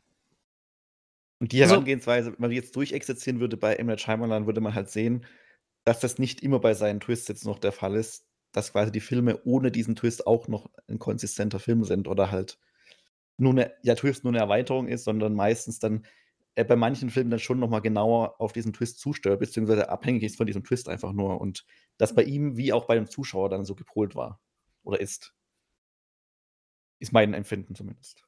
[1.46, 3.76] Und die Also- Herangehensweise, wenn man die jetzt durchexerzieren würde bei.
[3.76, 5.28] Night Shyamalan, würde man halt sehen,
[5.84, 9.00] dass das nicht immer bei seinen Twists jetzt noch der Fall ist, dass quasi die
[9.00, 12.58] Filme ohne diesen Twist auch noch ein konsistenter Film sind oder halt
[13.38, 16.08] nur eine, ja, Twist nur eine Erweiterung ist, sondern meistens dann
[16.56, 20.38] äh, bei manchen Filmen dann schon nochmal genauer auf diesen Twist zusteuert, beziehungsweise abhängig ist
[20.38, 21.64] von diesem Twist einfach nur und
[22.00, 24.42] das bei ihm wie auch bei dem Zuschauer dann so gepolt war
[24.82, 25.36] oder ist.
[26.98, 28.26] Ist mein Empfinden zumindest.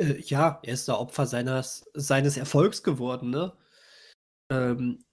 [0.00, 3.52] Äh, ja, er ist da Opfer seines, seines Erfolgs geworden, ne?
[4.50, 5.04] Ähm,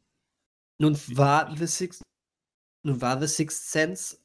[0.80, 2.01] nun war The Sixth,
[2.84, 4.18] nun war The Sixth Sense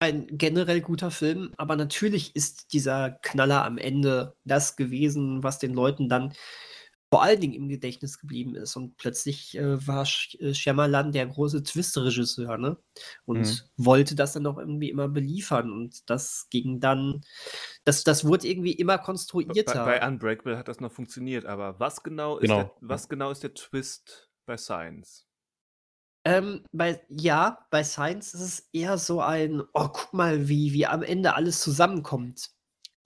[0.00, 5.74] ein generell guter Film, aber natürlich ist dieser Knaller am Ende das gewesen, was den
[5.74, 6.34] Leuten dann
[7.10, 8.76] vor allen Dingen im Gedächtnis geblieben ist.
[8.76, 12.76] Und plötzlich äh, war Sch äh, Shyamalan der große Twist-Regisseur, ne?
[13.24, 13.68] Und Mhm.
[13.76, 15.72] wollte das dann auch irgendwie immer beliefern.
[15.72, 17.22] Und das ging dann,
[17.84, 18.98] das, das wurde irgendwie immer
[19.64, 19.78] Bei, konstruierter.
[19.78, 23.42] bei Unbreakable hat das noch funktioniert, aber was genau ist, Genau, der, was genau ist
[23.42, 25.26] der Twist bei Science?
[26.24, 30.86] Ähm, bei, ja, bei Science ist es eher so ein, oh, guck mal, wie, wie
[30.86, 32.50] am Ende alles zusammenkommt.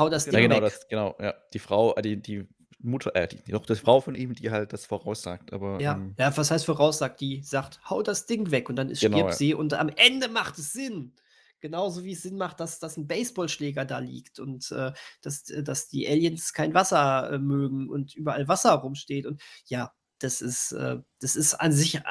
[0.01, 0.61] Hau das Ja, Ding Ja, genau, weg.
[0.61, 1.35] das, genau, ja.
[1.53, 2.49] Die Frau, äh, die, die
[2.83, 5.95] Mutter, äh, die, die Tochter, die Frau von ihm, die halt das voraussagt, aber Ja,
[5.95, 7.21] ähm, ja, was heißt voraussagt?
[7.21, 9.37] Die sagt, hau das Ding weg und dann ist Genau, stirbt ja.
[9.37, 11.15] sie und am Ende macht es Sinn.
[11.61, 15.63] Genauso wie es Sinn macht, dass, dass ein Baseballschläger da liegt und äh, dass, äh,
[15.63, 19.27] dass die Aliens kein Wasser äh, mögen und überall Wasser rumsteht.
[19.27, 22.03] Und ja, das ist, äh, das ist an sich äh,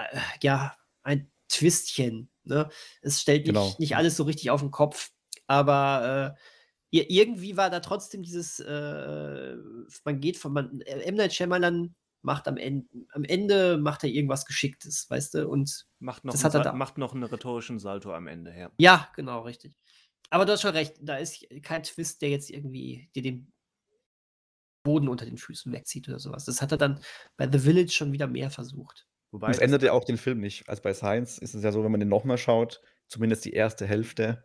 [0.42, 2.30] ja ein Twistchen.
[2.46, 2.70] Ne?
[3.02, 3.76] Es stellt nicht, Genau.
[3.78, 5.12] nicht alles so richtig auf den Kopf,
[5.48, 6.42] aber äh,
[6.92, 9.56] ir- irgendwie war da trotzdem dieses, äh,
[10.06, 11.16] man geht von, man, äh, M.
[11.16, 16.24] Night Shyamalan macht am Ende, am Ende macht er irgendwas Geschicktes, weißt du, und Macht
[16.26, 16.74] noch, Das einen hat er da.
[16.74, 18.72] macht noch einen rhetorischen Salto am Ende her.
[18.78, 19.76] ja, genau, richtig.
[20.30, 23.52] Aber du hast schon recht, da ist kein Twist, der jetzt irgendwie dir den
[24.84, 26.46] Boden unter den Füßen wegzieht oder sowas.
[26.46, 27.00] Das hat er dann
[27.38, 29.08] bei The Village schon wieder mehr versucht.
[29.32, 30.68] Wobei Und es das- ändert ja auch den Film nicht.
[30.70, 33.86] Also bei Science ist es ja so, wenn man den nochmal schaut, zumindest die erste
[33.86, 34.44] Hälfte,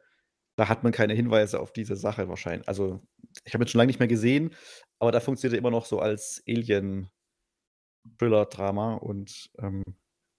[0.56, 2.68] da hat man keine Hinweise auf diese Sache wahrscheinlich.
[2.68, 3.00] Also,
[3.44, 4.54] ich habe jetzt schon lange nicht mehr gesehen,
[4.98, 9.82] aber da funktioniert er immer noch so als Alien-Thriller-Drama und ähm,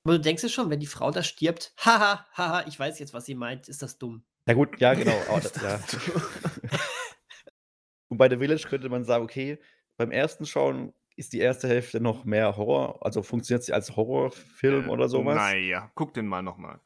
[0.03, 3.14] Aber du denkst dir schon, wenn die Frau da stirbt, haha, haha, ich weiß jetzt,
[3.14, 4.23] was sie meint, ist das dumm.
[4.48, 5.11] ja gut, ja genau.
[5.38, 5.80] Ist das, ja.
[8.10, 9.60] Und bei The Village könnte man sagen, okay,
[9.98, 14.85] beim ersten Schauen ist die erste Hälfte noch mehr Horror, also funktioniert sie als Horrorfilm
[14.85, 15.35] Äh, oder sowas.
[15.35, 16.80] Naja, guck den mal nochmal.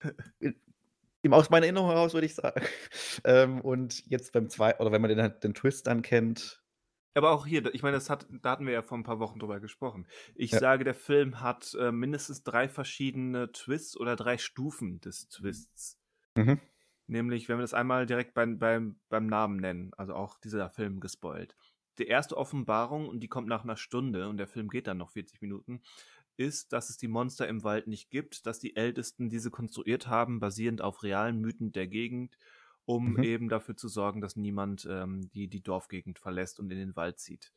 [1.22, 2.62] Eben aus meiner Erinnerung heraus, würde ich sagen.
[3.24, 6.62] Ähm, und jetzt beim zweiten, oder wenn man den, den Twist dann kennt,
[7.14, 9.38] Aber auch hier, ich meine, das hat, da hatten wir ja vor ein paar Wochen
[9.40, 10.06] drüber gesprochen.
[10.34, 10.58] Ich Ja.
[10.58, 15.98] sage, der Film hat äh, mindestens drei verschiedene Twists oder drei Stufen des Twists.
[16.36, 16.58] Mhm.
[17.06, 21.00] Nämlich, wenn wir das einmal direkt beim, beim, beim Namen nennen, also auch dieser Film
[21.00, 21.56] gespoilt.
[21.98, 25.10] Die erste Offenbarung, und die kommt nach einer Stunde, und der Film geht dann noch
[25.10, 25.80] 40 Minuten,
[26.38, 30.40] ist, dass es die Monster im Wald nicht gibt, dass die Ältesten diese konstruiert haben,
[30.40, 32.38] basierend auf realen Mythen der Gegend,
[32.86, 33.22] um Mhm.
[33.22, 37.18] eben dafür zu sorgen, dass niemand ähm, die, die Dorfgegend verlässt und in den Wald
[37.18, 37.52] zieht.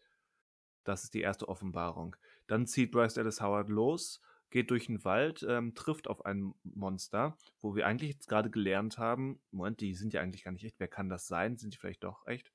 [0.83, 2.15] Das ist die erste Offenbarung.
[2.47, 7.37] Dann zieht Bryce Dallas Howard los, geht durch den Wald, ähm, trifft auf ein Monster,
[7.61, 10.79] wo wir eigentlich jetzt gerade gelernt haben, Moment, die sind ja eigentlich gar nicht echt,
[10.79, 11.57] wer kann das sein?
[11.57, 12.51] Sind die vielleicht doch echt?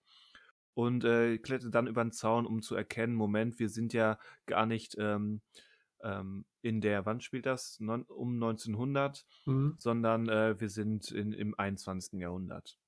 [0.74, 4.66] Und äh, klettert dann über den Zaun, um zu erkennen, Moment, wir sind ja gar
[4.66, 5.40] nicht ähm,
[6.06, 7.78] ähm, in der, wann spielt das?
[7.80, 9.74] Non, um 1900, Mhm.
[9.78, 12.20] sondern äh, wir sind in, im 21.
[12.20, 12.78] Jahrhundert.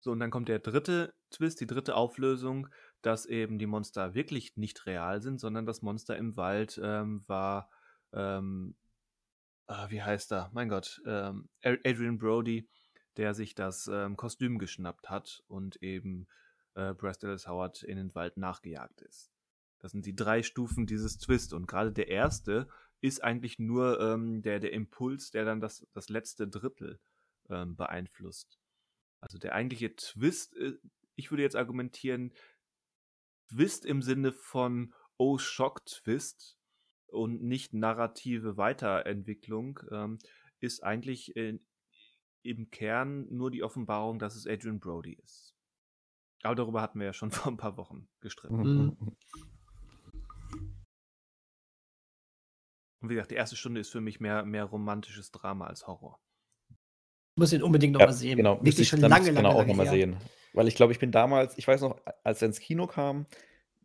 [0.00, 2.68] So, und dann kommt der dritte Twist, die dritte Auflösung,
[3.02, 7.70] dass eben die Monster wirklich nicht real sind, sondern das Monster im Wald ähm, war,
[8.12, 8.76] ähm,
[9.68, 10.50] ah, wie heißt er?
[10.52, 12.68] Mein Gott, ähm, Ad- Adrian Brody,
[13.16, 16.26] der sich das ähm, Kostüm geschnappt hat und eben
[16.74, 19.31] äh, Bryce Dallas Howard in den Wald nachgejagt ist.
[19.82, 21.52] Das sind die drei Stufen dieses Twist.
[21.52, 22.68] Und gerade der erste
[23.00, 27.00] ist eigentlich nur ähm, der, der Impuls, der dann das, das letzte Drittel
[27.50, 28.60] ähm, beeinflusst.
[29.20, 30.78] Also der eigentliche Twist, äh,
[31.16, 32.32] ich würde jetzt argumentieren,
[33.48, 36.56] Twist im Sinne von Oh Shock Twist
[37.06, 40.18] und nicht narrative Weiterentwicklung, ähm,
[40.60, 41.60] ist eigentlich in,
[42.42, 45.56] im Kern nur die Offenbarung, dass es Adrian Brody ist.
[46.42, 48.62] Aber darüber hatten wir ja schon vor ein paar Wochen gestritten.
[48.62, 49.16] Mhm.
[53.02, 56.20] Und wie gesagt, die erste Stunde ist für mich mehr, mehr romantisches Drama als Horror.
[57.34, 58.36] Ich muss ihn unbedingt Ja, nochmal sehen.
[58.36, 60.16] genau, müsste Wirklich ich schon dann lange, genau lange, auch lange nochmal sehen.
[60.52, 63.26] Weil ich glaube, ich bin damals, ich weiß noch, als er ins Kino kam,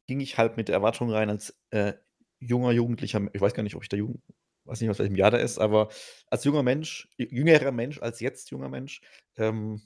[0.06, 1.94] ging ich halt mit der Erwartung rein als äh,
[2.40, 4.22] junger Jugendlicher, ich weiß gar nicht, ob ich da jung,
[4.66, 5.90] weiß nicht, aus welchem Jahr der ist, aber
[6.28, 9.02] als junger Mensch, jü- jüngerer Mensch als jetzt junger Mensch,
[9.38, 9.82] ähm,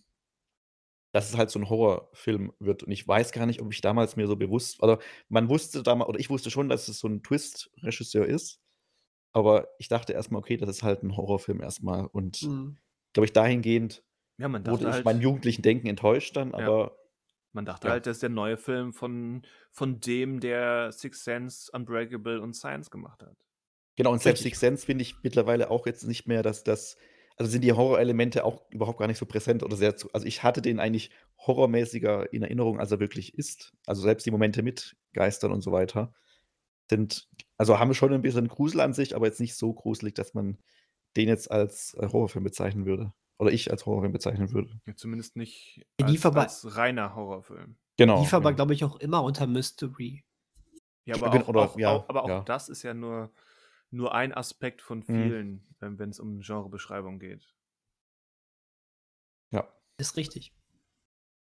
[1.13, 2.83] dass es halt so ein Horrorfilm wird.
[2.83, 4.97] Und ich weiß gar nicht, ob ich damals mir so bewusst, also
[5.29, 8.60] man wusste damals, oder ich wusste schon, dass es so ein Twist-Regisseur ist,
[9.33, 12.05] aber ich dachte erstmal, okay, das ist halt ein Horrorfilm erstmal.
[12.07, 12.77] Und Mhm.
[13.13, 14.03] glaube ich, dahingehend
[14.37, 16.57] Ja, wurde ich halt, meinem jugendlichen Denken enttäuscht dann, Ja.
[16.57, 16.97] aber
[17.53, 17.93] man dachte ja.
[17.93, 19.41] halt, das ist der neue Film von,
[19.71, 23.37] von dem, der Six Sense, Unbreakable und Science gemacht hat.
[23.95, 24.43] genau, und selbst.
[24.43, 26.97] Six Sense finde ich mittlerweile auch jetzt nicht mehr, dass das,
[27.37, 30.43] also sind die Horrorelemente auch überhaupt gar nicht so präsent oder sehr zu, also ich
[30.43, 33.73] hatte den eigentlich horrormäßiger in Erinnerung, als er wirklich ist.
[33.85, 36.13] Also selbst die Momente mit Geistern und so weiter
[36.89, 37.29] sind,
[37.61, 40.57] also haben schon ein bisschen Grusel an sich, aber jetzt nicht so gruselig, dass man
[41.15, 43.13] den jetzt als äh, Horrorfilm bezeichnen würde.
[43.37, 44.81] Oder ich als Horrorfilm bezeichnen würde.
[44.87, 47.75] Ja, zumindest nicht Ja, als, als reiner Horrorfilm.
[47.97, 48.19] Genau.
[48.19, 48.55] Lief aber, ja.
[48.55, 50.25] glaube ich, auch immer unter Mystery.
[51.05, 52.41] Ja, aber auch, oder- auch, ja, auch, aber auch ja.
[52.41, 53.31] das ist ja nur,
[53.91, 55.03] nur ein Aspekt von Mhm.
[55.05, 57.53] vielen, wenn wenn es um Genrebeschreibung geht.
[59.51, 59.71] ja.
[59.97, 60.51] Ist richtig.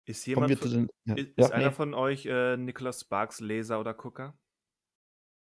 [0.07, 0.89] Ist jemand von, den.
[1.05, 1.75] Ja, ist, ja, ist einer nee.
[1.75, 4.39] von euch äh, Nicholas Sparks Leser oder Gucker?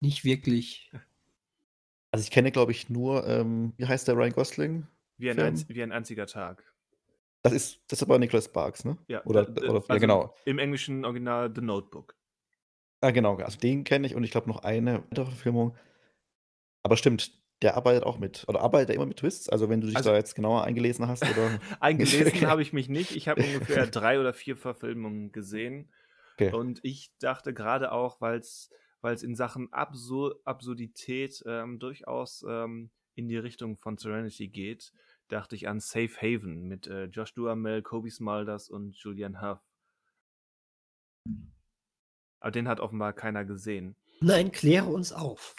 [0.02, 0.92] Nicht wirklich.
[2.12, 4.88] Also ich kenne, glaube ich, nur, ähm, wie heißt der Ryan Gosling?
[5.18, 6.64] Wie ein, einz, wie ein einziger Tag.
[7.44, 8.98] Das ist, das ist aber Nicholas Sparks, ne?
[9.08, 10.36] Ja, Oder, d- oder ja, also genau.
[10.46, 12.16] Im englischen Original The Notebook.
[13.02, 15.76] Ah, genau, also den kenne ich und ich glaube noch eine weitere Verfilmung.
[16.84, 17.32] Aber stimmt,
[17.62, 18.46] Der arbeitet auch mit.
[18.48, 19.50] Oder arbeitet er immer mit Twists?
[19.50, 21.60] Also, wenn du dich Also da jetzt genauer eingelesen hast, oder?
[21.82, 23.16] eingelesen habe ich mich nicht.
[23.16, 25.92] Ich habe ungefähr drei oder vier Verfilmungen gesehen.
[26.36, 26.54] Okay.
[26.54, 28.70] Und ich dachte gerade auch, weil es
[29.04, 34.94] in Sachen Absur Absurdität ähm, durchaus ähm, in die Richtung von Serenity geht,
[35.28, 39.60] dachte ich an Safe Haven mit äh, Josh Duhamel, Kobe Smulders und Julian Huff.
[42.40, 43.96] Aber den hat offenbar keiner gesehen.
[44.22, 45.56] Nein, kläre uns auf.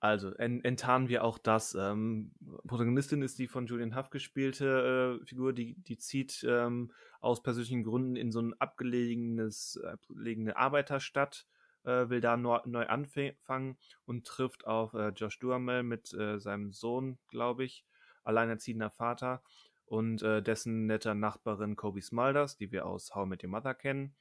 [0.00, 1.74] Also, en enttarnen wir auch das.
[1.74, 2.30] Ähm,
[2.66, 7.82] Protagonistin ist die von Julian Huff gespielte äh, Figur, die, die zieht ähm, aus persönlichen
[7.82, 11.46] Gründen in so ein abgelegenes, abgelegene Arbeiterstadt,
[11.88, 16.72] äh, will da neu, neu anfangen und trifft auf äh, Josh Duhamel mit äh, seinem
[16.72, 17.84] Sohn, glaube ich,
[18.24, 19.42] alleinerziehender Vater
[19.86, 24.14] und äh, dessen netter Nachbarin Kobe Smulders, die wir aus How Met Your Mother kennen.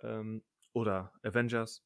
[0.00, 0.42] Ähm,
[0.72, 1.82] oder Avengers.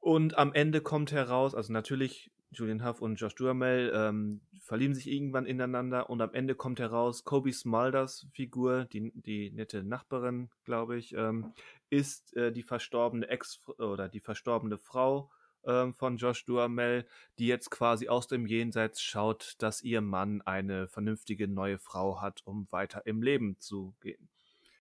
[0.00, 5.10] Und am Ende kommt heraus, also natürlich Julian Huff und Josh Duhamel ähm, verlieben sich
[5.10, 10.98] irgendwann ineinander und am Ende kommt heraus, Kobe Smulders Figur, die, die nette Nachbarin, glaube
[10.98, 11.52] ich, ähm,
[11.90, 15.30] ist äh, die verstorbene Ex- oder die verstorbene Frau
[15.64, 17.06] ähm, von Josh Duhamel,
[17.38, 22.42] die jetzt quasi aus dem Jenseits schaut, dass ihr Mann eine vernünftige neue Frau hat,
[22.44, 24.28] um weiter im Leben zu gehen.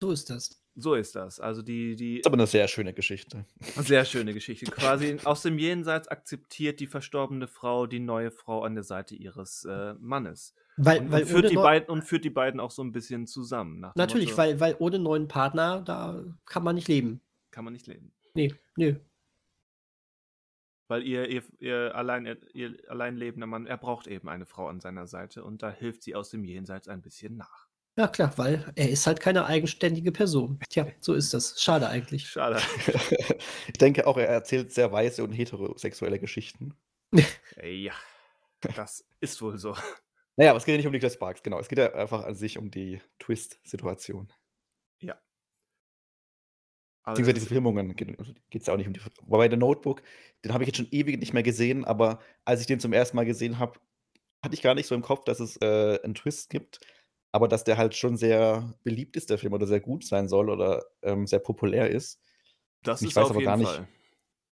[0.01, 0.63] So ist das.
[0.81, 1.41] So ist das.
[1.41, 3.45] Also die, die Ist aber eine sehr schöne Geschichte.
[3.77, 4.71] sehr schöne Geschichte.
[4.71, 9.65] Quasi aus dem Jenseits akzeptiert die verstorbene Frau die neue Frau an der Seite ihres
[9.65, 10.55] äh, Mannes.
[10.77, 12.93] Weil, Und, weil und, führt ohne die beiden, und führt die beiden auch so ein
[12.93, 13.85] bisschen zusammen.
[13.97, 17.23] Natürlich, Motto, weil, weil ohne neuen Partner, da kann man nicht leben.
[17.51, 18.13] Kann man nicht leben.
[18.35, 18.97] Nee, nee.
[20.87, 24.79] Weil ihr, ihr, ihr, allein, ihr allein lebender Mann, er braucht eben eine Frau an
[24.79, 27.68] seiner Seite und da hilft sie aus dem Jenseits ein bisschen nach.
[27.99, 30.61] Ja, klar, weil er ist halt keine eigenständige Person.
[30.71, 31.61] Tja, so ist das.
[31.61, 32.29] Schade eigentlich.
[32.29, 32.61] Schade.
[33.67, 36.77] ich denke auch, er erzählt sehr weiße und heterosexuelle Geschichten.
[37.61, 37.95] ja,
[38.77, 39.75] das ist wohl so.
[40.37, 41.59] Naja, aber es geht ja nicht um Nicholas Sparks, genau.
[41.59, 44.33] Es geht ja einfach an sich um die Twist-Situation.
[45.01, 45.21] Ja.
[47.05, 48.17] Beziehungsweise das diese Filmungen geht
[48.61, 49.01] es ja auch nicht um die.
[49.23, 50.03] Wobei der Notebook,
[50.45, 53.17] den habe ich jetzt schon ewig nicht mehr gesehen, aber als ich den zum ersten
[53.17, 53.81] Mal gesehen habe,
[54.41, 56.79] hatte ich gar nicht so im Kopf, dass es äh, einen Twist gibt,
[57.33, 60.51] aber dass der halt schon sehr beliebt ist, der Film, oder sehr gut sein soll
[60.51, 62.21] oder ähm, sehr populär ist.
[62.83, 63.89] das ich ist weiß auf aber jeden gar nicht, Fall.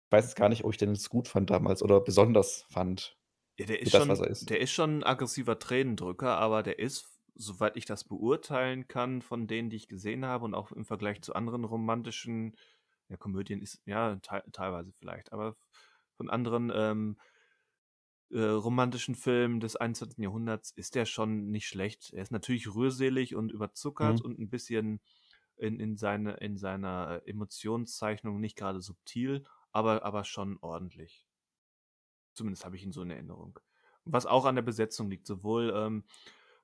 [0.08, 3.18] Ich weiß jetzt gar nicht, ob ich den jetzt gut fand damals oder besonders fand.
[3.58, 4.50] Ja, der ist, das, schon, was er ist.
[4.50, 9.48] der ist schon ein aggressiver Tränendrücker, aber der ist, soweit ich das beurteilen kann, von
[9.48, 12.58] denen, die ich gesehen habe und auch im Vergleich zu anderen romantischen,
[13.08, 15.56] ja, Komödien ist, ja, te teilweise vielleicht, aber
[16.18, 17.18] von anderen ähm,
[18.32, 20.18] äh, romantischen Filmen des 21.
[20.20, 22.12] Jahrhunderts ist der schon nicht schlecht.
[22.14, 24.26] Er ist natürlich rührselig und überzuckert Mhm.
[24.26, 25.00] und ein bisschen
[25.58, 31.26] in, in, seine, in seiner Emotionszeichnung nicht gerade subtil, aber, aber schon ordentlich.
[32.34, 33.60] Zumindest habe ich ihn so in Erinnerung.
[34.04, 36.04] Was auch an der Besetzung liegt, sowohl ähm,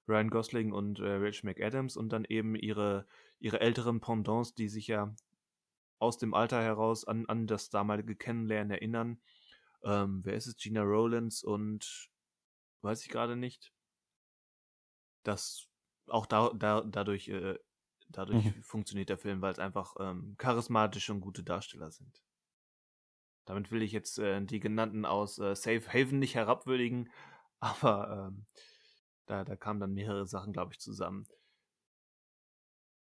[0.08, 3.08] Ryan Gosling und äh, Rachel McAdams und dann eben ihre,
[3.40, 5.16] ihre älteren Pendants, die sich ja
[6.00, 9.22] aus dem Alter heraus an, an das damalige Kennenlernen erinnern.
[9.84, 10.56] Ähm, wer ist es?
[10.58, 12.10] Gina Rowlands und
[12.82, 13.74] weiß ich gerade nicht.
[15.24, 15.68] Das
[16.08, 17.58] auch da, da, dadurch, äh,
[18.10, 18.62] dadurch Mhm.
[18.62, 22.22] funktioniert der Film, weil es einfach ähm, charismatische und gute Darsteller sind.
[23.46, 27.12] Damit will ich jetzt äh, die genannten aus äh, Safe Haven nicht herabwürdigen,
[27.60, 28.46] aber ähm,
[29.26, 31.28] da, da kamen dann mehrere Sachen, glaube ich, zusammen.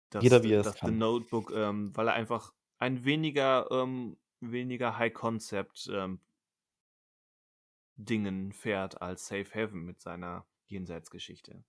[0.09, 0.91] Dass, Jeder, wie er es dass The kann.
[0.91, 6.21] Notebook, ähm, weil er einfach ein weniger, ähm, weniger High-Concept ähm,
[7.95, 11.63] Dingen fährt als Safe Haven mit seiner Jenseitsgeschichte.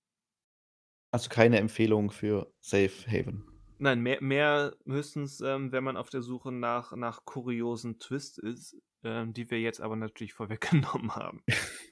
[1.10, 3.44] Also keine Empfehlung für Safe Haven.
[3.78, 8.76] Nein, mehr, mehr höchstens, ähm, wenn man auf der Suche nach, nach kuriosen Twists ist,
[9.04, 11.42] ähm, die wir jetzt aber natürlich vorweggenommen haben.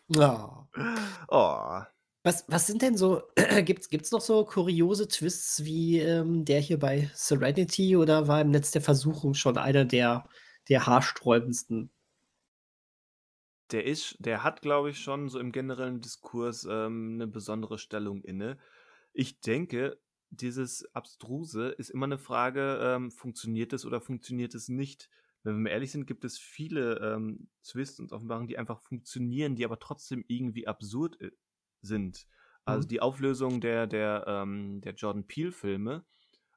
[0.09, 0.69] Ja.
[1.29, 1.81] Oh,
[2.23, 3.23] Was, was sind denn so,
[3.65, 8.51] gibt's, gibt's noch so kuriose Twists wie ähm, der hier bei Serenity oder war im
[8.51, 10.29] Netz der Versuchung schon einer der,
[10.69, 11.91] der haarsträubendsten?
[13.71, 18.23] Der ist, der hat, glaube ich, schon so im generellen Diskurs ähm, eine besondere Stellung
[18.23, 18.59] inne.
[19.13, 19.99] Ich denke,
[20.31, 25.09] dieses Abstruse ist immer eine Frage, ähm, funktioniert es oder funktioniert es nicht?
[25.43, 29.57] Wenn wir mal ehrlich sind, gibt es viele ähm, Twists und Offenbarungen, die einfach funktionieren,
[29.57, 31.31] die aber trotzdem irgendwie absurd äh,
[31.83, 32.27] sind.
[32.65, 32.89] Also Mhm.
[32.89, 36.05] die Auflösung der, der, ähm, der Jordan Peele-Filme,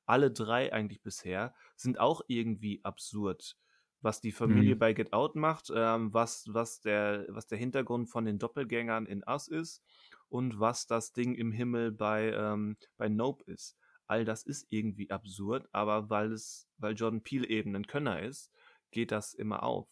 [0.06, 3.58] alle drei eigentlich bisher, sind auch irgendwie absurd.
[4.02, 4.80] Was die Familie Mhm.
[4.80, 9.24] bei Get Out macht, ähm, was, was, der, was der Hintergrund von den Doppelgängern in
[9.28, 9.84] Us ist
[10.30, 13.76] und was das Ding im Himmel bei, ähm, bei Nope ist.
[14.06, 18.52] All das ist irgendwie absurd, aber weil es, weil Jordan Peele eben ein Könner ist,
[18.91, 19.90] geht das immer auf.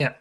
[0.00, 0.16] Ja.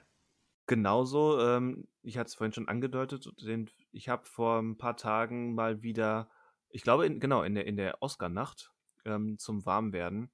[0.68, 5.54] Genauso, ähm, ich hatte es vorhin schon angedeutet, den, ich habe vor ein paar Tagen
[5.54, 6.30] mal wieder,
[6.70, 8.74] ich glaube, in, genau, in der, in der Oscar-Nacht
[9.06, 10.32] ähm, zum Warmwerden,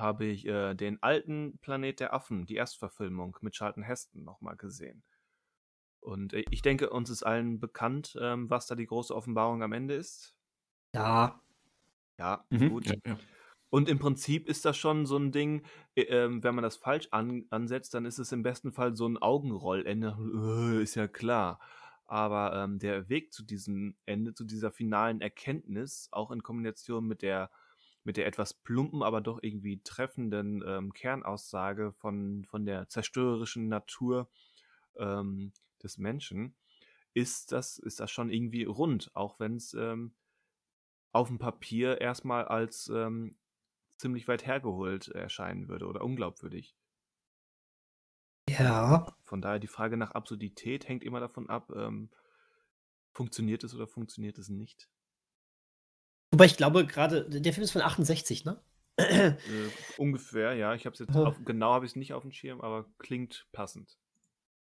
[0.00, 5.04] habe ich äh, den alten Planet der Affen, die Erstverfilmung mit Charlton Heston nochmal gesehen.
[6.00, 9.72] Und äh, ich denke, uns ist allen bekannt, ähm, was da die große Offenbarung am
[9.72, 10.34] Ende ist.
[10.94, 11.40] Ja.
[12.18, 12.68] Ja, Mhm.
[12.68, 12.86] gut.
[12.86, 13.18] Ja, ja.
[13.70, 15.64] Und im Prinzip ist das schon so ein Ding,
[15.94, 19.06] äh, ähm, wenn man das falsch an, ansetzt, dann ist es im besten Fall so
[19.08, 20.16] ein Augenrollende.
[20.18, 21.60] Äh, ist ja klar.
[22.06, 27.22] Aber ähm, der Weg zu diesem Ende, zu dieser finalen Erkenntnis, auch in Kombination mit
[27.22, 27.50] der,
[28.04, 34.30] mit der etwas plumpen, aber doch irgendwie treffenden ähm, Kernaussage von, von der zerstörerischen Natur
[34.96, 35.52] ähm,
[35.82, 36.54] des Menschen,
[37.14, 40.14] ist das, ist das schon irgendwie rund, auch wenn es ähm,
[41.12, 43.36] auf dem Papier erstmal als ähm,
[43.96, 46.76] ziemlich weit hergeholt erscheinen würde oder unglaubwürdig.
[48.48, 49.14] Ja.
[49.24, 52.10] Von daher die Frage nach Absurdität hängt immer davon ab, ähm,
[53.12, 54.88] funktioniert es oder funktioniert es nicht.
[56.30, 58.60] Wobei ich glaube, gerade, der Film ist von 68, ne?
[58.96, 59.32] Äh,
[59.96, 60.74] ungefähr, ja.
[60.74, 63.46] Ich habe es jetzt auf, genau habe ich es nicht auf dem Schirm, aber klingt
[63.52, 63.96] passend.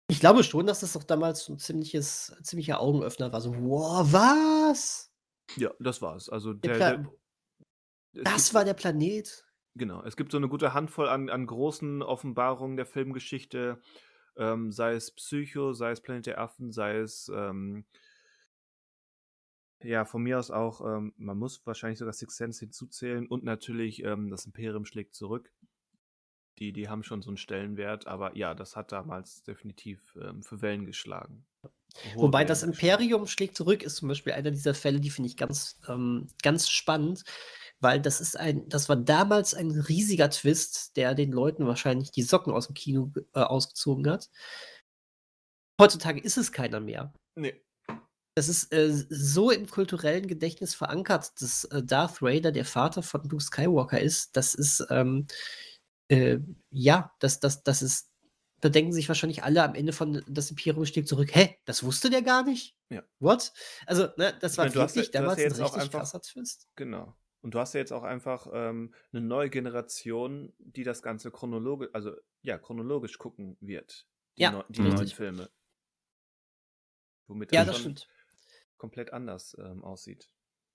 [0.10, 3.42] Ich glaube schon, dass das doch damals so ein ziemliches, ziemlicher Augenöffner war.
[3.42, 5.12] So, wow, was?
[5.56, 6.30] Ja, das war's.
[6.30, 7.12] Also Der der, der,
[8.14, 9.46] es das gibt, war der Planet?
[9.76, 13.82] genau, es gibt so eine gute Handvoll an, an großen Offenbarungen der Filmgeschichte,
[14.36, 17.86] ähm, sei es Psycho, sei es Planet der Affen, sei es ähm,
[19.84, 24.04] ja, von mir aus auch, ähm, man muss wahrscheinlich sogar Six Sense hinzuzählen und natürlich
[24.04, 25.52] ähm, das Imperium schlägt zurück.
[26.60, 30.62] Die, die haben schon so einen Stellenwert, aber ja, das hat damals definitiv ähm, für
[30.62, 31.46] Wellen geschlagen.
[32.14, 32.64] Hohe Wobei Wellen das.
[32.64, 36.70] Imperium schlägt zurück ist zum Beispiel einer dieser Fälle, die finde ich ganz, ähm, ganz
[36.70, 37.24] spannend,
[37.80, 42.24] weil das ist ein, das war damals ein riesiger Twist, der den Leuten wahrscheinlich die
[42.24, 44.30] Socken aus dem Kino äh, ausgezogen hat.
[45.82, 47.14] Heutzutage ist es keiner mehr.
[47.36, 47.62] Nee.
[48.36, 53.22] Das ist äh, so im kulturellen Gedächtnis verankert, dass äh, Darth Vader der Vater von
[53.30, 54.36] Luke Skywalker ist.
[54.36, 55.28] Das ist, ähm,
[56.08, 56.40] äh,
[56.72, 58.10] ja, das, das, das ist,
[58.60, 61.30] da denken sich wahrscheinlich alle am Ende von das Imperium schlägt zurück.
[61.36, 62.76] Hä, das wusste der gar nicht?
[62.90, 63.04] Ja.
[63.20, 63.54] What?
[63.86, 65.52] Also, ne, das Ich war meine, du hast ja- wirklich du hast damals ja ein
[65.52, 66.68] richtig einfach- krasser Twist.
[66.76, 67.16] Genau.
[67.42, 71.90] Und du hast ja jetzt auch einfach ähm, eine neue Generation, die das Ganze chronologisch,
[71.94, 74.08] also ja, chronologisch gucken wird.
[74.38, 75.16] Die, Ja, neu, die neuen richtig.
[75.16, 75.50] Filme.
[77.28, 78.08] Womit Ja, das das schon stimmt.
[78.84, 80.30] Komplett anders ähm, aussieht.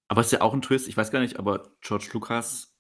[0.09, 2.75] Aber es ist ja auch ein Twist, ich weiß gar nicht, aber George Lucas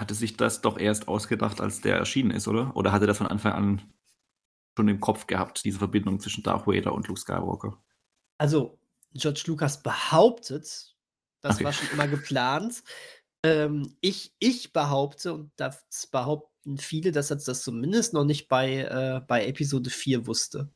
[0.00, 2.76] hatte sich das doch erst ausgedacht, als der erschienen ist, oder?
[2.76, 3.94] Oder hatte das von Anfang an
[4.76, 7.82] schon im Kopf gehabt, diese Verbindung zwischen Darth Vader und Luke Skywalker?
[8.38, 8.78] Also,
[9.14, 10.94] George Lucas behauptet,
[11.40, 11.64] das Okay.
[11.64, 12.82] war schon immer geplant.
[13.44, 18.78] Ähm, ich, ich behaupte, und das behaupten viele, dass er das zumindest noch nicht bei,
[18.82, 20.70] äh, bei Episode 4 wusste.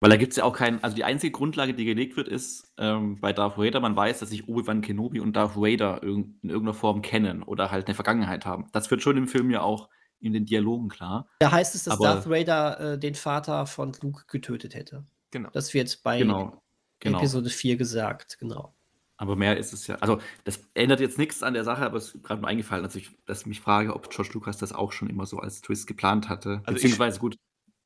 [0.00, 2.72] Weil da gibt es ja auch keinen, also die einzige Grundlage, die gelegt wird, ist
[2.78, 6.50] ähm, bei Darth Vader, man weiß, dass sich Obi-Wan Kenobi und Darth Vader irg in
[6.50, 8.66] irgendeiner Form kennen oder halt eine Vergangenheit haben.
[8.72, 9.88] Das wird schon im Film ja auch
[10.20, 11.28] in den Dialogen klar.
[11.40, 15.04] Da heißt es, dass Aber- Darth Vader äh, den Vater von Luke getötet hätte.
[15.32, 15.50] Genau.
[15.52, 16.62] Das wird bei Genau.
[17.00, 17.18] genau.
[17.18, 18.74] Episode 4 gesagt, genau.
[19.16, 19.96] Aber mehr ist es ja.
[19.96, 22.94] Also, das ändert jetzt nichts an der Sache, aber es ist gerade nur eingefallen, als
[22.94, 25.88] ich dass ich mich frage, ob George Lucas das auch schon immer so als Twist
[25.88, 26.62] geplant hatte.
[26.64, 27.36] Also ich- Beziehungsweise, gut,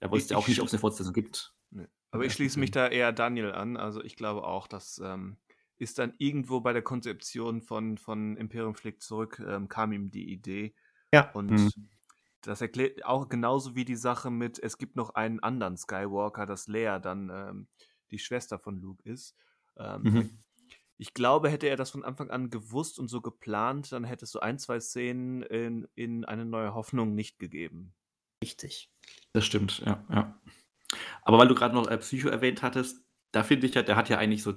[0.01, 1.55] er ich- wusste ja auch ich nicht, ob es eine Fortsetzung gibt.
[1.71, 1.87] Nee.
[2.13, 3.77] Aber ich schließe mich da eher Daniel an.
[3.77, 5.39] Also ich glaube auch, das ähm,
[5.79, 10.31] ist dann irgendwo bei der Konzeption von, von Imperium schlägt zurück, ähm, kam ihm die
[10.31, 10.75] Idee.
[11.13, 11.31] Ja.
[11.33, 11.71] Und Mhm.
[12.43, 16.69] das erklärt auch genauso wie die Sache mit, es gibt noch einen anderen Skywalker, dass
[16.69, 17.69] Leia dann ähm,
[18.11, 19.37] die Schwester von Luke ist.
[19.77, 20.39] Ähm, Mhm.
[20.99, 24.31] Ich glaube, hätte er das von Anfang an gewusst und so geplant, dann hätte es
[24.31, 27.95] so ein, zwei Szenen in, in eine neue Hoffnung nicht gegeben.
[28.45, 28.93] Richtig.
[29.33, 30.41] Das stimmt, ja, ja.
[31.23, 34.09] Aber weil du gerade noch äh, Psycho erwähnt hattest, da finde ich ja, der hat
[34.09, 34.55] ja eigentlich so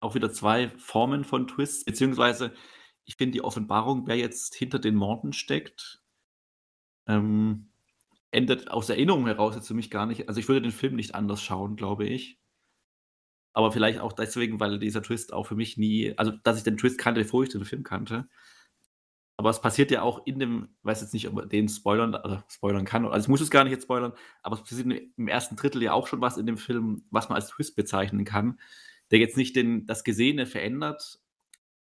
[0.00, 2.52] auch wieder zwei Formen von Twists, beziehungsweise
[3.04, 6.02] ich finde die Offenbarung, wer jetzt hinter den Morden steckt,
[7.06, 7.70] ähm,
[8.30, 10.28] ändert aus Erinnerung heraus jetzt für mich gar nicht.
[10.28, 12.40] Also ich würde den Film nicht anders schauen, glaube ich.
[13.52, 16.78] Aber vielleicht auch deswegen, weil dieser Twist auch für mich nie, also dass ich den
[16.78, 18.28] Twist kannte, bevor ich den Film kannte.
[19.42, 22.40] Aber es passiert ja auch in dem, weiß jetzt nicht, ob man den spoilern, also
[22.48, 23.04] spoilern kann.
[23.06, 24.12] Also ich muss es gar nicht jetzt spoilern,
[24.44, 24.86] aber es passiert
[25.16, 28.24] im ersten Drittel ja auch schon was in dem Film, was man als Twist bezeichnen
[28.24, 28.60] kann,
[29.10, 31.18] der jetzt nicht den, das Gesehene verändert,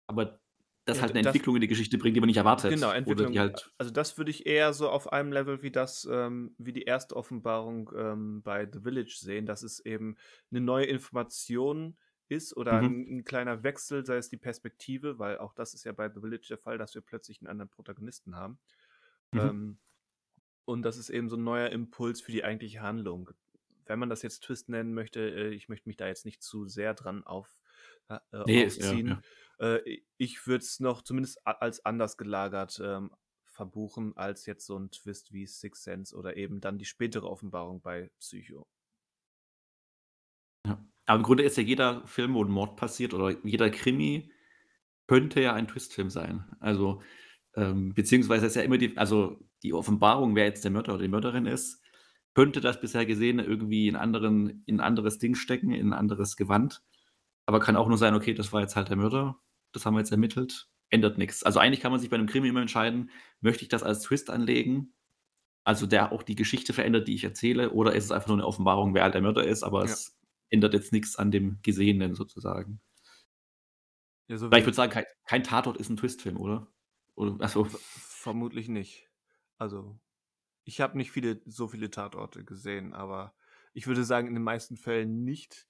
[0.07, 0.41] aber
[0.87, 2.71] das Ja, halt eine das- Entwicklung in die Geschichte bringt, die man nicht erwartet.
[2.71, 3.39] Genau, Entwicklung.
[3.39, 6.83] halt, also das würde ich eher so auf einem Level wie das, ähm, wie die
[6.85, 10.17] erste Offenbarung ähm, bei The Village sehen, dass es eben
[10.51, 11.97] eine neue Information
[12.29, 12.87] ist oder Mhm.
[12.87, 16.21] ein, ein kleiner Wechsel, sei es die Perspektive, weil auch das ist ja bei The
[16.21, 18.59] Village der Fall, dass wir plötzlich einen anderen Protagonisten haben.
[19.33, 19.41] Mhm.
[19.41, 19.79] Ähm,
[20.65, 23.31] und das ist eben so ein neuer Impuls für die eigentliche Handlung.
[23.87, 26.67] wenn man das jetzt Twist nennen möchte, äh, ich möchte mich da jetzt nicht zu
[26.67, 27.55] sehr dran auf,
[28.09, 29.23] äh, äh Nee, ja, aufziehen.
[29.59, 29.77] ja.
[29.77, 33.11] Äh, ich würde es noch zumindest als anders gelagert ähm,
[33.45, 37.83] verbuchen, als jetzt so ein Twist wie Six Sense oder eben dann die spätere Offenbarung
[37.83, 38.67] bei Psycho.
[41.07, 44.31] Aber im Grunde ist ja jeder Film, wo ein Mord passiert oder jeder Krimi
[45.07, 46.45] könnte ja ein Twistfilm sein.
[46.61, 47.03] Also,
[47.57, 51.09] ähm, beziehungsweise ist ja immer die, also die Offenbarung, wer jetzt der Mörder oder die
[51.09, 51.83] Mörderin ist,
[52.35, 56.37] könnte das bisher Gesehene irgendwie in, anderen, in ein anderes Ding stecken, in ein anderes
[56.37, 56.83] Gewand.
[57.47, 59.39] Aber kann auch nur sein, okay, das war jetzt halt der Mörder,
[59.73, 61.43] das haben wir jetzt ermittelt, ändert nichts.
[61.43, 63.11] Also eigentlich kann man sich bei einem Krimi immer entscheiden,
[63.41, 64.95] möchte ich das als Twist anlegen,
[65.65, 68.47] also der auch die Geschichte verändert, die ich erzähle, oder ist es einfach nur eine
[68.47, 69.93] Offenbarung, wer halt der Mörder ist, aber Ja.
[69.93, 70.14] es
[70.51, 72.81] ändert jetzt nichts an dem Gesehenen sozusagen.
[74.29, 76.69] Ja, so Weil ich würde sagen, kein, kein Tatort ist ein Twistfilm, oder?
[77.15, 79.11] oder also, Ver- Vermutlich nicht.
[79.59, 80.01] Also,
[80.65, 83.35] ich habe nicht viele, so viele Tatorte gesehen, aber
[83.75, 85.69] ich würde sagen, in den meisten Fällen nicht,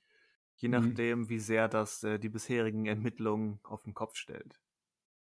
[0.56, 0.98] je Mhm.
[0.98, 4.60] nachdem, wie sehr das äh, die bisherigen Ermittlungen auf den Kopf stellt.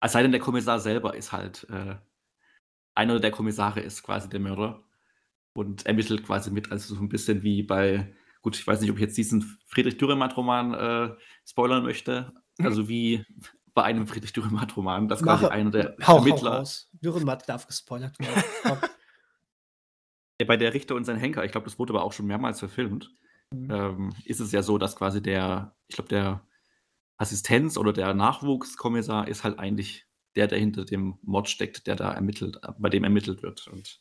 [0.00, 1.96] es sei denn, der Kommissar selber ist halt, äh,
[2.94, 4.84] einer der Kommissare ist quasi der Mörder
[5.54, 8.96] und ermittelt quasi mit, also so ein bisschen wie bei, gut, ich weiß nicht, ob
[8.96, 11.14] ich jetzt diesen Friedrich Dürrematt-Roman äh,
[11.46, 13.24] spoilern möchte, also wie
[13.74, 16.90] bei einem Friedrich Dürrematt-Roman, dass Mache- quasi einer der Hau, hau Ermittler, raus.
[16.92, 18.42] Dürrematt darf gespoilert werden.
[20.40, 22.58] Ja, bei der Richter und sein Henker, ich glaube, das wurde aber auch schon mehrmals
[22.58, 23.10] verfilmt,
[23.52, 23.70] Mhm.
[23.70, 26.46] ähm, ist es ja so, dass quasi der, ich glaube, der
[27.18, 30.06] Assistenz oder der Nachwuchskommissar ist halt eigentlich
[30.36, 33.68] der, der hinter dem Mord steckt, der da ermittelt, bei dem ermittelt wird.
[33.68, 34.00] Und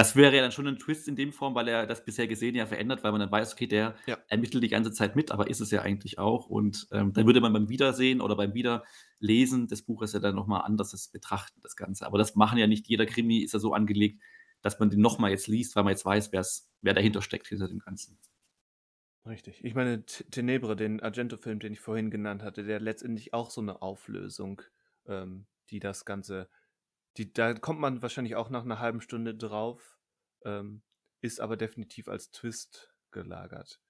[0.00, 2.54] das wäre ja dann schon ein Twist in dem Form, weil er das bisher gesehen
[2.54, 4.18] ja verändert, weil man dann weiß, okay, der Ja.
[4.28, 6.46] ermittelt die ganze Zeit mit, aber ist es ja eigentlich auch.
[6.46, 10.62] Und ähm, dann würde man beim Wiedersehen oder beim Wiederlesen des Buches ja dann nochmal
[10.62, 12.06] anders das betrachten, das Ganze.
[12.06, 14.22] Aber das machen ja nicht jeder Krimi, ist ja so angelegt,
[14.62, 16.30] dass man den nochmal jetzt liest, weil man jetzt weiß,
[16.82, 18.18] wer dahinter steckt hinter dem Ganzen.
[19.26, 19.62] Richtig.
[19.64, 23.82] Ich meine, Tenebre, den Argento-Film, den ich vorhin genannt hatte, der letztendlich auch so eine
[23.82, 24.62] Auflösung,
[25.06, 26.48] ähm, die das Ganze,
[27.16, 29.98] die, da kommt man wahrscheinlich auch nach einer halben Stunde drauf,
[30.44, 30.82] ähm,
[31.20, 33.80] ist aber definitiv als Twist gelagert.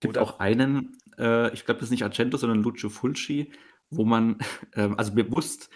[0.00, 3.52] gibt Oder- auch einen, äh, ich glaube, das ist nicht Argento, sondern Lucio Fulci,
[3.90, 4.38] wo man,
[4.74, 5.70] ähm, also bewusst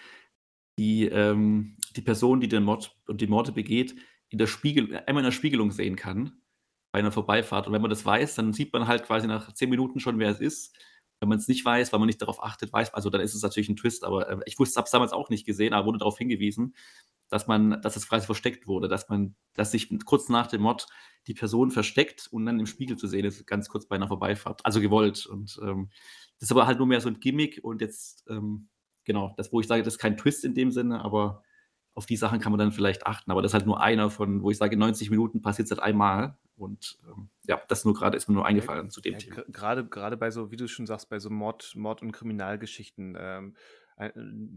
[0.78, 3.96] die, ähm, die Person, die den Mord und die Morde begeht,
[4.28, 6.40] in der Spiegel, einmal in der Spiegelung sehen kann,
[6.92, 7.66] bei einer Vorbeifahrt.
[7.66, 10.30] Und wenn man das weiß, dann sieht man halt quasi nach zehn Minuten schon, wer
[10.30, 10.76] es ist.
[11.22, 13.42] Wenn man es nicht weiß, weil man nicht darauf achtet, weiß, also dann ist es
[13.42, 16.18] natürlich ein Twist, aber äh, ich wusste, es damals auch nicht gesehen, aber wurde darauf
[16.18, 16.74] hingewiesen,
[17.28, 20.88] dass man, dass es quasi versteckt wurde, dass man, dass sich kurz nach dem Mord
[21.28, 24.66] die Person versteckt und dann im Spiegel zu sehen ist, ganz kurz bei einer Vorbeifahrt.
[24.66, 25.24] Also gewollt.
[25.26, 25.90] Und ähm,
[26.40, 28.68] das ist aber halt nur mehr so ein Gimmick und jetzt, ähm,
[29.04, 31.44] genau, das, wo ich sage, das ist kein Twist in dem Sinne, aber
[31.94, 33.30] auf die Sachen kann man dann vielleicht achten.
[33.30, 35.70] Aber das ist halt nur einer von, wo ich sage, in 90 Minuten passiert es
[35.70, 36.36] halt einmal.
[36.56, 39.42] Und ähm, ja, das nur gerade ist mir nur eingefallen zu dem Ja, Thema.
[39.48, 43.16] Gerade gerade bei so, wie du schon sagst, bei so Mord, Mord und Kriminalgeschichten.
[43.18, 43.56] Ähm,
[43.96, 44.12] ein,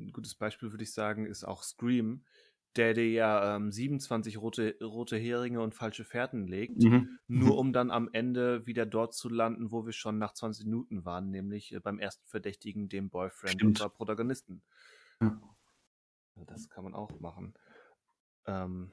[0.07, 2.25] ein gutes Beispiel würde ich sagen, ist auch Scream,
[2.75, 7.17] der dir ja ähm, 27 rote, rote Heringe und falsche Fährten legt, Mhm.
[7.27, 7.57] nur Mhm.
[7.57, 11.31] um dann am Ende wieder dort zu landen, wo wir schon nach 20 Minuten waren,
[11.31, 13.63] nämlich äh, beim ersten Verdächtigen, dem Boyfriend Stimmt.
[13.63, 14.63] unserer Protagonisten.
[15.21, 15.55] Ja.
[16.35, 17.55] Das kann man auch machen.
[18.47, 18.91] Ähm,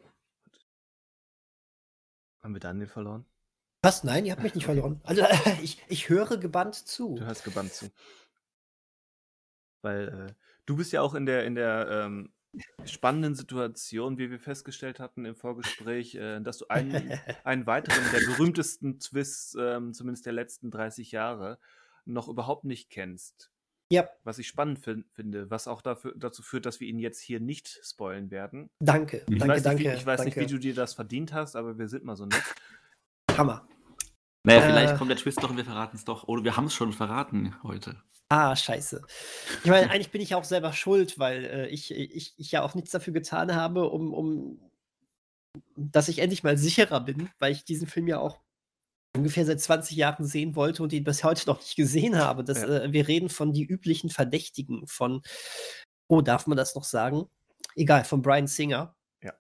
[2.42, 3.24] haben wir Daniel verloren?
[3.82, 4.04] Was?
[4.04, 5.00] Nein, ihr habt mich nicht verloren.
[5.04, 5.24] Also,
[5.62, 7.16] ich, ich höre gebannt zu.
[7.16, 7.90] Du hörst gebannt zu.
[9.82, 10.34] Weil äh,
[10.66, 12.32] du bist ja auch in der, in der ähm,
[12.84, 18.20] spannenden Situation, wie wir festgestellt hatten im Vorgespräch, äh, dass du einen, einen weiteren der
[18.20, 21.58] berühmtesten Twists, ähm, zumindest der letzten 30 Jahre,
[22.04, 23.51] noch überhaupt nicht kennst.
[23.92, 27.20] Ja, Was ich spannend fin finde, was auch dafür, dazu führt, dass wir ihn jetzt
[27.20, 28.70] hier nicht spoilen werden.
[28.80, 29.82] danke, Ich danke, weiß, danke.
[29.82, 30.40] nicht, wie, ich weiß danke.
[30.40, 32.42] nicht, wie du dir das verdient hast, aber wir sind mal so nett.
[33.36, 33.66] Hammer.
[34.44, 34.66] Naja, Äh.
[34.66, 36.26] vielleicht kommt der Twist doch und wir verraten es doch.
[36.26, 38.02] Oder wir haben es schon verraten heute.
[38.28, 39.02] Ah, scheiße.
[39.62, 42.62] Ich meine, eigentlich bin ich ja auch selber schuld, weil äh, ich, ich, ich ja
[42.62, 44.58] auch nichts dafür getan habe, um, um
[45.76, 48.40] dass ich endlich mal sicherer bin, weil ich diesen Film ja auch
[49.16, 52.44] ungefähr seit 20 Jahren sehen wollte und ihn bis heute noch nicht gesehen habe.
[52.44, 52.84] Das, Ja.
[52.84, 55.22] äh, wir reden von die üblichen Verdächtigen von,
[56.08, 57.26] oh, darf man das noch sagen?
[57.76, 58.94] Egal, von Brian Singer.
[59.22, 59.32] Ja.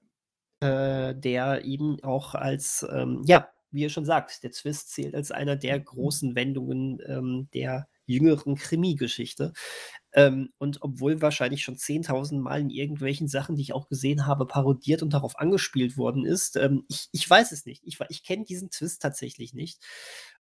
[1.08, 5.30] Äh, der eben auch als, ähm, ja, wie ihr schon sagt, der Twist zählt als
[5.30, 9.52] einer der großen Wendungen ähm, der jüngeren Krimi-Geschichte.
[10.12, 14.46] Ähm, und obwohl wahrscheinlich schon 10.000 Mal in irgendwelchen Sachen, die ich auch gesehen habe,
[14.46, 17.82] parodiert und darauf angespielt worden ist, ähm, ich, ich weiß es nicht.
[17.84, 19.80] Ich, ich kenne diesen Twist tatsächlich nicht.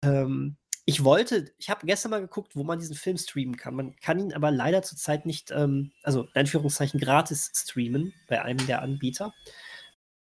[0.01, 3.75] Ähm, ich wollte, ich habe gestern mal geguckt, wo man diesen Film streamen kann.
[3.75, 8.65] Man kann ihn aber leider zurzeit nicht, ähm, also in Anführungszeichen gratis streamen bei einem
[8.67, 9.33] der Anbieter.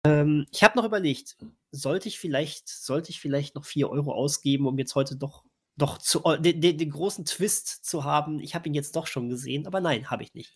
[0.04, 1.38] Ähm, ich habe noch überlegt,
[1.72, 5.44] sollte ich vielleicht, sollte ich vielleicht noch 4 Euro ausgeben, um jetzt heute doch,
[5.78, 8.40] doch zu, äh, den, den, den großen Twist zu haben.
[8.40, 10.56] Ich habe ihn jetzt doch schon gesehen, aber nein, habe ich nicht.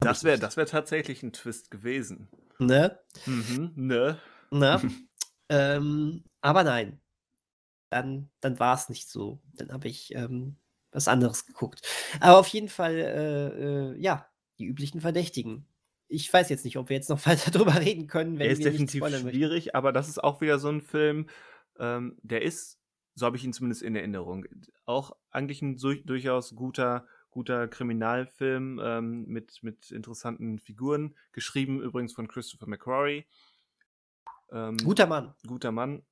[0.00, 2.28] Hab Das wäre das wär tatsächlich ein Twist gewesen.
[2.58, 2.98] Ne?
[3.26, 4.18] Mhm, ne?
[4.50, 4.80] Na?
[5.48, 7.00] ähm, aber nein.
[7.90, 9.42] Dann, dann war es nicht so.
[9.52, 10.56] Dann habe ich ähm,
[10.92, 11.82] was anderes geguckt.
[12.20, 13.48] Aber auf jeden Fall, äh,
[13.92, 14.28] äh, ja,
[14.58, 15.66] die üblichen Verdächtigen.
[16.08, 18.64] Ich weiß jetzt nicht, ob wir jetzt noch weiter drüber reden können, wenn Er ist
[18.64, 19.38] definitiv spoilern möchten.
[19.38, 21.28] schwierig, aber das ist auch wieder so ein Film,
[21.78, 22.78] ähm, der ist,
[23.14, 24.46] so habe ich ihn zumindest in Erinnerung,
[24.84, 32.28] auch eigentlich ein durchaus guter, guter Kriminalfilm ähm, mit, mit interessanten Figuren, geschrieben übrigens von
[32.28, 33.26] Christopher McQuarrie.
[34.50, 35.34] Ähm, Guter Mann.
[35.46, 36.02] guter Mann.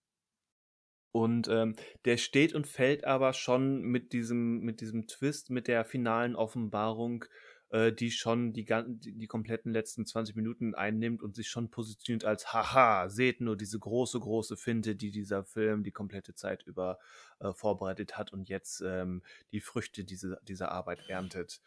[1.13, 1.75] Und ähm,
[2.05, 7.25] der steht und fällt aber schon mit diesem, mit diesem Twist, mit der finalen Offenbarung,
[7.71, 11.71] äh, die schon die, gan- die, die kompletten letzten 20 Minuten einnimmt und sich schon
[11.71, 16.63] positioniert als Haha, seht nur diese große, große Finte, die dieser Film die komplette Zeit
[16.65, 16.99] über
[17.41, 19.23] äh, vorbereitet hat und jetzt ähm,
[19.53, 21.61] die Früchte diese, dieser Arbeit erntet.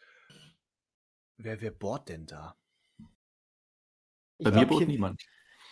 [1.36, 2.56] Wer, wer bohrt denn da?
[4.38, 5.22] Ich Bei mir hier, niemand.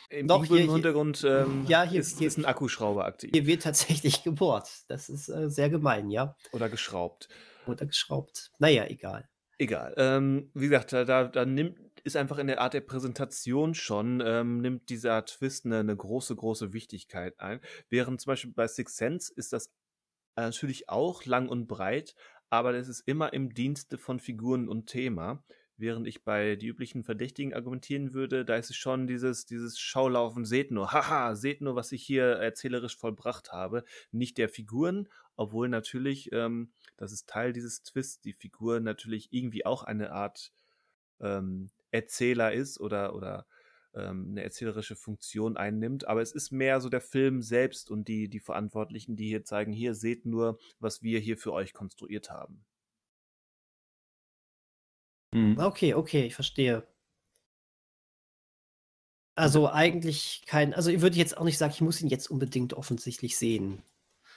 [0.09, 3.31] Im Doch, hier- Hintergrund ähm, Ja, hier- ist, hier- ist ein Akkuschrauber aktiv.
[3.33, 4.69] hier wird tatsächlich gebohrt.
[4.89, 6.37] Das ist äh, sehr gemein, ja.
[6.53, 7.29] Oder geschraubt.
[7.67, 8.51] Oder geschraubt.
[8.59, 9.29] Naja, egal.
[9.63, 9.95] Egal.
[9.97, 14.61] Ähm, wie gesagt, da, da, nimmt, ist einfach in der Art der Präsentation schon, ähm,
[14.61, 17.61] nimmt dieser Twist eine, eine große, große Wichtigkeit ein.
[17.89, 19.71] Während zum Beispiel bei Six Sense ist das
[20.35, 22.17] natürlich auch lang und breit,
[22.51, 25.45] aber das ist immer im Dienste von Figuren und Thema.
[25.83, 30.45] Während ich bei die üblichen Verdächtigen argumentieren würde, da ist es schon dieses, dieses Schaulaufen,
[30.45, 33.83] seht nur, haha, seht nur, was ich hier erzählerisch vollbracht habe.
[34.13, 39.67] Nicht der Figuren, obwohl natürlich, ähm, das ist Teil dieses Twists, die Figur natürlich irgendwie
[39.67, 40.53] auch eine Art
[41.19, 43.45] ähm, Erzähler ist oder, oder
[43.93, 46.07] ähm, eine erzählerische Funktion einnimmt.
[46.07, 49.73] Aber es ist mehr so der Film selbst und die, die Verantwortlichen, die hier zeigen,
[49.73, 52.65] hier seht nur, was wir hier für euch konstruiert haben.
[55.33, 55.59] Mhm.
[55.59, 56.87] Okay, okay, ich verstehe.
[59.35, 62.75] Also eigentlich kein, also ich würde jetzt auch nicht sagen, ich muss ihn jetzt unbedingt
[62.75, 63.83] offensichtlich sehen.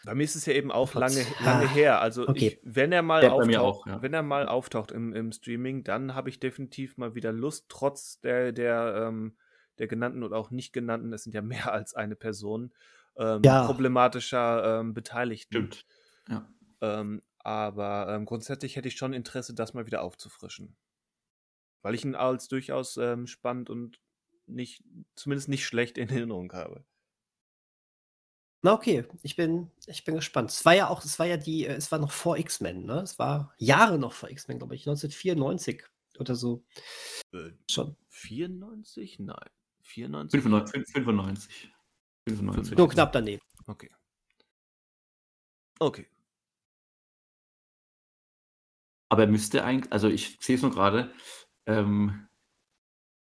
[0.05, 1.99] Bei mir ist es ja eben auch Trotz- lange, lange Ah, her.
[2.01, 2.47] Also okay.
[2.47, 4.01] ich, wenn er mal Ja, bei auftaucht, auch, ja.
[4.01, 8.21] wenn er mal auftaucht im, im Streaming, dann habe ich definitiv mal wieder Lust, trotz
[8.21, 9.35] der, der, ähm,
[9.79, 12.71] der genannten oder auch nicht genannten, es sind ja mehr als eine Person,
[13.17, 13.65] ähm, Ja.
[13.65, 15.53] problematischer ähm, Beteiligten.
[15.73, 15.85] Stimmt.
[16.29, 16.47] Ja.
[16.81, 20.75] Ähm, aber ähm, grundsätzlich hätte ich schon Interesse, das mal wieder aufzufrischen.
[21.85, 23.99] Weil ich ihn als durchaus ähm, spannend und
[24.47, 24.83] nicht,
[25.13, 26.83] zumindest nicht schlecht in Erinnerung habe.
[28.63, 30.49] Na okay, ich bin, ich bin gespannt.
[30.49, 33.01] Es war ja auch, es war ja die, äh, es war noch vor X-Men, ne?
[33.01, 35.83] Es war Jahre noch vor X-Men, glaube ich, 1994
[36.17, 36.65] oder so.
[37.31, 37.95] Äh, Schon.
[38.09, 39.19] 94?
[39.19, 39.37] Nein.
[39.83, 40.41] 94?
[40.41, 40.91] 95.
[40.91, 41.71] 95.
[42.27, 42.77] 95.
[42.79, 43.43] Nur knapp daneben.
[43.67, 43.91] Okay.
[45.77, 46.07] Okay.
[49.09, 51.13] Aber er müsste eigentlich, also ich sehe es nur gerade,
[51.65, 52.27] ähm,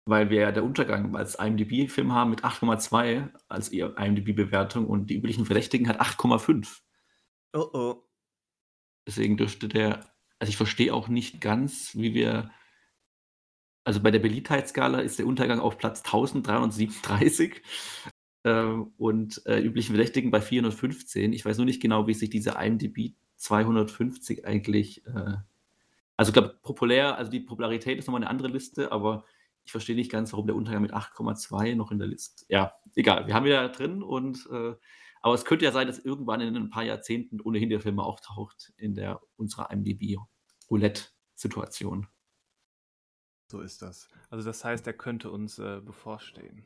[0.05, 5.45] weil wir ja der Untergang als IMDb-Film haben mit 8,2 als IMDb-Bewertung und die üblichen
[5.45, 6.79] Verdächtigen hat 8,5.
[7.53, 8.03] Oh oh.
[9.07, 10.05] Deswegen dürfte der,
[10.39, 12.51] also ich verstehe auch nicht ganz, wie wir,
[13.83, 17.61] also bei der Beliebtheitsskala ist der Untergang auf Platz 1337
[18.45, 21.33] ähm, und äh, üblichen Verdächtigen bei 415.
[21.33, 25.37] Ich weiß nur nicht genau, wie sich diese IMDb 250 eigentlich, äh,
[26.19, 29.25] also ich glaube, populär, also die Popularität ist nochmal eine andere Liste, aber
[29.63, 32.45] ich verstehe nicht ganz, warum der Untergang mit 8,2 noch in der Liste.
[32.49, 34.75] Ja, egal, wir haben ihn ja drin und äh,
[35.21, 38.71] aber es könnte ja sein, dass irgendwann in ein paar Jahrzehnten ohnehin der Film auftaucht
[38.77, 42.07] in der unserer IMDb-Roulette-Situation.
[43.51, 44.07] So ist das.
[44.29, 46.65] Also das heißt, er könnte uns äh, bevorstehen.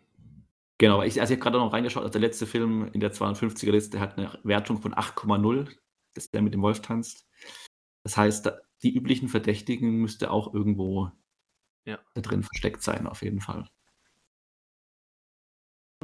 [0.78, 3.14] Genau, aber ich, also ich habe gerade noch reingeschaut, also der letzte Film in der
[3.14, 5.66] 52er-Liste hat eine Wertung von 8,0,
[6.14, 7.26] das ist der mit dem Wolf tanzt.
[8.04, 11.12] Das heißt, da- die üblichen Verdächtigen müsste auch irgendwo
[11.86, 12.00] Ja.
[12.14, 13.70] da drin versteckt sein, auf jeden Fall.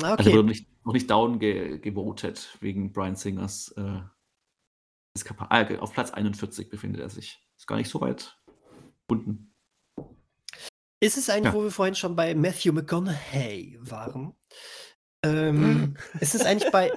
[0.01, 0.33] Also Okay.
[0.33, 4.01] wurde nicht, noch nicht down ge gewotet wegen Brian Singers äh,
[5.37, 7.39] ah, auf Platz 41 befindet er sich.
[7.57, 8.37] Ist gar nicht so weit
[9.07, 9.53] unten.
[11.01, 11.59] Ist es eigentlich, Ja.
[11.59, 14.35] wo wir vorhin schon bei Matthew McConaughey waren?
[15.23, 16.91] Ähm, ist es eigentlich bei,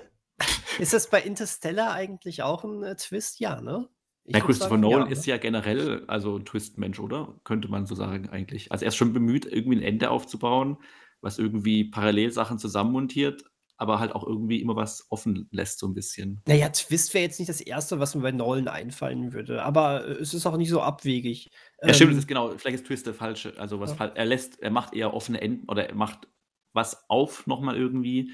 [0.78, 3.40] ist das bei Interstellar eigentlich auch ein äh, Twist?
[3.40, 3.88] Ja, ne?
[4.24, 5.32] Ich würd Christopher sagen, Nolan ja, ist ne?
[5.32, 7.40] ja generell also ein Twist-Mensch, oder?
[7.44, 8.70] Könnte man so sagen eigentlich.
[8.70, 10.76] Also er ist schon bemüht, irgendwie ein Ende aufzubauen,
[11.20, 13.44] was irgendwie Parallelsachen zusammenmontiert,
[13.76, 16.40] aber halt auch irgendwie immer was offen lässt, so ein bisschen.
[16.46, 20.12] Naja, Twist wäre jetzt nicht das Erste, was mir bei Nolan einfallen würde, aber äh,
[20.12, 21.50] es ist auch nicht so abwegig.
[21.82, 23.58] Ja, stimmt, Ähm, ist genau, vielleicht ist Twist der falsche.
[23.58, 24.06] Also was Ja.
[24.06, 26.28] er lässt, er macht eher offene Enden oder er macht
[26.72, 28.32] was auf nochmal irgendwie,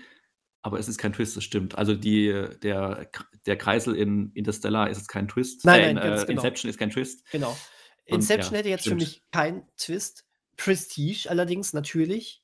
[0.63, 1.79] aber es ist kein Twist, das stimmt.
[1.79, 2.33] Also die,
[2.63, 3.11] der,
[3.47, 5.65] der Kreisel in Interstellar ist jetzt kein Twist.
[5.65, 6.43] Nein, äh, nein, in, ganz äh, genau.
[6.43, 7.31] Inception ist kein Twist.
[7.31, 7.51] Genau.
[7.51, 9.03] Und Inception ja, hätte jetzt stimmt.
[9.03, 10.25] für mich keinen Twist.
[10.57, 12.43] Prestige allerdings natürlich.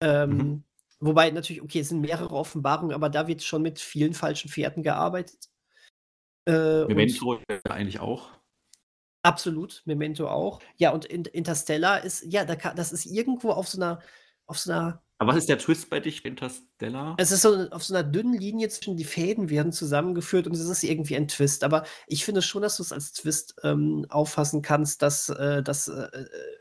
[0.00, 0.64] Ähm, Mhm.
[1.04, 4.84] Wobei natürlich, okay, es sind mehrere Offenbarungen, aber da wird schon mit vielen falschen Pferden
[4.84, 5.50] gearbeitet.
[6.44, 8.30] Äh, und Memento eigentlich auch.
[9.22, 10.60] absolut, Memento auch.
[10.76, 14.00] Ja, und in, Interstellar ist, ja, da kann, das ist irgendwo auf so einer,
[14.46, 17.14] auf so einer Aber was ist der Twist bei dich, Interstellar?
[17.16, 20.68] Es ist so auf so einer dünnen Linie zwischen die Fäden werden zusammengeführt und es
[20.68, 21.62] ist irgendwie ein Twist.
[21.62, 25.86] Aber ich finde schon, dass du es als Twist ähm, auffassen kannst, dass, äh, dass
[25.86, 26.08] äh,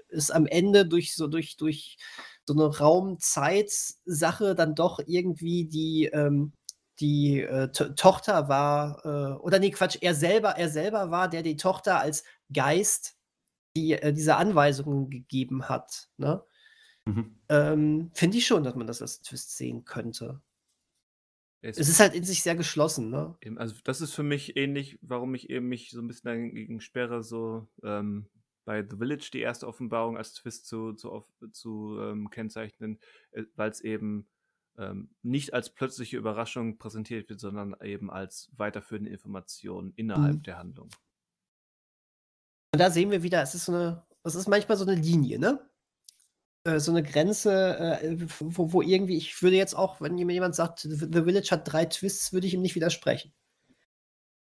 [0.09, 1.97] es am Ende durch so, durch, durch
[2.45, 6.53] so eine Raum-Zeit-Sache dann doch irgendwie die, ähm,
[6.99, 11.41] die äh, To- Tochter war, äh, oder nee, Quatsch, er selber, er selber war, der
[11.41, 12.23] die Tochter als
[12.53, 13.15] Geist
[13.75, 16.09] die, äh, diese Anweisungen gegeben hat.
[16.17, 16.43] Ne?
[17.05, 17.35] Mhm.
[17.49, 20.41] Ähm, finde ich schon, dass man das als Twist sehen könnte.
[21.61, 23.35] Es Es ist halt in sich sehr geschlossen, ne?
[23.57, 27.23] Also das ist für mich ähnlich, warum ich eben mich so ein bisschen dagegen sperre,
[27.23, 28.27] so ähm,
[28.65, 32.99] bei The Village die erste Offenbarung als Twist zu, zu, zu ähm, kennzeichnen,
[33.55, 34.27] weil es eben
[34.77, 40.43] ähm, nicht als plötzliche Überraschung präsentiert wird, sondern eben als weiterführende Information innerhalb Mhm.
[40.43, 40.89] der Handlung.
[42.73, 45.39] Und da sehen wir wieder, es ist so eine, es ist manchmal so eine Linie,
[45.39, 45.69] ne?
[46.63, 50.55] Äh, so eine Grenze, äh, wo, wo irgendwie, ich würde jetzt auch, wenn mir jemand
[50.55, 53.33] sagt, The Village hat drei Twists, würde ich ihm nicht widersprechen.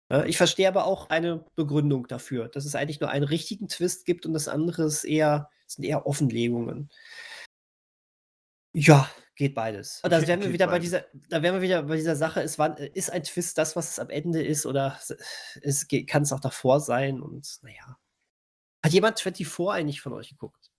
[0.09, 4.05] Äh, ich verstehe aber auch eine Begründung dafür, dass es eigentlich nur einen richtigen Twist
[4.05, 6.89] gibt und das andere ist eher, sind eher Offenlegungen.
[8.73, 9.99] Ja, geht beides.
[10.03, 10.85] Und da wären wir wieder bei beides.
[10.85, 13.91] dieser, da wären wir wieder bei dieser Sache, ist, wann, ist ein Twist das, was
[13.91, 14.99] es am Ende ist, oder
[16.07, 17.97] kann es auch davor sein und naja.
[18.83, 20.71] Hat jemand 24 eigentlich von euch geguckt?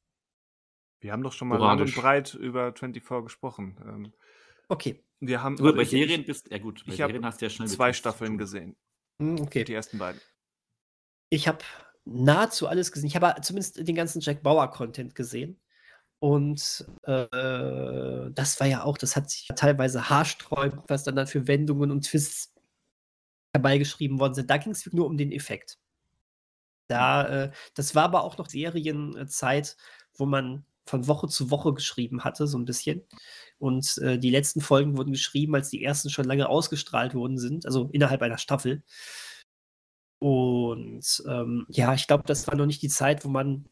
[1.01, 3.77] Wir haben doch schon mal lang und breit über 24 gesprochen.
[3.87, 4.13] Ähm,
[4.69, 5.05] Okay.
[5.21, 7.41] wir haben Gut, also bei ich- Serien ich, bist ja gut, bei ich Serien hast
[7.41, 8.39] du ja schnell zwei Staffeln tun.
[8.39, 8.77] gesehen.
[9.21, 9.73] Hm, Die okay.
[9.73, 10.21] ersten beiden.
[11.31, 11.59] Ich habe
[12.05, 13.07] nahezu alles gesehen.
[13.09, 15.61] Ich habe zumindest den ganzen Jack Bauer-Content gesehen.
[16.19, 21.27] Und äh, das war ja auch, das hat sich ja teilweise haarsträubend, was dann, dann
[21.27, 22.55] für Wendungen und Twists
[23.55, 24.51] herbeigeschrieben worden sind.
[24.51, 25.79] Da ging es nur um den Effekt.
[26.89, 29.77] Da, äh, das war aber auch noch Serienzeit,
[30.15, 33.03] wo man von Woche zu Woche geschrieben hatte, so ein bisschen.
[33.59, 37.67] Und äh, die letzten Folgen wurden geschrieben, als die ersten schon lange ausgestrahlt worden sind,
[37.67, 38.83] also innerhalb einer Staffel.
[40.19, 43.69] Und ähm, ja, ich glaube, das war noch nicht die Zeit, wo man,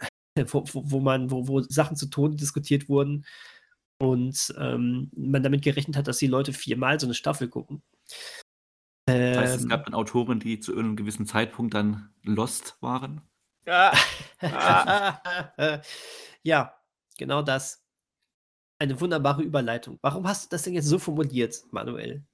[0.36, 3.24] wo, wo, man, wo, wo Sachen zu Tode diskutiert wurden
[4.00, 7.82] und ähm, man damit gerechnet hat, dass die Leute viermal so eine Staffel gucken.
[9.06, 13.22] Das heißt, es Ähm, gab dann Autoren, die zu irgendeinem gewissen Zeitpunkt dann lost waren.
[13.66, 13.96] Ah,
[16.48, 16.74] ja,
[17.18, 17.84] genau das.
[18.80, 19.98] Eine wunderbare Überleitung.
[20.02, 22.24] Warum hast du das denn jetzt so formuliert, Manuel?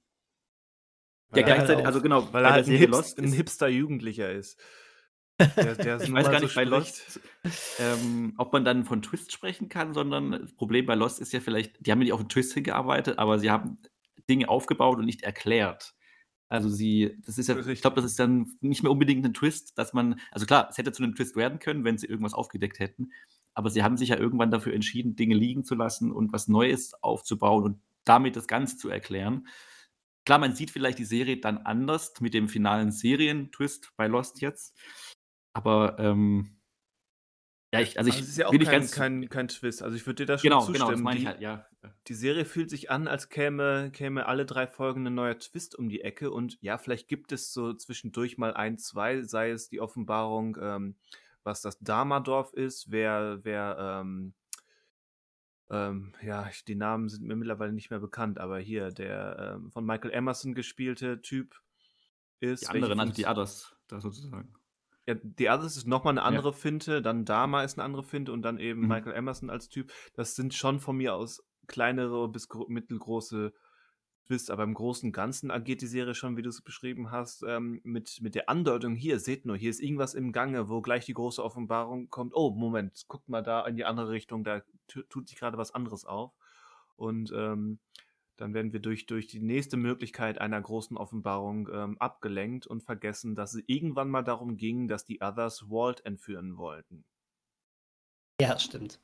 [1.31, 1.85] Ja, Weil gleichzeitig, auf.
[1.85, 4.59] also genau, weil bei er halt ein, Hipst, Lost ein hipster Jugendlicher ist.
[5.57, 6.63] Der, der ich weiß gar so nicht bei.
[6.63, 7.19] Lost,
[7.79, 11.41] ähm, ob man dann von Twist sprechen kann, sondern das Problem bei Lost ist ja
[11.41, 13.77] vielleicht, die haben ja nicht auf einen Twist hingearbeitet, aber sie haben
[14.29, 15.93] Dinge aufgebaut und nicht erklärt.
[16.47, 19.77] Also sie, das ist ja, ich glaube, das ist dann nicht mehr unbedingt ein Twist,
[19.77, 22.79] dass man, also klar, es hätte zu einem Twist werden können, wenn sie irgendwas aufgedeckt
[22.79, 23.11] hätten,
[23.55, 26.93] aber sie haben sich ja irgendwann dafür entschieden, Dinge liegen zu lassen und was Neues
[27.01, 29.47] aufzubauen und damit das Ganze zu erklären.
[30.25, 34.77] Klar, man sieht vielleicht die Serie dann anders mit dem finalen Serientwist bei Lost jetzt,
[35.53, 36.55] aber ähm,
[37.75, 39.83] ja, ich, also ich Also es ist ja auch kein, ganz kein, kein Twist.
[39.83, 40.79] Also ich würde dir da schon genau, zustimmen.
[40.79, 41.65] genau, das meine ich die, halt, ja.
[42.07, 45.89] die Serie fühlt sich an, als käme, käme alle drei Folgen ein neuer Twist um
[45.89, 46.31] die Ecke.
[46.31, 50.95] Und ja, vielleicht gibt es so zwischendurch mal ein, zwei, sei es die Offenbarung, ähm,
[51.45, 54.33] was das Dharma-Dorf ist, wer, wer, ähm,
[55.69, 59.85] ähm, ja, die Namen sind mir mittlerweile nicht mehr bekannt, aber hier, der ähm, von
[59.85, 61.55] Michael Emerson gespielte Typ
[62.39, 62.63] ist.
[62.63, 64.53] Die also Funkt- die Others, da sozusagen.
[65.07, 66.25] ja, die Others ist nochmal eine Ja.
[66.27, 68.87] andere Finte, dann Dharma ist eine andere Finte und dann eben Mhm.
[68.89, 69.91] Michael Emerson als Typ.
[70.13, 73.51] Das sind schon von mir aus kleinere bis gro- mittelgroße
[74.25, 77.43] Twists, aber im Großen und Ganzen agiert die Serie schon, wie du es beschrieben hast,
[77.47, 81.05] ähm, mit, mit der Andeutung, hier, seht nur, hier ist irgendwas im Gange, wo gleich
[81.05, 82.33] die große Offenbarung kommt.
[82.35, 85.73] Oh, Moment, guckt mal da in die andere Richtung, da tu- tut sich gerade was
[85.73, 86.33] anderes auf.
[86.95, 87.79] Und ähm,
[88.37, 93.35] dann werden wir durch, durch die nächste Möglichkeit einer großen Offenbarung ähm, abgelenkt und vergessen,
[93.35, 97.05] dass es irgendwann mal darum ging, dass die Others Walt entführen wollten.
[98.41, 98.99] Ja, stimmt.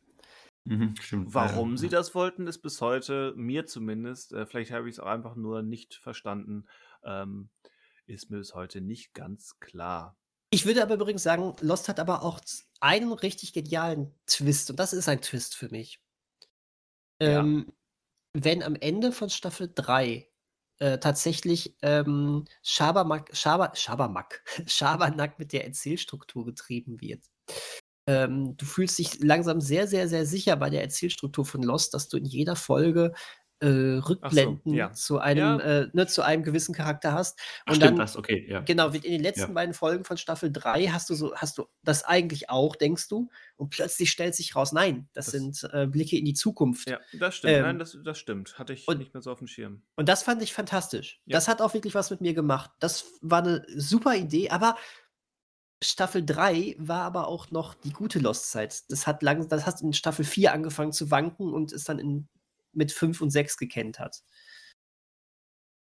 [0.66, 1.34] Mhm, stimmt.
[1.34, 1.92] Warum ja, sie ja.
[1.92, 5.64] das wollten, ist bis heute, mir zumindest, äh, vielleicht habe ich es auch einfach nur
[5.64, 6.68] nicht verstanden,
[7.04, 7.50] ähm,
[8.06, 10.18] ist mir bis heute nicht ganz klar.
[10.52, 12.42] Ich würde aber übrigens sagen, Lost hat aber auch
[12.82, 16.02] einen richtig genialen Twist und das ist ein Twist für mich.
[17.22, 17.40] Ja.
[17.40, 17.72] Ähm,
[18.34, 20.28] wenn am Ende von Staffel 3
[20.80, 27.24] äh, tatsächlich ähm, Schabernack, Schaber, Schabernack, Schabernack mit der Erzählstruktur getrieben wird.
[28.07, 32.10] Ähm, du fühlst dich langsam sehr, sehr, sehr sicher bei der Erzählstruktur von Lost, dass
[32.10, 33.14] du in jeder Folge
[33.64, 33.68] äh,
[33.99, 34.91] Rückblenden ja.
[34.91, 37.38] zu einem, äh, ne, zu einem gewissen Charakter hast.
[37.65, 38.61] Ach, Und stimmt dann, das, okay, ja.
[38.61, 39.53] genau, wird in den letzten Ja.
[39.53, 43.30] beiden Folgen von Staffel 3 hast du so, hast du das eigentlich auch, denkst du,
[43.57, 46.90] und plötzlich stellt sich raus, nein, das, Das- sind äh, Blicke in die Zukunft.
[46.90, 47.53] Ja, das stimmt.
[47.53, 48.57] Ähm, Nein, das, das stimmt.
[48.57, 49.84] Hatte ich und- nicht mehr so auf dem Schirm.
[49.95, 51.22] Und das fand ich fantastisch.
[51.26, 51.38] Ja.
[51.38, 52.72] Das hat auch wirklich was mit mir gemacht.
[52.80, 54.76] Das war eine super Idee, aber
[55.84, 58.84] Staffel 3 war aber auch noch die gute Lost-Zeit.
[58.91, 62.28] Das hat lang, das hat in Staffel 4 angefangen zu wanken und ist dann in,
[62.74, 64.24] mit 5 und 6 gekentert.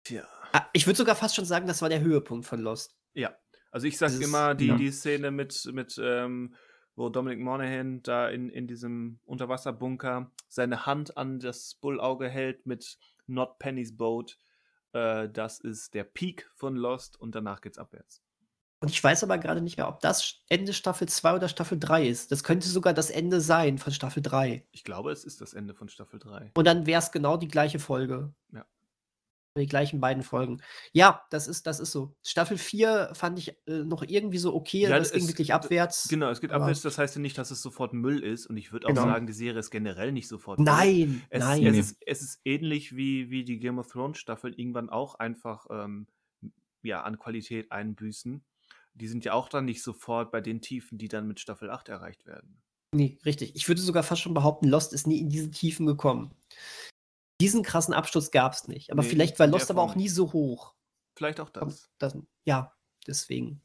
[0.05, 0.27] Tja.
[0.53, 2.97] Ah, Ich würde sogar fast schon sagen, das war der Höhepunkt von Lost.
[3.15, 3.37] Ja.
[3.71, 4.77] Also ich sag Dieses- immer, die, ja.
[4.77, 6.55] die Szene mit, mit ähm,
[6.95, 12.99] wo Dominic Monaghan da in, in diesem Unterwasserbunker seine Hand an das Bullauge hält mit
[13.27, 14.39] Not Penny's Boat,
[14.93, 18.23] äh, das ist der Peak von Lost und danach geht's abwärts.
[18.83, 22.07] Und ich weiß aber gerade nicht mehr, ob das Ende Staffel 2 oder Staffel 3
[22.09, 22.33] ist.
[22.33, 24.67] Das könnte sogar das Ende sein von Staffel 3.
[24.73, 26.51] Ich glaube, es ist das Ende von Staffel 3.
[26.55, 28.35] Und dann wäre es genau die gleiche Folge.
[28.53, 28.67] Ja.
[29.57, 30.63] Die gleichen beiden Folgen.
[30.93, 32.17] Ja, das ist, das ist so.
[32.25, 34.81] Staffel 4 fand ich äh, noch irgendwie so okay.
[34.81, 36.09] Ja, das ging es- wirklich abwärts.
[36.09, 38.73] Genau, es geht abwärts, das heißt ja nicht, dass es sofort Müll ist und ich
[38.73, 39.03] würde auch Genau.
[39.03, 40.65] sagen, die Serie ist generell nicht sofort Müll.
[40.65, 41.67] Nein, Es, nein.
[41.67, 45.67] Es, ist, es ist ähnlich wie, wie die Game of Thrones Staffeln irgendwann auch einfach
[45.71, 46.07] ähm,
[46.83, 48.43] ja, an Qualität einbüßen.
[48.95, 51.89] Die sind ja auch dann nicht sofort bei den Tiefen, die dann mit Staffel 8
[51.89, 52.63] erreicht werden.
[52.95, 53.57] Nee, richtig.
[53.57, 56.35] Ich würde sogar fast schon behaupten, Lost ist nie in diese Tiefen gekommen.
[57.41, 58.93] Diesen krassen Absturz gab es nicht.
[58.93, 60.75] Aber Nee, vielleicht war Lost aber auch nie so hoch.
[61.17, 61.91] Vielleicht auch das.
[61.99, 62.75] Das, ja,
[63.07, 63.63] deswegen.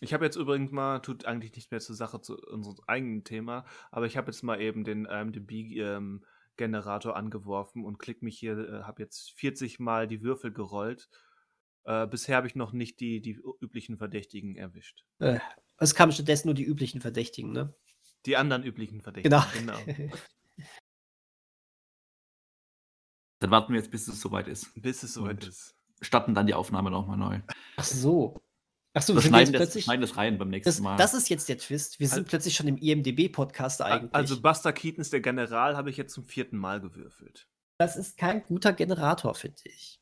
[0.00, 3.64] Ich habe jetzt übrigens mal, tut eigentlich nicht mehr zur Sache zu unserem eigenen Thema,
[3.90, 9.02] aber ich habe jetzt mal eben den IMDb-Generator angeworfen und klick mich hier, äh, habe
[9.02, 11.08] jetzt 40 Mal die Würfel gerollt.
[11.84, 15.04] Äh, bisher habe ich noch nicht die, die üblichen Verdächtigen erwischt.
[15.20, 15.38] Äh,
[15.78, 17.74] es kamen stattdessen nur die üblichen Verdächtigen, ne?
[18.26, 19.42] Die anderen üblichen Verdächtigen.
[19.54, 19.78] Genau.
[19.84, 20.12] genau.
[23.40, 24.70] Dann warten wir jetzt, bis es soweit ist.
[24.74, 25.74] Bis es soweit Und- ist.
[26.00, 27.40] Starten dann die Aufnahme nochmal neu.
[27.76, 28.40] Ach so.
[28.94, 29.84] Ach so, Wir sind wir jetzt schneiden das, plötzlich.
[29.84, 30.96] schneiden das rein beim nächsten Das, Mal.
[30.96, 31.98] das ist jetzt der Twist.
[31.98, 34.14] Wir sind Al- plötzlich schon im IMDB-Podcast eigentlich.
[34.14, 37.48] Also Buster Keatons, der General, habe ich jetzt zum vierten Mal gewürfelt.
[37.78, 40.00] Das ist kein guter Generator, finde ich.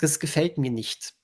[0.00, 1.14] Das gefällt mir nicht.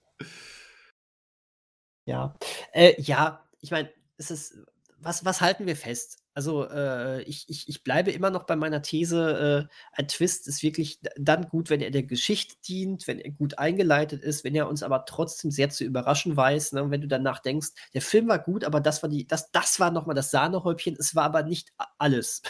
[2.07, 2.36] Ja.
[2.73, 4.59] Äh, ja, ich meine, es ist.
[4.98, 6.19] Was, was halten wir fest?
[6.35, 10.62] Also, äh, ich, ich, ich bleibe immer noch bei meiner These, äh, ein Twist ist
[10.62, 14.69] wirklich dann gut, wenn er der Geschichte dient, wenn er gut eingeleitet ist, wenn er
[14.69, 16.73] uns aber trotzdem sehr zu überraschen weiß.
[16.73, 16.82] Ne?
[16.82, 19.81] Und wenn du danach denkst, der Film war gut, aber das war die, das, das
[19.81, 22.43] war nochmal das Sahnehäubchen, es war aber nicht alles.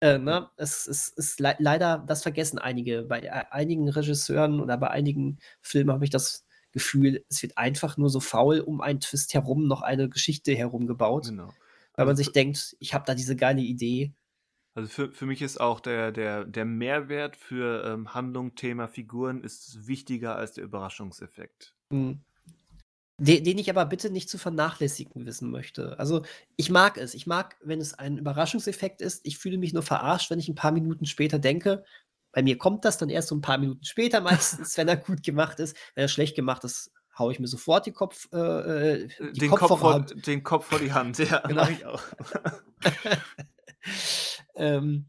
[0.00, 0.50] Äh, ne?
[0.56, 3.02] Es ist le leider, das vergessen einige.
[3.02, 7.96] Bei e- einigen Regisseuren oder bei einigen Filmen habe ich das Gefühl, es wird einfach
[7.96, 11.48] nur so faul um einen Twist herum noch eine Geschichte herumgebaut, Genau.
[11.94, 14.12] weil man Also sich für- denkt, ich habe da diese geile Idee.
[14.74, 19.42] Also für, für mich ist auch der, der, der Mehrwert für ähm, Handlung, Thema, Figuren
[19.44, 21.76] ist wichtiger als der Überraschungseffekt.
[21.92, 22.20] Hm.
[23.18, 25.98] Den, den ich aber bitte nicht zu vernachlässigen wissen möchte.
[26.00, 26.24] Also,
[26.56, 27.14] ich mag es.
[27.14, 29.20] Ich mag, wenn es ein Überraschungseffekt ist.
[29.24, 31.84] Ich fühle mich nur verarscht, wenn ich ein paar Minuten später denke.
[32.32, 35.22] Bei mir kommt das dann erst so ein paar Minuten später meistens, wenn er gut
[35.22, 35.76] gemacht ist.
[35.94, 39.50] Wenn er schlecht gemacht ist, haue ich mir sofort die Kopf, äh, äh, die Den
[39.50, 41.68] Kopf, vor, Kopfhörer- den Kopf vor die Hand, ja, Genau.
[41.68, 42.02] ich auch.
[44.56, 45.06] ähm,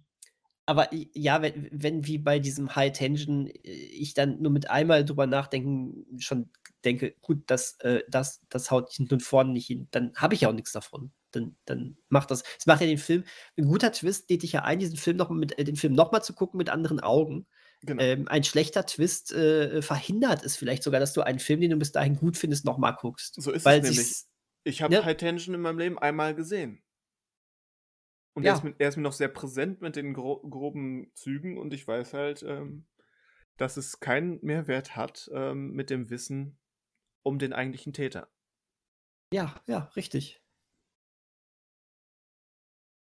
[0.68, 5.06] aber ja, wenn, wenn wie bei diesem High Tension äh, ich dann nur mit einmal
[5.06, 6.50] drüber nachdenken schon
[6.86, 10.42] denke, gut, das, äh, das, das haut hinten und vorne nicht hin, dann habe ich
[10.42, 11.12] ja auch nichts davon.
[11.32, 12.44] Dann, dann macht das.
[12.58, 13.24] Es macht ja den Film,
[13.58, 16.24] ein guter Twist lädt dich ja ein, diesen Film noch mit, äh, den Film nochmal
[16.24, 17.48] zu gucken mit anderen Augen.
[17.82, 18.02] Genau.
[18.02, 21.78] Ähm, ein schlechter Twist äh, verhindert es vielleicht sogar, dass du einen Film, den du
[21.78, 23.42] bis dahin gut findest, nochmal guckst.
[23.42, 24.16] so ist es nämlich.
[24.64, 25.04] Ich habe Ja.
[25.06, 26.82] High Tension in meinem Leben einmal gesehen.
[28.34, 28.52] Und Ja.
[28.52, 31.74] er, ist mir, er ist mir noch sehr präsent mit den gro groben Zügen und
[31.74, 32.86] ich weiß halt, ähm,
[33.58, 36.58] dass es keinen Mehrwert hat ähm, mit dem Wissen
[37.26, 38.30] um den eigentlichen Täter.
[39.34, 40.42] Ja, ja, richtig.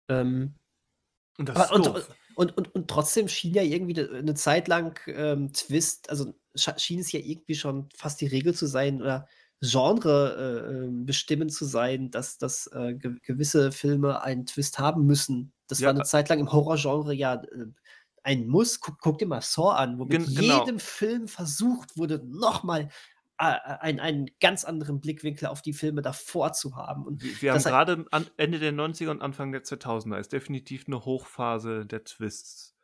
[0.09, 0.55] Ähm,
[1.37, 4.99] Und das Aber- ist und, und, und, und trotzdem schien ja irgendwie eine Zeit lang
[5.07, 9.27] ähm, Twist, also schien es ja irgendwie schon fast die Regel zu sein oder
[9.61, 15.05] Genre äh, ähm, bestimmend zu sein, dass, dass äh, ge gewisse Filme einen Twist haben
[15.05, 15.53] müssen.
[15.67, 17.67] Das Ja, war eine äh Zeit lang im Horrorgenre ja äh,
[18.23, 18.79] ein Muss.
[18.81, 20.59] Guck, guck dir mal Saw an, wo mit Gen- genau.
[20.65, 22.89] jedem Film versucht wurde, nochmal
[23.41, 27.05] einen, einen ganz anderen Blickwinkel auf die Filme davor zu haben.
[27.05, 28.05] Und Wir, wir haben gerade
[28.37, 32.75] Ende der 90er und Anfang der 2000er ist definitiv eine Hochphase der Twists.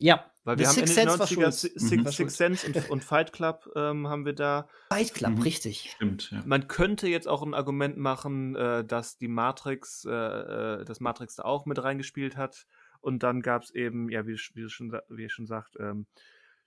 [0.00, 1.54] Ja, Weil wir haben den Sense war 90er schuld.
[1.54, 1.88] Six, Mhm.
[1.88, 2.36] Six, Six.
[2.36, 4.68] Sense und, und Fight Club ähm, haben wir da.
[4.92, 5.42] Fight Club, Mhm.
[5.42, 5.90] richtig.
[5.96, 6.42] Stimmt, ja.
[6.46, 11.34] Man könnte jetzt auch ein Argument machen, äh, dass die Matrix, äh, äh, das Matrix
[11.36, 12.66] da auch mit reingespielt hat.
[13.00, 16.06] Und dann gab es eben, ja, wie, wie, schon, sa- wie ihr schon sagt, ähm,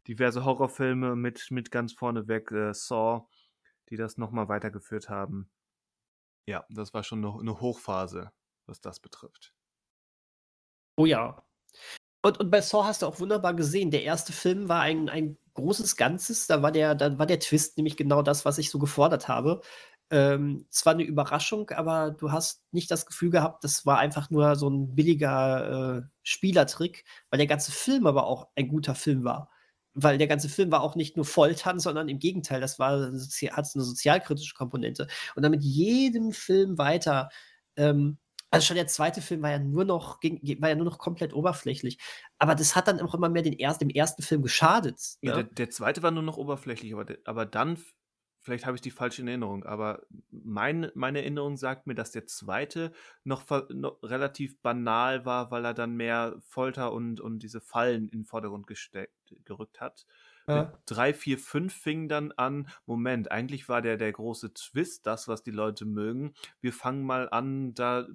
[0.08, 3.28] diverse Horrorfilme mit, mit ganz vorneweg äh, Saw,
[3.90, 5.50] die das nochmal weitergeführt haben.
[6.48, 8.32] Ja, das war schon eine, eine Hochphase,
[8.66, 9.54] was das betrifft.
[10.98, 11.44] Oh ja.
[12.24, 15.38] Und, und bei Saw hast du auch wunderbar gesehen, der erste Film war ein, ein
[15.54, 16.48] großes Ganzes.
[16.48, 19.62] Da war, der, da war der Twist nämlich genau das, was ich so gefordert habe.
[20.10, 24.58] Ähm, zwar eine Überraschung, aber du hast nicht das Gefühl gehabt, das war einfach nur
[24.58, 29.50] so ein billiger äh, Spielertrick, weil der ganze Film aber auch ein guter Film war.
[29.94, 33.12] Weil der ganze Film war auch nicht nur Foltern, sondern im Gegenteil, das war hat
[33.12, 35.08] eine sozialkritische Komponente.
[35.36, 37.30] Und dann mit jedem Film weiter
[37.76, 38.18] ähm,
[38.52, 41.34] also schon der zweite Film war ja nur noch, ging, war ja nur noch komplett
[41.34, 41.98] oberflächlich.
[42.38, 45.00] Aber das hat dann auch immer mehr den erst, dem ersten Film geschadet.
[45.22, 45.46] Ja, Ne?
[45.46, 47.82] der, der zweite war nur noch oberflächlich, aber, aber dann,
[48.42, 50.02] vielleicht habe ich die falsche Erinnerung, aber
[50.32, 52.92] mein, meine Erinnerung sagt mir, dass der zweite
[53.24, 58.22] noch, noch relativ banal war, weil er dann mehr Folter und, und diese Fallen in
[58.22, 60.06] den Vordergrund gesteckt, gerückt hat.
[60.48, 60.64] Ja.
[60.64, 65.28] Mit 3, 4, 5 fing dann an, Moment, eigentlich war der der große Twist, das,
[65.28, 66.34] was die Leute mögen.
[66.62, 68.08] Wir fangen mal an, da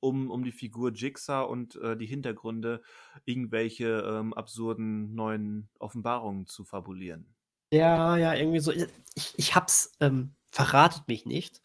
[0.00, 2.82] um, um die Figur Jigsaw und äh, die Hintergründe
[3.24, 7.33] irgendwelche ähm, absurden neuen Offenbarungen zu fabulieren.
[7.74, 8.70] Ja, ja, irgendwie so.
[8.70, 11.60] Ich, ich hab's, ähm, verratet mich nicht.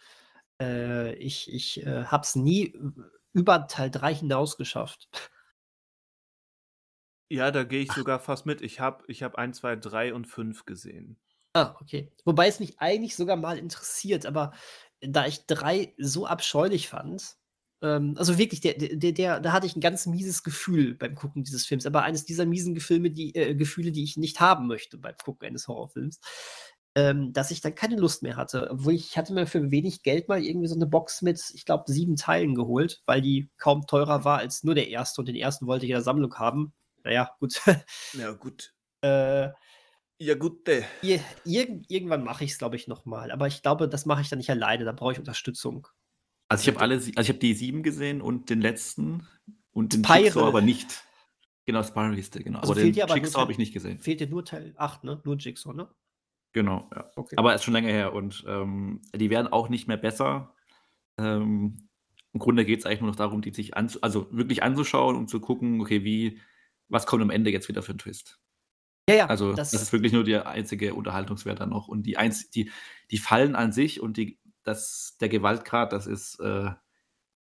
[0.60, 2.74] Äh, ich ich äh, hab's nie
[3.34, 5.08] über Teil 3 hinaus geschafft.
[7.32, 8.62] Ja, da gehe ich sogar fast mit.
[8.62, 11.20] Ich habe ich hab 1, 2, 3 und 5 gesehen.
[11.54, 12.12] Ah, okay.
[12.26, 14.52] Wobei es mich eigentlich sogar mal interessiert, aber
[15.02, 17.38] da ich 3 so abscheulich fand,
[17.82, 21.44] ähm, also wirklich, der, der, der, da hatte ich ein ganz mieses Gefühl beim Gucken
[21.44, 24.98] dieses Films, aber eines dieser miesen Gefilme, die, äh, Gefühle, die ich nicht haben möchte
[24.98, 26.20] beim Gucken eines Horrorfilms,
[26.96, 28.70] ähm, dass ich dann keine Lust mehr hatte.
[28.72, 31.86] Obwohl ich hatte mir für wenig Geld mal irgendwie so eine Box mit, ich glaube,
[31.88, 35.68] sieben Teilen geholt, weil die kaum teurer war als nur der erste und den ersten
[35.68, 36.74] wollte ich in der Sammlung haben.
[37.04, 37.62] Naja, gut.
[38.14, 38.74] Ja, gut.
[39.02, 39.50] äh,
[40.20, 40.68] Ja, gut.
[40.68, 40.84] äh.
[41.02, 43.32] Ir irgend irgendwann mache ich es, glaube ich, noch mal.
[43.32, 45.88] Aber ich glaube, das mache ich dann nicht alleine, da brauche ich Unterstützung.
[46.50, 49.28] Also ich habe alle, also ich habe die sieben gesehen und den letzten
[49.72, 50.24] und den Spiral.
[50.24, 51.04] Jigsaw aber nicht.
[51.66, 52.60] Genau, Spiral hieß der, genau.
[52.60, 54.00] Also aber den Jigsaw habe ich nicht gesehen.
[54.00, 55.22] Fehlt dir nur Teil 8, ne?
[55.24, 55.88] Nur Jigsaw, ne?
[56.52, 57.12] Genau, ja.
[57.16, 57.36] Okay.
[57.38, 60.56] Aber ist schon länger her und ähm, die werden auch nicht mehr besser.
[61.20, 61.88] Ähm,
[62.34, 65.30] Im Grunde geht es eigentlich nur noch darum, die sich anzu also wirklich anzuschauen und
[65.30, 66.40] zu gucken, okay, wie,
[66.88, 68.40] was kommt am Ende jetzt wieder für ein Twist.
[69.08, 71.88] ja, ja, Also das, das, ist wirklich nur der einzige Unterhaltungswert dann noch.
[71.88, 72.72] Und die, einz die,
[73.12, 74.40] die Fallen an sich und die,
[74.70, 76.72] das, der Gewaltgrad, das ist äh,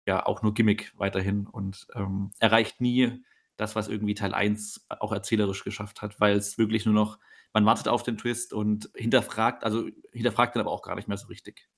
[0.06, 3.22] ja auch nur Gimmick weiterhin und ähm, erreicht nie
[3.56, 7.18] das, was irgendwie Teil 1 auch erzählerisch geschafft hat, weil es wirklich nur noch,
[7.52, 11.16] man wartet auf den Twist und hinterfragt, also hinterfragt den aber auch gar nicht mehr
[11.18, 11.68] so richtig.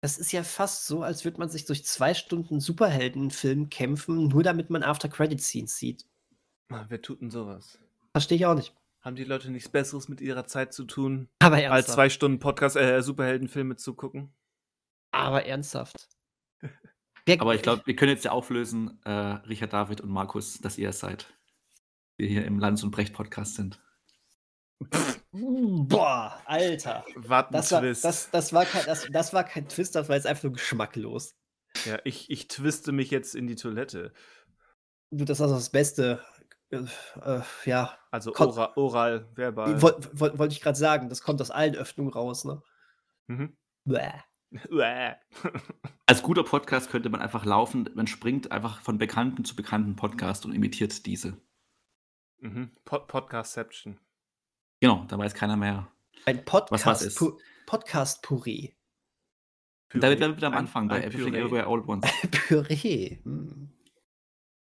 [0.00, 4.42] das ist ja fast so, als würde man sich durch zwei Stunden Superheldenfilm kämpfen, nur
[4.42, 6.06] damit man After-Credit-Scenes sieht.
[6.70, 7.78] Ah, Wer tut denn sowas?
[8.12, 8.74] Verstehe ich auch nicht.
[9.02, 12.76] Haben die Leute nichts Besseres mit ihrer Zeit zu tun, Aber als zwei Stunden Podcast,
[12.76, 14.32] äh, Superheldenfilme zu gucken?
[15.12, 16.08] Aber ernsthaft.
[17.26, 20.76] Wer- Aber ich glaube, wir können jetzt ja auflösen, äh, Richard David und Markus, dass
[20.78, 21.32] ihr es seid.
[22.18, 23.80] Wir hier im Lanz und Brecht Podcast sind.
[25.30, 27.04] Boah, Alter.
[27.14, 28.04] Warten Das war, Twist.
[28.04, 31.34] das, das, war kein, das, das war kein Twist, das war jetzt einfach nur geschmacklos.
[31.86, 34.12] ja, ich, ich twiste mich jetzt in die Toilette.
[35.10, 36.22] Du, das ist also das Beste.
[36.70, 36.84] Äh,
[37.22, 39.80] äh, ja, Also Kon- oral, oral verbal.
[39.80, 42.62] wollte wollt, wollt ich gerade sagen, das kommt aus allen Öffnungen raus, ne?
[43.28, 43.56] Mhm.
[43.84, 44.10] Bäh.
[46.06, 50.44] Als guter Podcast könnte man einfach laufen, man springt einfach von bekannten zu bekannten Podcast
[50.44, 51.40] und imitiert diese.
[52.38, 52.70] mhm.
[52.84, 53.98] Pod Podcastception.
[54.80, 55.88] Genau, da weiß keiner mehr.
[56.26, 57.18] Ein was Podcast, ist.
[57.18, 58.74] Pu Podcast-Puree.
[59.94, 61.40] Und damit wären wir wieder am Ein- Anfang bei ein Everything Püree.
[61.40, 62.06] Everywhere All at Once.
[62.30, 63.20] Püree.
[63.24, 63.71] hm.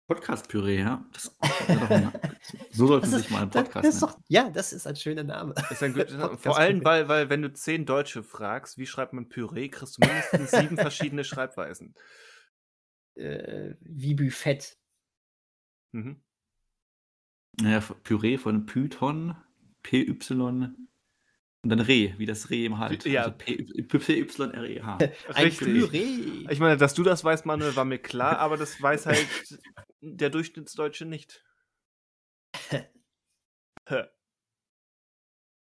[0.07, 1.05] Podcast-Püree, ja.
[1.13, 1.35] Das,
[1.67, 2.11] ein-
[2.71, 4.13] so sollten Das sich mal ein Podcast das ist nennen.
[4.13, 5.53] doch, ja, das ist ein schöner Name.
[5.69, 9.27] Ist ein guter Vor allem, weil, weil, wenn du zehn Deutsche fragst, wie schreibt man
[9.29, 11.93] Püree, kriegst du mindestens sieben verschiedene Schreibweisen.
[13.15, 14.77] Äh, wie Buffett.
[15.91, 16.21] Mhm.
[17.61, 19.35] Ja, Püree von Python,
[19.83, 20.13] PY
[21.63, 23.05] und dann Reh, wie das Reh im Halt.
[23.05, 23.23] Ja.
[23.23, 24.97] Also P-Y-R-E-H.
[25.33, 25.51] Ein.
[25.51, 26.45] Püree.
[26.49, 29.27] Ich meine, dass du das weißt, Manuel, war mir klar, aber das weiß halt
[30.01, 31.43] der Durchschnittsdeutsche nicht.
[32.69, 32.83] Hä.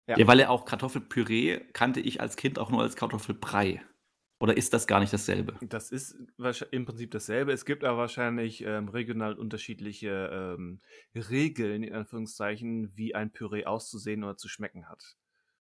[0.07, 0.17] Ja.
[0.17, 0.27] Ja.
[0.27, 3.81] weil er auch Kartoffelpüree kannte ich als Kind auch nur als Kartoffelbrei.
[4.39, 5.57] Oder ist das gar nicht dasselbe?
[5.61, 6.17] Das ist
[6.71, 7.53] im Prinzip dasselbe.
[7.53, 10.81] Es gibt aber wahrscheinlich ähm, regional unterschiedliche ähm,
[11.15, 15.15] Regeln, in Anführungszeichen, wie ein Püree auszusehen oder zu schmecken hat.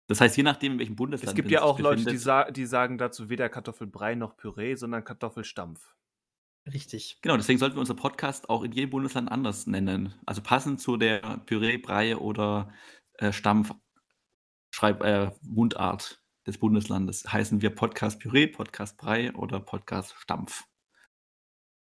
[0.08, 2.66] Das heißt, je nachdem, in welchem Bundesland Es gibt ja auch Leute, die, sa die
[2.66, 5.96] sagen dazu weder Kartoffelbrei noch Püree, sondern Kartoffelstampf.
[6.72, 7.20] Richtig.
[7.22, 10.14] Genau, deswegen sollten wir unseren Podcast auch in jedem Bundesland anders nennen.
[10.26, 12.74] Also passend zu der Püree, Brei oder
[13.18, 13.74] äh, Stampf
[14.74, 20.64] Schreib, äh, Mundart des Bundeslandes heißen wir Podcast Püree, Podcast Brei oder Podcast Stampf.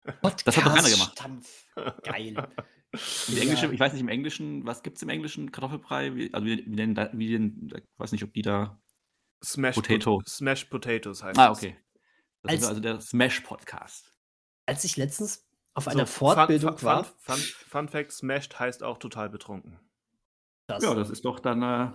[0.03, 1.13] Das hat doch keiner gemacht.
[1.13, 1.65] Stampf.
[2.03, 2.35] Geil.
[3.27, 3.41] Im Ja.
[3.41, 5.51] Englischen, ich weiß nicht im Englischen, was gibt es im Englischen?
[5.51, 6.15] Kartoffelbrei?
[6.15, 8.79] Wie, also wie, wie nennen da, wie den, ich weiß nicht, ob die da.
[9.43, 10.17] Smash Potato.
[10.17, 11.75] Pot Smash Potatoes heißt Ah, okay.
[12.43, 14.13] Das Als- ist also der Smash-Podcast.
[14.65, 18.59] Als ich letztens auf So, einer Fun- Fortbildung Fun, war, Fun, Fun, Fun Fact: Smashed
[18.59, 19.79] heißt auch total betrunken.
[20.67, 21.91] das, Ja, das ist doch dann, äh,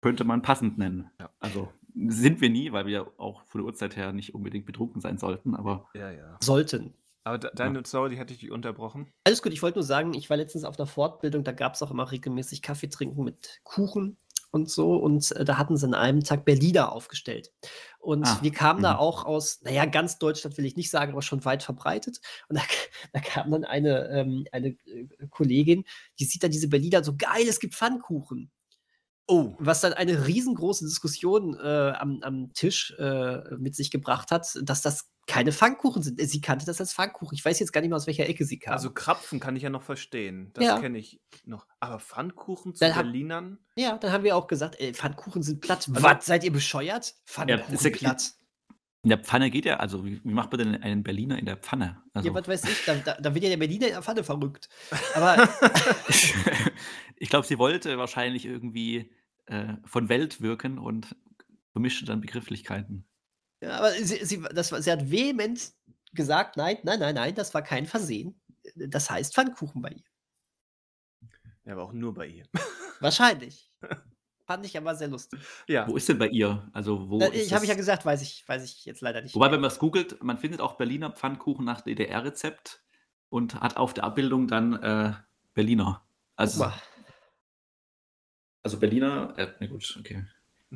[0.00, 1.10] könnte man passend nennen.
[1.20, 1.30] Ja.
[1.38, 5.16] Also sind wir nie, weil wir auch von der Uhrzeit her nicht unbedingt betrunken sein
[5.18, 6.38] sollten, aber Ja, ja.
[6.42, 6.94] sollten.
[7.24, 9.10] Aber de deine Sorry, die hatte ich dich unterbrochen.
[9.24, 11.82] Alles gut, ich wollte nur sagen, ich war letztens auf einer Fortbildung, da gab es
[11.82, 14.18] auch immer regelmäßig Kaffee trinken mit Kuchen
[14.50, 14.94] und so.
[14.96, 17.50] Und äh, da hatten sie an einem Tag Berliner aufgestellt.
[17.98, 18.98] Und Ah, wir kamen da mhm.
[19.00, 22.20] auch aus, naja, ganz Deutschland will ich nicht sagen, aber schon weit verbreitet.
[22.48, 22.62] Und da,
[23.12, 25.84] da kam dann eine, ähm, eine äh, Kollegin,
[26.20, 28.50] die sieht dann diese Berliner so geil, es gibt Pfannkuchen.
[29.26, 29.54] Oh.
[29.58, 34.82] Was dann eine riesengroße Diskussion äh, am, am Tisch äh, mit sich gebracht hat, dass
[34.82, 36.20] das keine Pfannkuchen sind.
[36.20, 37.34] Sie kannte das als Pfannkuchen.
[37.34, 38.72] Ich weiß jetzt gar nicht mehr, aus welcher Ecke sie kam.
[38.74, 40.50] Also Krapfen kann ich ja noch verstehen.
[40.54, 40.78] Das Ja.
[40.78, 41.66] kenne ich noch.
[41.80, 43.58] Aber Pfannkuchen zu Dann hab- Berlinern?
[43.76, 45.88] Ja, dann haben wir auch gesagt, ey, Pfannkuchen sind platt.
[45.88, 47.14] Also- Was, seid ihr bescheuert?
[47.26, 48.32] Pfannkuchen ist ja- platt.
[49.02, 51.56] in der Pfanne geht ja, also wie, wie macht man denn einen Berliner in der
[51.58, 52.02] Pfanne?
[52.14, 54.24] Also, Ja, was weiß ich, da, da, da wird ja der Berliner in der Pfanne
[54.24, 54.68] verrückt.
[55.14, 55.36] Aber
[57.16, 59.10] ich glaube, sie wollte wahrscheinlich irgendwie
[59.46, 61.14] äh, von Welt wirken und
[61.72, 63.04] vermischte dann Begrifflichkeiten.
[63.64, 65.72] Ja, aber sie, sie, das, war- sie hat vehement
[66.12, 68.40] gesagt, nein, nein, nein, nein, das war kein Versehen.
[68.76, 70.04] Das heißt Pfannkuchen bei ihr.
[71.64, 72.46] Ja, aber auch nur bei ihr.
[73.00, 73.70] Wahrscheinlich.
[74.46, 75.40] Fand ich aber sehr lustig.
[75.66, 75.88] Ja.
[75.88, 76.68] Wo ist denn bei ihr?
[76.72, 77.68] Also wo Äh, ist ich habe das?
[77.70, 79.34] ja gesagt, weiß ich, weiß ich jetzt leider nicht.
[79.34, 79.54] Wobei, mehr.
[79.54, 82.84] wenn man es googelt, man findet auch Berliner Pfannkuchen nach DDR-Rezept
[83.30, 85.14] und hat auf der Abbildung dann äh,
[85.54, 86.06] Berliner.
[86.36, 86.70] Also,
[88.62, 90.26] also Berliner, äh, na gut, okay.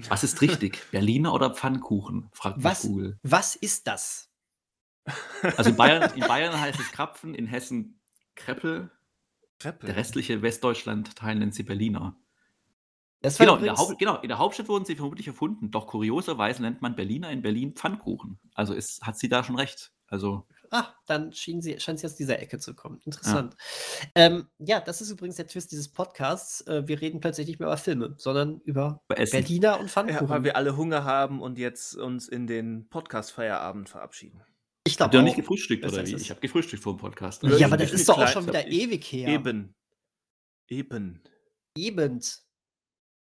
[0.09, 0.85] Was ist richtig?
[0.91, 2.29] Berliner oder Pfannkuchen?
[2.33, 3.19] Fragt Was, Google.
[3.23, 4.31] was ist das?
[5.57, 8.01] Also in Bayern, in Bayern heißt es Krapfen, in Hessen
[8.35, 8.91] Kreppel,
[9.59, 9.87] Kreppel.
[9.87, 12.17] der restliche Westdeutschland Teil nennt sie Berliner.
[13.21, 16.95] Genau in, Haupt, genau, in der Hauptstadt wurden sie vermutlich erfunden, doch kurioserweise nennt man
[16.95, 18.39] Berliner in Berlin Pfannkuchen.
[18.55, 19.93] Also ist, hat sie da schon recht.
[20.07, 23.01] Also Ah, dann schien sie, scheint sie aus dieser Ecke zu kommen.
[23.05, 23.55] Interessant.
[23.55, 24.09] Ja.
[24.15, 26.61] Ähm, ja, das ist übrigens der Twist dieses Podcasts.
[26.67, 29.33] Äh, wir reden plötzlich nicht mehr über Filme, sondern über Essen.
[29.41, 30.29] Berliner und Ja, Pfannkuchen.
[30.29, 34.43] weil wir alle Hunger haben und jetzt uns in den Podcast-Feierabend verabschieden.
[34.87, 35.23] ich glaube auch.
[35.23, 36.15] nicht gefrühstückt oder wie?
[36.15, 37.43] Ich habe gefrühstückt vor dem Podcast.
[37.43, 39.29] Ja, Ja, aber das ist doch auch schon wieder ewig her.
[39.29, 39.75] Eben.
[40.69, 41.23] Eben.
[41.77, 42.21] Eben.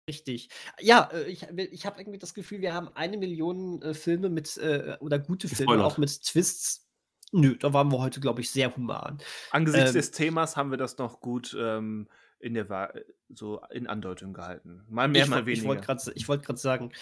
[0.09, 0.49] Richtig.
[0.81, 4.57] Ja, äh, ich, ich habe irgendwie das Gefühl, wir haben eine Million äh, Filme mit,
[4.57, 5.87] äh, oder gute Filme, Gespoilert.
[5.87, 6.90] auch mit Twists.
[7.33, 9.19] Nö, da waren wir heute, glaube ich, sehr human.
[9.51, 12.09] Angesichts Ähm, des Themas haben wir das noch gut ähm,
[12.41, 12.93] in der Wa
[13.29, 14.85] so in Andeutung gehalten.
[14.89, 15.69] Mal mehr, ich mal woll- ich weniger.
[15.69, 16.93] wollte gerade wollt sagen,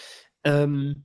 [0.45, 1.05] ähm,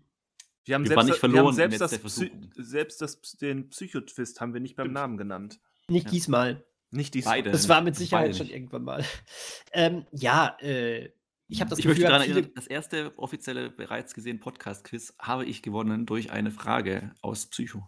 [0.65, 4.39] wir haben Wir selbst, nicht wir haben verloren selbst, das Psy selbst das, den Psychotwist
[4.41, 4.91] haben wir nicht beim.
[4.91, 5.59] Namen genannt.
[5.87, 6.11] nicht Ja.
[6.11, 6.63] diesmal.
[6.91, 7.25] Nicht dies.
[7.25, 7.49] Beide.
[7.51, 8.55] Das war mit Sicherheit beide schon nicht.
[8.55, 9.03] irgendwann mal.
[9.73, 11.09] Ähm, ja, äh,
[11.47, 15.15] ich habe das ich möchte Gefühl, daran viele, erinnern, das erste offizielle bereits gesehen Podcast-Quiz
[15.19, 17.87] habe ich gewonnen durch eine Frage aus Psycho.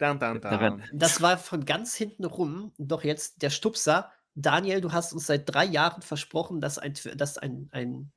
[0.00, 0.82] Dann, Daran- dann.
[0.92, 4.10] das war von ganz hinten rum, doch jetzt der Stupser.
[4.34, 8.12] Daniel, du hast uns seit drei Jahren versprochen, dass ein, dass ein, ein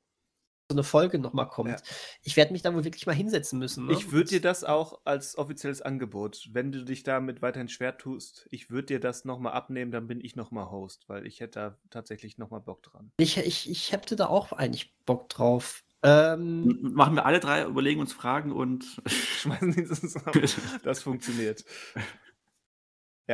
[0.70, 1.68] so eine Folge nochmal kommt.
[1.68, 1.76] Ja.
[2.22, 3.86] Ich werde mich da wohl wirklich mal hinsetzen müssen.
[3.86, 3.92] Ne?
[3.92, 8.48] Ich würde dir das auch als offizielles Angebot, wenn du dich damit weiterhin schwer tust,
[8.50, 11.78] ich würde dir das nochmal abnehmen, dann bin ich nochmal Host, weil ich hätte da
[11.90, 13.10] tatsächlich nochmal Bock dran.
[13.18, 15.83] Ich, ich, ich hätte da auch eigentlich Bock drauf.
[16.04, 20.48] Ähm, Machen wir alle drei, überlegen uns Fragen und Schmeißen die zusammen.
[20.84, 21.64] Das funktioniert.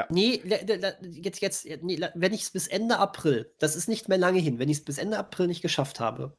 [0.08, 4.08] Nee, le- le- jetzt, jetzt, nee, wenn ich es bis Ende April, das ist nicht
[4.08, 6.36] mehr lange hin, wenn ich es bis Ende April nicht geschafft habe,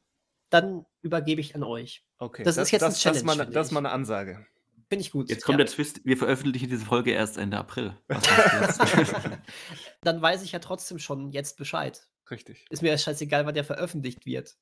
[0.48, 2.02] dann übergebe ich an euch.
[2.18, 3.90] Okay, Das ist jetzt eine das, das, ist mal, Challenge, eine- das ist mal eine
[3.90, 4.46] Ansage.
[4.88, 5.28] Finde ich gut.
[5.28, 5.64] jetzt kommt ja.
[5.64, 7.94] der Twist, wir veröffentlichen diese Folge erst Ende April.
[10.02, 12.06] Dann weiß ich ja trotzdem schon jetzt Bescheid.
[12.30, 12.64] Richtig.
[12.70, 14.56] Ist mir ja scheißegal, wann der veröffentlicht wird.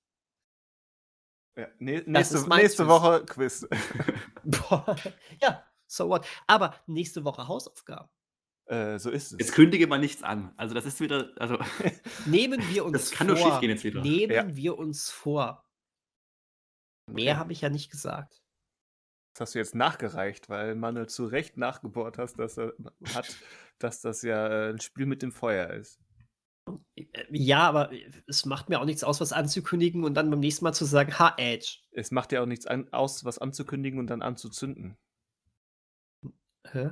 [1.57, 2.87] Ja, nä- nächste nächste.
[2.87, 3.67] Woche Quiz.
[4.45, 4.97] Boah,
[5.41, 6.27] ja, so what.
[6.47, 8.09] Aber nächste Woche Hausaufgaben.
[8.67, 9.39] äh, so ist es.
[9.39, 10.55] Jetzt kündige mal nichts an.
[10.57, 11.59] Also das ist wieder, also
[12.27, 13.37] Nehmen wir uns Das kann vor.
[13.37, 14.01] nur schiefgehen jetzt wieder.
[14.01, 14.57] Nehmen Ja.
[14.57, 15.65] wir uns vor.
[17.07, 17.39] Mehr Okay.
[17.41, 18.41] habe ich ja nicht gesagt.
[19.35, 22.73] Das hast du jetzt nachgereicht, weil Manuel zu Recht nachgebohrt hast, dass er
[23.15, 23.37] hat,
[23.79, 26.01] dass das ja äh, ein Spiel mit dem Feuer ist.
[27.31, 27.91] Ja, aber
[28.27, 31.19] es macht mir auch nichts aus, was anzukündigen und dann beim nächsten Mal zu sagen,
[31.19, 31.79] ha, Edge.
[31.93, 34.97] Es macht ja auch nichts an, aus, was anzukündigen und dann anzuzünden.
[36.71, 36.91] Hä?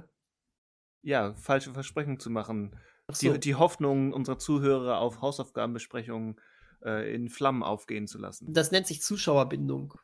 [1.03, 2.77] Ja, falsche Versprechungen zu machen.
[3.07, 3.33] Ach so.
[3.33, 6.41] Die, die Hoffnung unserer Zuhörer auf Hausaufgabenbesprechungen
[6.83, 8.53] äh, in Flammen aufgehen zu lassen.
[8.53, 9.95] Das nennt sich Zuschauerbindung.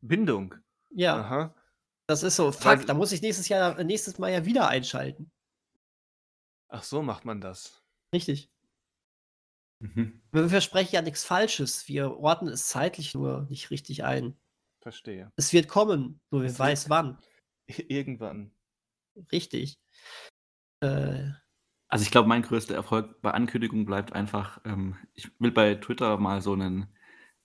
[0.00, 0.54] Bindung.
[0.90, 1.54] Ja, Aha.
[2.06, 2.50] das ist so.
[2.52, 5.30] Fuck, da muss ich nächstes Jahr, nächstes Mal ja wieder einschalten.
[6.68, 7.82] Ach so macht man das.
[8.14, 8.50] Richtig.
[9.80, 10.20] Mhm.
[10.32, 11.88] Wir versprechen ja nichts Falsches.
[11.88, 14.36] Wir ordnen es zeitlich nur nicht richtig ein.
[14.82, 15.30] Verstehe.
[15.36, 17.18] Es wird kommen, nur wer weiß wann.
[17.88, 18.52] Irgendwann.
[19.32, 19.78] Richtig.
[20.80, 21.30] Äh,
[21.88, 26.16] Also ich glaube, mein größter Erfolg bei Ankündigungen bleibt einfach, ähm, ich will bei Twitter
[26.18, 26.94] mal so einen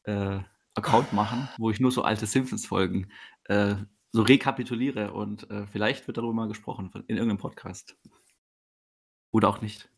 [0.04, 0.40] äh,
[0.76, 3.12] Account machen, wo ich nur so alte Simpsons-Folgen
[3.46, 3.76] äh,
[4.12, 7.98] so rekapituliere und äh, vielleicht wird darüber mal gesprochen von- in irgendeinem Podcast.
[9.34, 9.90] Oder auch nicht.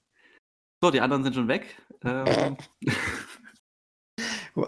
[0.82, 1.76] So, die anderen sind schon weg.
[2.04, 2.58] Ähm,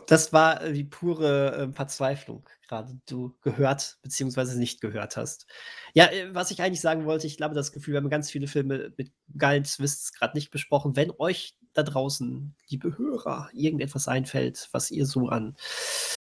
[0.07, 4.55] das war äh, die pure äh, Verzweiflung, gerade du gehört bzw.
[4.57, 5.45] nicht gehört hast.
[5.93, 8.47] Ja, äh, was ich eigentlich sagen wollte, ich glaube, das Gefühl, wir haben ganz viele
[8.47, 10.95] Filme mit geilen Twists gerade nicht besprochen.
[10.95, 15.55] Wenn euch da draußen, liebe Hörer, irgendetwas einfällt, was ihr so an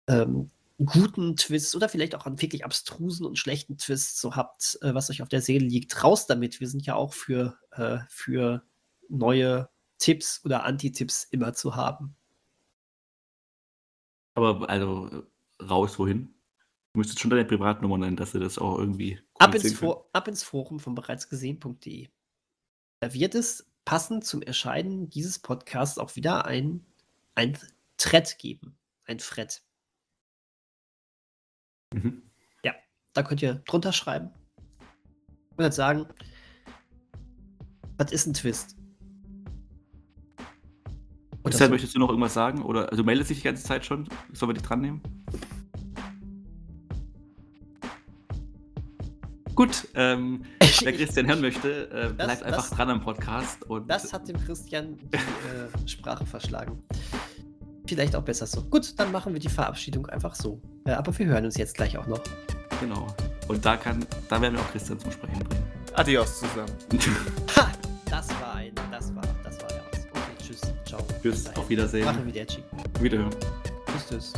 [0.07, 0.51] ähm,
[0.85, 5.11] guten Twists oder vielleicht auch an wirklich abstrusen und schlechten Twists so habt, äh, was
[5.11, 6.61] euch auf der Seele liegt, raus damit.
[6.61, 8.63] Wir sind ja auch für, äh, für
[9.13, 9.69] neue
[9.99, 12.17] Tipps oder Anti-Tipps immer zu haben.
[14.35, 15.25] aber also
[15.63, 16.35] raus, wohin?
[16.93, 19.75] Du müsstest schon deine Privatnummer nennen, dass du das auch irgendwie Ab ins.
[19.75, 22.09] For ab ins Forum von bereitsgesehen.de.
[23.01, 26.85] Da wird es passend zum Erscheinen dieses Podcasts auch wieder ein,
[27.35, 27.59] ein
[27.97, 28.77] Thread geben.
[29.07, 29.63] Ein Thread.
[31.95, 32.23] Mhm.
[33.13, 34.31] Da könnt ihr drunter schreiben
[35.51, 36.07] und dann sagen,
[37.99, 38.77] was ist ein Twist?
[41.53, 41.73] Christian, so.
[41.73, 42.63] möchtest du noch irgendwas sagen?
[42.63, 44.09] Oder also meldet sich die ganze Zeit schon?
[44.33, 45.01] Sollen wir dich dran nehmen?
[49.55, 50.43] Gut, ähm,
[50.83, 53.63] wer Christian hören möchte, äh, Das- bleibt einfach das- dran am Podcast.
[53.69, 56.83] Und Das hat dem Christian die äh, Sprache verschlagen.
[57.87, 58.63] Vielleicht auch besser so.
[58.63, 60.61] Gut, dann machen wir die Verabschiedung einfach so.
[60.87, 62.21] Äh, aber wir hören uns jetzt gleich auch noch.
[62.81, 63.07] genau.
[63.49, 65.65] Und da kann, da werden wir auch Christian zum Sprechen bringen.
[65.95, 66.73] Adios zusammen.
[67.57, 67.71] Ha!
[71.23, 72.05] Tschüss, auf Wiedersehen.
[72.05, 72.47] Machen wir.
[73.01, 73.31] Wiederhören.
[73.87, 74.33] Tschüss, tschüss.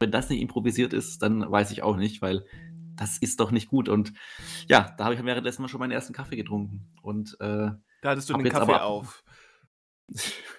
[0.00, 2.46] Wenn das nicht improvisiert ist, dann weiß ich auch nicht, weil
[3.08, 3.88] das ist doch nicht gut.
[3.88, 4.12] Und
[4.68, 6.86] ja, da habe ich währenddessen mal schon meinen ersten Kaffee getrunken.
[7.02, 7.70] Und, äh,
[8.02, 9.24] Da hattest du den jetzt Kaffee aber- auf.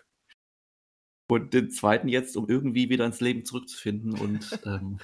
[1.27, 4.13] und den zweiten jetzt, um irgendwie wieder ins Leben zurückzufinden.
[4.17, 4.99] Und ähm,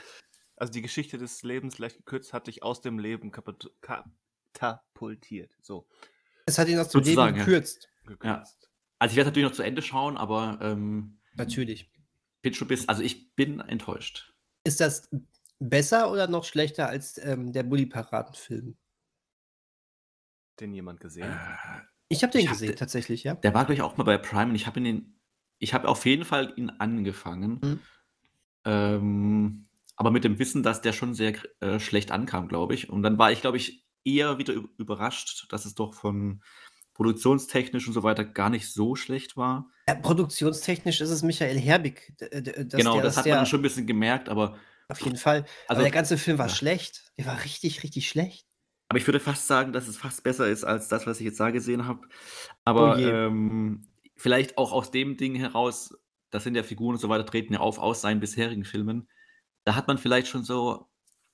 [0.55, 5.55] Also die Geschichte des Lebens, leicht gekürzt, hat dich aus dem Leben katapultiert.
[5.61, 5.87] So,
[6.45, 7.43] Es hat ihn aus dem Leben Sozusagen, ja.
[7.45, 7.89] gekürzt.
[8.05, 8.69] gekürzt.
[8.99, 11.89] also ich werde natürlich noch zu Ende schauen, aber ähm, Natürlich.
[12.41, 14.33] bin schon bis, also ich bin enttäuscht.
[14.63, 15.09] Ist das
[15.59, 18.75] besser oder noch schlechter als ähm, der Bully-Paraden-Film?
[20.59, 21.31] Den jemand gesehen?
[21.31, 23.35] Äh, Ich habe den Ich hab gesehen, den- tatsächlich, ja.
[23.35, 25.19] Der war, glaube ich, auch mal bei Prime und ich habe ihn,
[25.59, 27.59] ich habe auf jeden Fall ihn angefangen.
[27.61, 27.79] Mhm.
[28.65, 32.89] Ähm, aber mit dem Wissen, dass der schon sehr äh, schlecht ankam, glaube ich.
[32.89, 36.43] Und dann war ich, glaube ich, eher wieder überrascht, dass es doch von
[36.93, 39.69] produktionstechnisch und so weiter gar nicht so schlecht war.
[39.87, 42.13] Ja, produktionstechnisch ist es Michael Herbig.
[42.17, 42.29] dass
[42.79, 45.41] genau, der, das hat man schon ein bisschen gemerkt, aber, Auf jeden Fall.
[45.67, 46.53] Also- aber der ganze Film war ja.
[46.53, 47.11] schlecht.
[47.17, 48.45] Der war richtig, richtig schlecht.
[48.89, 51.39] aber ich würde fast sagen, dass es fast besser ist als das, was ich jetzt
[51.39, 52.07] da gesehen habe.
[52.65, 55.97] Aber Oh ähm, vielleicht auch aus dem Ding heraus,
[56.29, 59.07] das sind ja Figuren und so weiter, treten ja auf aus seinen bisherigen Filmen.
[59.63, 60.87] Da hat man vielleicht schon so,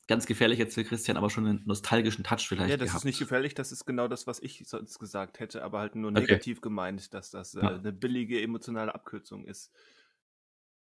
[0.08, 3.02] ganz gefährlich jetzt für Christian, aber schon einen nostalgischen Touch vielleicht Ja, das gehabt.
[3.02, 6.12] ist nicht gefährlich, das ist genau das, was ich sonst gesagt hätte, aber halt nur
[6.12, 6.22] Okay.
[6.22, 7.76] negativ gemeint, dass das äh, Ja.
[7.76, 9.72] eine billige emotionale Abkürzung ist.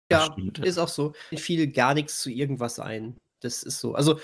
[0.09, 1.13] Das Ja, stimmt, ist auch so.
[1.31, 3.17] Mir fiel gar nichts zu irgendwas ein.
[3.39, 3.93] Das ist so.
[3.93, 4.19] Also,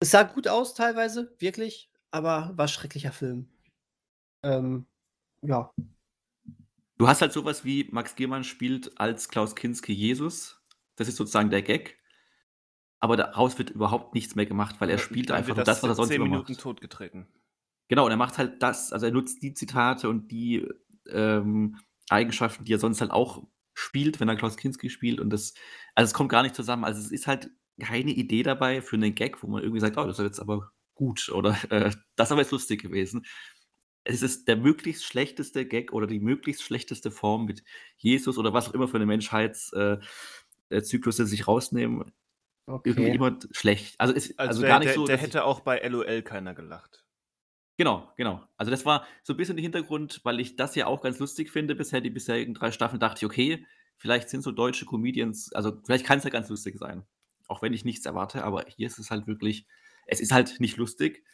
[0.00, 3.48] es sah gut aus teilweise, wirklich, aber war schrecklicher Film.
[4.42, 4.86] Ähm,
[5.42, 5.72] ja.
[6.98, 10.62] Du hast halt sowas wie Max Giermann spielt als Klaus Kinski Jesus.
[10.96, 11.98] Das ist sozusagen der Gag.
[13.00, 15.90] Aber daraus wird überhaupt nichts mehr gemacht, weil er spielt einfach nur das, was er
[15.90, 16.62] in sonst zehn immer Minuten macht.
[16.62, 17.26] totgetreten.
[17.88, 20.66] Genau, und er macht halt das, also er nutzt die Zitate und die
[21.10, 21.78] ähm,
[22.08, 25.20] Eigenschaften, die er sonst halt auch spielt, wenn er Klaus Kinski spielt.
[25.20, 25.54] Und das,
[25.94, 26.84] also es kommt gar nicht zusammen.
[26.84, 30.04] Also es ist halt keine Idee dabei für einen Gag, wo man irgendwie sagt, oh,
[30.04, 33.26] das ist jetzt aber gut oder äh, das ist aber jetzt lustig gewesen.
[34.04, 37.64] Es ist der möglichst schlechteste Gag oder die möglichst schlechteste Form mit
[37.96, 42.12] Jesus oder was auch immer für eine Menschheitszyklus äh, äh sich rausnehmen.
[42.66, 42.90] Okay.
[42.90, 43.94] Irgendwie immer schlecht.
[43.98, 45.06] Also, es, also, also der, gar nicht der, so.
[45.06, 47.03] Der hätte auch bei LOL keiner gelacht.
[47.78, 48.40] Genau, genau.
[48.56, 51.50] Also das war so ein bisschen der Hintergrund, weil ich das ja auch ganz lustig
[51.50, 55.72] finde bisher, die bisherigen drei Staffeln, dachte ich, okay, vielleicht sind so deutsche Comedians, also
[55.84, 57.04] vielleicht kann es ja ganz lustig sein.
[57.48, 59.66] Auch wenn ich nichts erwarte, aber hier ist es halt wirklich,
[60.06, 61.24] es ist halt nicht lustig,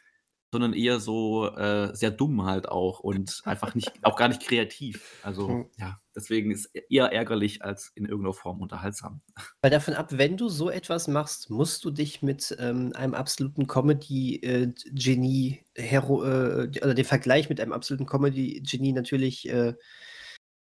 [0.52, 5.20] sondern eher so äh, sehr dumm halt auch und einfach nicht, auch gar nicht kreativ.
[5.22, 9.20] Also ja, deswegen ist eher ärgerlich als in irgendeiner Form unterhaltsam.
[9.62, 13.68] Weil davon ab, wenn du so etwas machst, musst du dich mit ähm, einem absoluten
[13.68, 19.74] Comedy-Genie, äh, äh, oder den Vergleich mit einem absoluten Comedy-Genie natürlich, äh,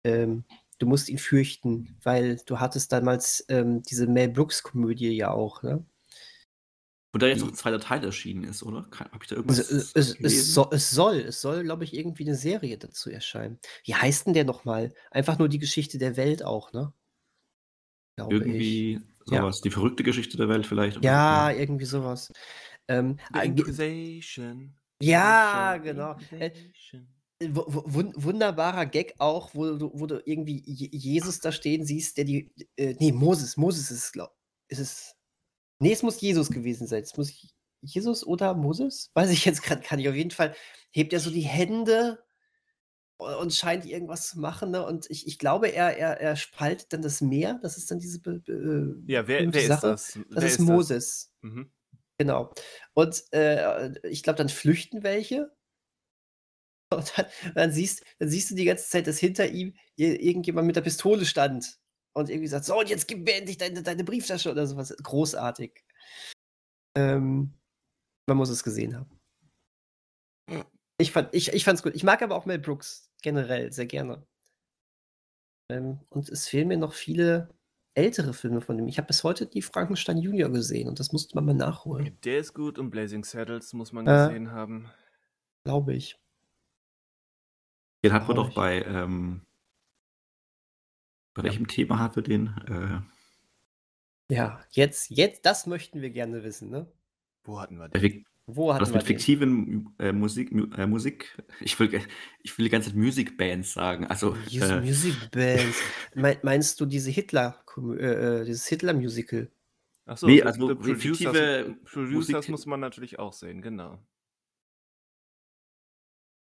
[0.06, 0.46] ähm,
[0.80, 5.86] du musst ihn fürchten, weil du hattest damals ähm, diese Mel Brooks-Komödie ja auch, ne?
[7.16, 8.90] Wo da jetzt noch ein zweiter Teil erschienen ist, oder?
[8.92, 11.94] Habe ich da irgendwas also, es, es, es, soll, es soll, es soll, glaube ich,
[11.94, 13.58] irgendwie eine Serie dazu erscheinen.
[13.86, 14.94] Wie heißt denn der nochmal?
[15.12, 16.92] Einfach nur die Geschichte der Welt auch, ne?
[18.18, 19.02] Glaube irgendwie ich.
[19.24, 19.60] sowas.
[19.60, 19.62] Ja.
[19.64, 21.02] Die verrückte Geschichte der Welt vielleicht.
[21.06, 21.58] Ja, ja.
[21.58, 22.34] irgendwie sowas.
[22.90, 24.76] Ähm, Inquisition.
[25.02, 26.18] Ja, genau.
[26.32, 26.52] Äh,
[27.40, 32.94] wunderbarer Gag auch, wo du, wo du irgendwie Jesus da stehen siehst, der die, äh,
[33.00, 34.34] nee, Moses, Moses ist es, glaube
[34.68, 35.15] ist es,
[35.80, 37.04] Ne, es muss Jesus gewesen sein.
[37.04, 37.34] Es muss
[37.82, 39.12] Jesus oder Moses?
[39.14, 40.10] Weiß ich jetzt gerade gar nicht.
[40.10, 40.56] Auf jeden Fall
[40.92, 42.24] hebt er so die Hände
[43.18, 44.86] und scheint irgendwas zu machen, ne?
[44.86, 47.60] Und ich ich glaube, er er er spaltet dann das Meer.
[47.62, 49.82] Das ist dann diese äh, Ja, wer wer ist das?
[49.82, 51.32] Das wer ist ist Moses.
[51.42, 51.52] Das?
[51.52, 51.72] Mhm.
[52.18, 52.54] Genau.
[52.94, 55.52] Und, äh, ich glaube, dann flüchten welche.
[56.92, 57.26] Und dann
[57.56, 61.26] dann siehst dann siehst du die ganze Zeit, dass hinter ihm irgendjemand mit der Pistole
[61.26, 61.80] stand
[62.16, 64.96] und irgendwie sagt, so, und jetzt gib mir endlich deine, deine Brieftasche oder sowas.
[65.04, 65.84] Großartig.
[66.98, 67.54] Ähm,
[68.28, 69.20] man muss es gesehen haben.
[70.98, 71.94] Ich, fand, ich, ich fand's gut.
[71.94, 74.26] Ich mag aber auch Mel Brooks generell sehr gerne.
[75.70, 77.50] Ähm, und es fehlen mir noch viele
[77.96, 78.88] ältere Filme von ihm.
[78.88, 82.18] Ich habe bis heute die Frankenstein Junior gesehen und das musste man mal nachholen.
[82.24, 84.90] Der ist gut und Blazing Saddles muss man äh, gesehen haben.
[85.66, 86.18] Glaube ich.
[88.06, 89.42] Den hat man doch bei ähm,
[91.36, 92.48] bei welchem Thema hat er den?
[92.68, 96.88] Äh, ja, jetzt, jetzt, das möchten wir gerne wissen, ne?
[97.44, 98.26] Wo hatten wir den?
[98.48, 99.08] Wo hatten das wir mit den?
[99.08, 102.02] fiktiven äh, Musik, äh, Musik, ich will,
[102.42, 104.08] ich will die ganze Zeit Musicbands sagen.
[104.08, 105.78] Also, äh, Musicbands.
[106.16, 109.52] Me meinst du diese Hitler, äh, äh, dieses Hitler-Musical?
[110.06, 114.00] Achso, nee, also Producers, fiktive Producers Musik muss man natürlich auch sehen, genau.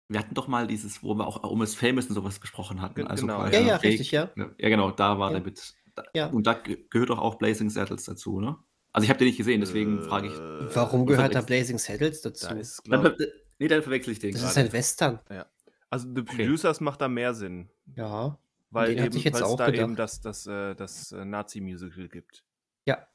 [0.09, 3.07] Wir hatten doch mal dieses, wo wir auch um das Famous und sowas gesprochen hatten.
[3.07, 3.47] Also genau.
[3.47, 4.31] Ja, ja, richtig, ja.
[4.37, 5.39] Ja, genau, da war ja.
[5.39, 5.75] der mit.
[6.15, 6.27] Ja.
[6.27, 8.57] Und da gehört doch auch Blazing Saddles dazu, ne?
[8.93, 10.75] Also ich habe den nicht gesehen, deswegen äh, frage ich.
[10.75, 12.49] Warum gehört da Blazing Saddles dazu?
[12.49, 13.15] Da ist, dann,
[13.59, 14.53] nee, dann verwechsel ich den Das grade.
[14.53, 15.21] ist ein Western.
[15.31, 15.47] Ja.
[15.91, 16.85] Also The Producers okay.
[16.85, 17.71] macht da mehr Sinn.
[17.97, 18.39] Ja.
[18.71, 19.75] Weil eben, es da gedacht.
[19.75, 22.45] eben das, das, das, das äh, Nazi-Musical gibt.
[22.85, 23.07] Ja,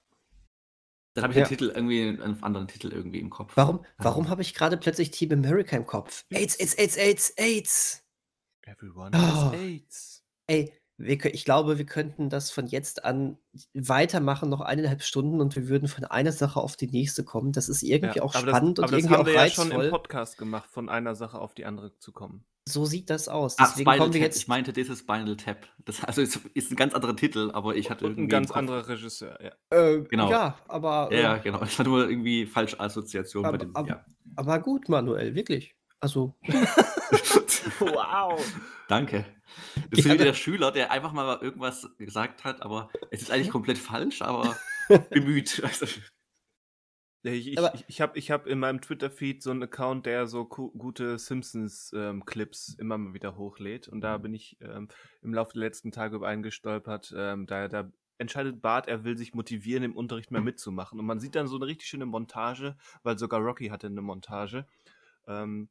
[1.22, 1.46] dann habe ich ja.
[1.46, 3.52] den Titel irgendwie, einen anderen Titel irgendwie im Kopf.
[3.56, 6.26] Warum, warum habe ich gerade plötzlich Team America im Kopf?
[6.30, 8.04] AIDS, AIDS, AIDS, AIDS, AIDS.
[8.64, 9.18] Everyone oh.
[9.18, 10.24] has AIDS.
[10.48, 13.38] Ey, wir, ich glaube, wir könnten das von jetzt an
[13.74, 17.52] weitermachen, noch eineinhalb Stunden und wir würden von einer Sache auf die nächste kommen.
[17.52, 19.36] Das ist irgendwie ja, auch spannend das, und irgendwie auch reizvoll.
[19.36, 22.12] das haben wir ja schon im Podcast gemacht, von einer Sache auf die andere zu
[22.12, 22.46] kommen.
[22.70, 23.58] So sieht das aus.
[23.58, 24.38] Ah, Deswegen kommen wir jetzt.
[24.38, 25.68] Ich meinte, das ist Spinal Tap.
[25.86, 28.24] Das also ist, ist ein ganz anderer Titel, aber ich hatte irgendwie.
[28.24, 29.52] Ein ganz anderer Regisseur, ja.
[29.76, 30.30] Äh, genau.
[30.30, 31.10] Ja, aber.
[31.12, 31.64] Ja, äh, genau.
[31.64, 33.76] Ich hatte nur irgendwie falsche Assoziation aber, bei dem.
[33.76, 34.06] Aber, ja.
[34.36, 35.74] aber gut, Manuel, wirklich.
[36.00, 36.36] Also.
[37.80, 38.40] wow.
[38.88, 39.26] Danke.
[39.90, 43.50] Das ist wie der Schüler, der einfach mal irgendwas gesagt hat, aber es ist eigentlich
[43.50, 44.56] komplett falsch, aber
[45.10, 45.62] bemüht.
[47.22, 51.20] Ich, ich, ich, habe ich hab in meinem Twitter-Feed so einen Account, der so gute
[51.20, 53.90] Simpsons-Clips ähm, immer mal wieder hochlädt.
[53.90, 54.88] Und da bin ich ähm,
[55.22, 57.14] im Laufe der letzten Tage über einen gestolpert.
[57.16, 60.98] Ähm, da, da entscheidet Bart, er will sich motivieren, im Unterricht mehr mitzumachen.
[60.98, 64.66] Und man sieht dann so eine richtig schöne Montage, weil sogar Rocky hatte eine Montage.
[65.28, 65.70] Ähm,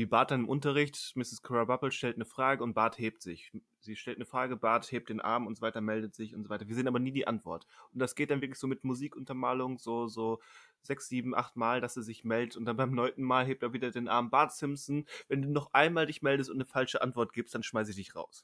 [0.00, 1.42] wie Bart dann im Unterricht, Mrs.
[1.42, 3.52] Carabapple stellt eine Frage und Bart hebt sich.
[3.80, 6.48] Sie stellt eine Frage, Bart hebt den Arm und so weiter, meldet sich und so
[6.48, 6.66] weiter.
[6.66, 7.66] Wir sehen aber nie die Antwort.
[7.92, 10.40] Und das geht dann wirklich so mit Musikuntermalung, so, so
[10.80, 13.74] sechs, sieben, acht Mal, dass er sich meldet und dann beim neunten Mal hebt er
[13.74, 14.30] wieder den Arm.
[14.30, 17.90] Bart Simpson, wenn du noch einmal dich meldest und eine falsche Antwort gibst, dann schmeiße
[17.90, 18.42] ich dich raus.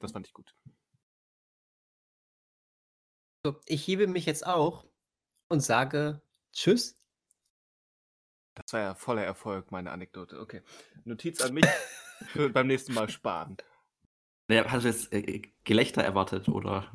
[0.00, 0.56] Das fand ich gut.
[3.46, 4.86] So, ich hebe mich jetzt auch
[5.48, 6.20] und sage
[6.52, 6.99] Tschüss.
[8.54, 10.40] Das war ja voller Erfolg, meine Anekdote.
[10.40, 10.62] Okay.
[11.04, 11.64] Notiz an mich.
[12.52, 13.56] beim nächsten Mal sparen.
[14.48, 16.92] Naja, hast du jetzt äh, Gelächter erwartet oder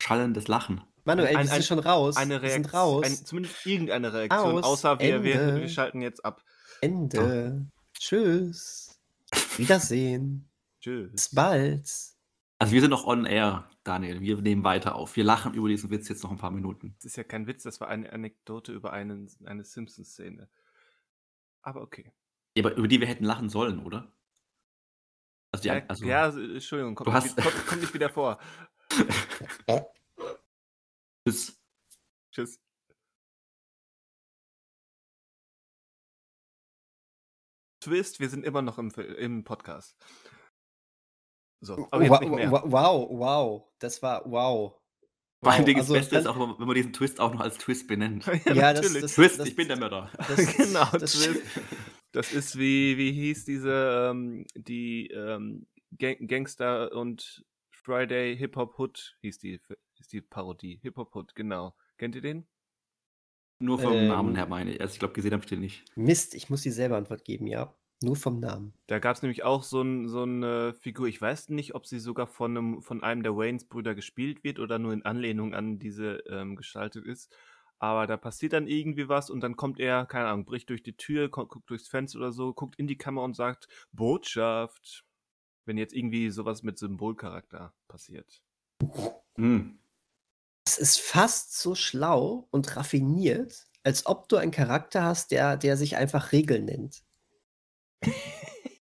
[0.00, 0.82] schallendes Lachen?
[1.04, 2.16] Manuel, Ein- wir sind ein- schon raus.
[2.16, 3.04] Eine wir sind Reaktion, raus.
[3.06, 6.42] ein, zumindest irgendeine Reaktion, Aus, außer wir, wir, wir schalten jetzt ab.
[6.80, 7.66] Ende.
[7.94, 8.98] Tschüss.
[9.56, 10.48] Wiedersehen.
[10.80, 11.12] Tschüss.
[11.12, 11.88] Bis bald.
[12.58, 14.20] Also wir sind noch on air, Daniel.
[14.20, 15.14] Wir nehmen weiter auf.
[15.16, 16.94] Wir lachen über diesen Witz jetzt noch ein paar Minuten.
[16.98, 20.48] Das ist ja kein Witz, das war eine Anekdote über einen, eine Simpsons-Szene.
[21.66, 22.12] Aber okay.
[22.56, 24.12] Ja, aber über die wir hätten lachen sollen, oder?
[25.52, 28.08] Also die, Ja, also, ja, also, Entschuldigung, kommt, Du nicht, hast- kommt, kommt nicht wieder
[28.08, 28.38] vor.
[31.26, 31.60] das,
[32.32, 32.60] Tschüss.
[37.82, 39.96] Twist, wir sind immer noch im, im Podcast.
[41.60, 42.50] So, aber jetzt Wow, nicht mehr.
[42.50, 43.72] wow, wow, wow.
[43.78, 44.80] Das war wow.
[45.42, 47.58] Vor Wow, Dingen also das Beste ist auch, wenn man diesen Twist auch noch als
[47.58, 48.26] Twist benennt.
[48.46, 49.02] Ja, das- natürlich.
[49.02, 50.10] das- Twist, das- ich bin der Mörder.
[50.16, 51.42] Das, genau, das, Twist.
[52.12, 55.66] Das ist wie, wie hieß diese, ähm, die ähm,
[55.98, 59.60] Gang Gangster und Friday Hip Hop Hood hieß die,
[59.94, 60.78] hieß die Parodie.
[60.82, 61.76] Hip Hop Hood, genau.
[61.98, 62.46] Kennt ihr den?
[63.58, 64.08] Nur vom Ähm.
[64.08, 64.80] Namen her meine ich.
[64.80, 65.84] Also ich glaube, gesehen habe ich den nicht.
[65.94, 67.74] Mist, ich muss die selber Antwort geben, ja.
[68.02, 68.74] Nur vom Namen.
[68.88, 71.98] Da gab es nämlich auch so, ein, so eine Figur, ich weiß nicht, ob sie
[71.98, 76.18] sogar von einem, von einem der Waynes-Brüder gespielt wird oder nur in Anlehnung an diese
[76.28, 77.34] ähm, gestaltet ist.
[77.78, 80.96] Aber da passiert dann irgendwie was und dann kommt er, keine Ahnung, bricht durch die
[80.96, 85.04] Tür, kommt, guckt durchs Fenster oder so, guckt in die Kamera und sagt, Botschaft.
[85.64, 88.40] Wenn jetzt irgendwie sowas mit Symbolcharakter passiert.
[89.36, 89.80] Hm.
[90.64, 95.76] Es ist fast so schlau und raffiniert, als ob du einen Charakter hast, der, der
[95.76, 97.05] sich einfach Regeln nennt.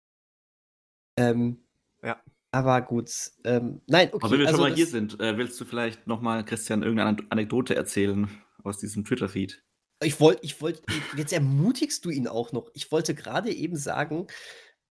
[1.16, 1.64] ähm,
[2.02, 2.22] Ja.
[2.50, 3.10] Aber gut.
[3.44, 4.24] Ähm, nein, okay.
[4.24, 7.10] Aber wenn wir also schon mal hier sind, äh, willst du vielleicht nochmal, Christian, irgendeine
[7.10, 8.28] Ane- Anekdote erzählen
[8.62, 9.62] aus diesem Twitter-Feed?
[10.02, 10.82] Ich wollte, ich wollte,
[11.16, 12.70] jetzt ermutigst du ihn auch noch.
[12.74, 14.26] Ich wollte gerade eben sagen,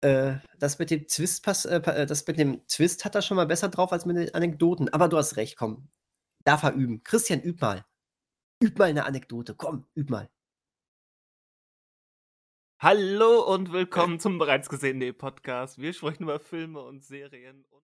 [0.03, 3.37] äh, das mit dem Twist, pass, äh, äh, das mit dem Twist hat er schon
[3.37, 4.89] mal besser drauf als mit den Anekdoten.
[4.91, 5.89] Aber du hast recht, komm.
[6.45, 7.03] Darf er üben.
[7.05, 7.85] Christian, üb mal.
[8.63, 9.55] Üb mal eine Anekdote.
[9.55, 10.31] Komm, üb mal.
[12.83, 15.79] Hallo und willkommen zum bereits gesehenen Podcast.
[15.79, 17.83] Wir sprechen über Filme und Serien und